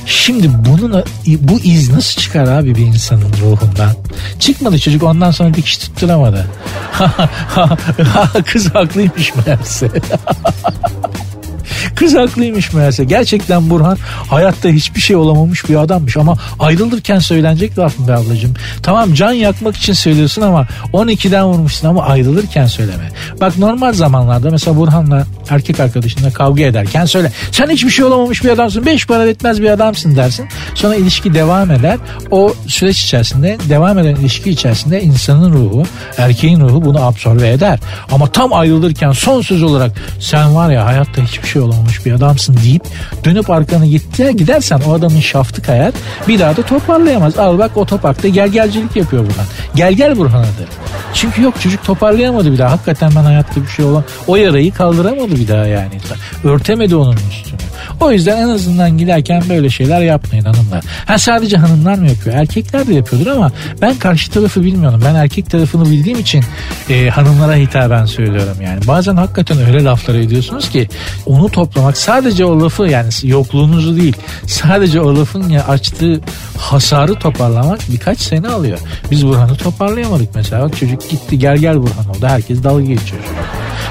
Şimdi 0.06 0.50
bunun 0.66 1.04
bu 1.28 1.60
iz 1.60 1.90
nasıl 1.90 2.22
çıkar 2.22 2.48
abi 2.48 2.76
bir 2.76 2.86
insanın 2.86 3.34
ruhundan? 3.42 3.92
Çıkmadı 4.40 4.80
çocuk 4.80 5.04
ondan 5.04 5.32
sonra 5.32 5.54
dikiş 5.54 5.78
tutturamadı. 5.78 6.48
Kız 8.46 8.76
haklıymış 8.76 9.34
meğerse. 9.36 9.90
Kız 12.00 12.16
haklıymış 12.16 12.74
meğerse. 12.74 13.04
Gerçekten 13.04 13.70
Burhan 13.70 13.98
hayatta 14.30 14.70
hiçbir 14.70 15.02
şey 15.02 15.16
olamamış 15.16 15.70
bir 15.70 15.76
adammış 15.76 16.18
ama 16.18 16.38
ayrılırken 16.60 17.20
söylenecek 17.20 17.80
laf 17.80 18.00
mı 18.00 18.08
be 18.08 18.14
ablacığım? 18.14 18.54
Tamam 18.84 19.14
can 19.14 19.32
yakmak 19.32 19.76
için 19.76 19.94
söylüyorsun 19.94 20.42
ama 20.42 20.68
12'den 20.94 21.46
vurmuşsun 21.46 21.88
ama 21.88 22.04
ayrılırken 22.04 22.66
söyleme. 22.66 23.12
Bak 23.42 23.58
normal 23.58 23.94
zamanlarda 23.94 24.50
mesela 24.50 24.78
Burhan'la 24.78 25.26
erkek 25.50 25.80
arkadaşınla 25.80 26.32
kavga 26.34 26.64
ederken 26.64 27.06
söyle. 27.06 27.32
Sen 27.52 27.70
hiçbir 27.70 27.90
şey 27.90 28.06
olamamış 28.06 28.44
bir 28.44 28.50
adamsın. 28.50 28.86
Beş 28.86 29.08
para 29.08 29.28
etmez 29.28 29.62
bir 29.62 29.70
adamsın 29.70 30.16
dersin. 30.16 30.48
Sonra 30.76 30.96
ilişki 30.96 31.34
devam 31.34 31.72
eder. 31.72 31.98
O 32.32 32.54
süreç 32.68 33.04
içerisinde 33.04 33.58
devam 33.70 34.00
eden 34.00 34.16
ilişki 34.16 34.50
içerisinde 34.50 35.02
insanın 35.02 35.54
ruhu, 35.54 35.84
erkeğin 36.18 36.60
ruhu 36.60 36.86
bunu 36.86 37.02
absorbe 37.02 37.50
eder. 37.50 37.80
Ama 38.12 38.28
tam 38.28 38.54
ayrılırken 38.54 39.12
son 39.12 39.42
söz 39.42 39.64
olarak 39.64 39.92
sen 40.20 40.56
var 40.56 40.72
ya 40.72 40.86
hayatta 40.86 41.22
hiçbir 41.22 41.48
şey 41.48 41.62
olamamış 41.62 41.89
bir 42.06 42.12
adamsın 42.12 42.58
deyip 42.64 42.84
dönüp 43.26 43.50
arkanı 43.50 43.86
gidersen 44.32 44.82
o 44.88 44.94
adamın 44.94 45.20
şaftı 45.20 45.62
kayar. 45.62 45.92
Bir 46.28 46.40
daha 46.40 46.58
da 46.58 46.62
toparlayamaz. 46.62 47.38
Al 47.38 47.58
bak 47.58 47.72
o 47.76 47.86
topakta 47.86 48.28
gel 48.28 48.50
gelcilik 48.50 48.96
yapıyor 48.96 49.26
Burhan. 49.26 49.46
Gel 49.76 49.94
gel 49.94 50.18
Burhan 50.18 50.40
adı. 50.40 50.68
Çünkü 51.14 51.42
yok 51.42 51.62
çocuk 51.62 51.84
toparlayamadı 51.84 52.54
bir 52.54 52.58
daha. 52.58 52.72
Hakikaten 52.72 53.12
ben 53.16 53.24
hayatta 53.24 53.62
bir 53.62 53.68
şey 53.68 53.86
olan 53.86 54.04
o 54.28 54.36
yarayı 54.36 54.74
kaldıramadı 54.74 55.36
bir 55.36 55.48
daha 55.48 55.66
yani. 55.66 56.00
Örtemedi 56.44 56.96
onun 56.96 57.18
üstünü. 57.30 57.69
O 58.00 58.12
yüzden 58.12 58.38
en 58.38 58.50
azından 58.50 58.98
giderken 58.98 59.44
böyle 59.50 59.70
şeyler 59.70 60.02
yapmayın 60.02 60.46
hanımlar. 60.46 60.84
Ha 61.06 61.18
sadece 61.18 61.58
hanımlar 61.58 61.96
mı 61.96 62.08
yapıyor? 62.08 62.36
Erkekler 62.36 62.88
de 62.88 62.94
yapıyordur 62.94 63.28
ama 63.28 63.52
ben 63.82 63.96
karşı 63.96 64.32
tarafı 64.32 64.64
bilmiyorum. 64.64 65.02
Ben 65.06 65.16
erkek 65.16 65.50
tarafını 65.50 65.86
bildiğim 65.86 66.20
için 66.20 66.44
e, 66.90 67.10
hanımlara 67.10 67.56
hitaben 67.56 68.06
söylüyorum 68.06 68.58
yani. 68.64 68.88
Bazen 68.88 69.16
hakikaten 69.16 69.58
öyle 69.68 69.84
laflar 69.84 70.16
ediyorsunuz 70.16 70.70
ki 70.70 70.88
onu 71.26 71.50
toplamak 71.50 71.98
sadece 71.98 72.46
o 72.46 72.62
lafı 72.62 72.84
yani 72.84 73.10
yokluğunuzu 73.24 73.98
değil 73.98 74.16
sadece 74.48 75.02
o 75.02 75.16
lafın 75.16 75.50
ya 75.50 75.68
açtığı 75.68 76.22
hasarı 76.58 77.16
toparlamak 77.16 77.80
birkaç 77.92 78.20
sene 78.20 78.48
alıyor. 78.48 78.80
Biz 79.12 79.28
Burhan'ı 79.28 79.56
toparlayamadık 79.58 80.36
mesela. 80.36 80.70
Çocuk 80.70 81.10
gitti 81.10 81.40
gel 81.40 81.58
gel 81.58 81.78
Burhan 81.78 82.10
oldu. 82.10 82.28
Herkes 82.28 82.64
dalga 82.64 82.84
geçiyor. 82.84 83.22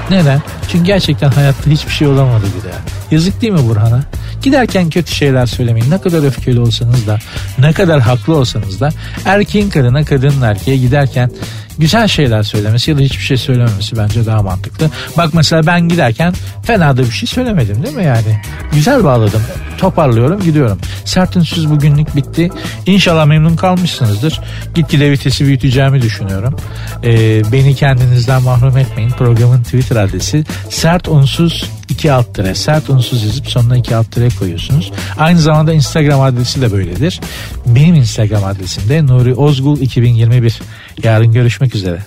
Neden? 0.09 0.41
Çünkü 0.71 0.85
gerçekten 0.85 1.29
hayatta 1.29 1.69
hiçbir 1.69 1.91
şey 1.91 2.07
olamadı 2.07 2.45
bir 2.57 2.69
daha. 2.69 2.79
Yazık 3.11 3.41
değil 3.41 3.53
mi 3.53 3.69
Burhan'a? 3.69 4.03
Giderken 4.43 4.89
kötü 4.89 5.15
şeyler 5.15 5.45
söylemeyin. 5.45 5.91
Ne 5.91 6.01
kadar 6.01 6.23
öfkeli 6.27 6.59
olsanız 6.59 7.07
da, 7.07 7.19
ne 7.59 7.73
kadar 7.73 7.99
haklı 7.99 8.35
olsanız 8.35 8.79
da 8.79 8.89
erkeğin 9.25 9.69
kadına, 9.69 10.05
kadının 10.05 10.41
erkeğe 10.41 10.77
giderken 10.77 11.31
güzel 11.79 12.07
şeyler 12.07 12.43
söylemesi 12.43 12.91
ya 12.91 12.97
da 12.97 13.01
hiçbir 13.01 13.23
şey 13.23 13.37
söylememesi 13.37 13.97
bence 13.97 14.25
daha 14.25 14.43
mantıklı. 14.43 14.89
Bak 15.17 15.33
mesela 15.33 15.65
ben 15.65 15.87
giderken 15.87 16.33
fena 16.63 16.97
da 16.97 17.01
bir 17.01 17.11
şey 17.11 17.27
söylemedim 17.27 17.83
değil 17.83 17.95
mi 17.95 18.05
yani? 18.05 18.41
Güzel 18.71 19.03
bağladım. 19.03 19.41
Toparlıyorum 19.77 20.41
gidiyorum. 20.41 20.79
Sert 21.05 21.35
ünsüz 21.35 21.69
bugünlük 21.69 22.15
bitti. 22.15 22.49
İnşallah 22.85 23.25
memnun 23.25 23.55
kalmışsınızdır. 23.55 24.41
Gitgide 24.75 25.11
vitesi 25.11 25.45
büyüteceğimi 25.45 26.01
düşünüyorum. 26.01 26.55
Ee, 27.03 27.41
beni 27.51 27.75
kendinizden 27.75 28.43
mahrum 28.43 28.77
etmeyin. 28.77 29.09
Programın 29.09 29.63
Twitter 29.63 29.95
adresi 29.95 30.45
sert 30.69 31.07
unsuz 31.07 31.69
2 31.89 32.11
alt 32.11 32.35
tire 32.35 32.55
sert 32.55 32.89
unsuz 32.89 33.23
yazıp 33.23 33.47
sonuna 33.47 33.77
2 33.77 33.95
alt 33.95 34.11
tire 34.11 34.29
koyuyorsunuz. 34.39 34.91
Aynı 35.17 35.39
zamanda 35.39 35.73
Instagram 35.73 36.21
adresi 36.21 36.61
de 36.61 36.71
böyledir. 36.71 37.21
Benim 37.65 37.95
Instagram 37.95 38.43
adresim 38.43 38.89
de 38.89 39.05
Nuri 39.05 39.33
Ozgul 39.33 39.81
2021. 39.81 40.59
Yarın 41.03 41.31
görüşmek 41.31 41.75
üzere. 41.75 42.03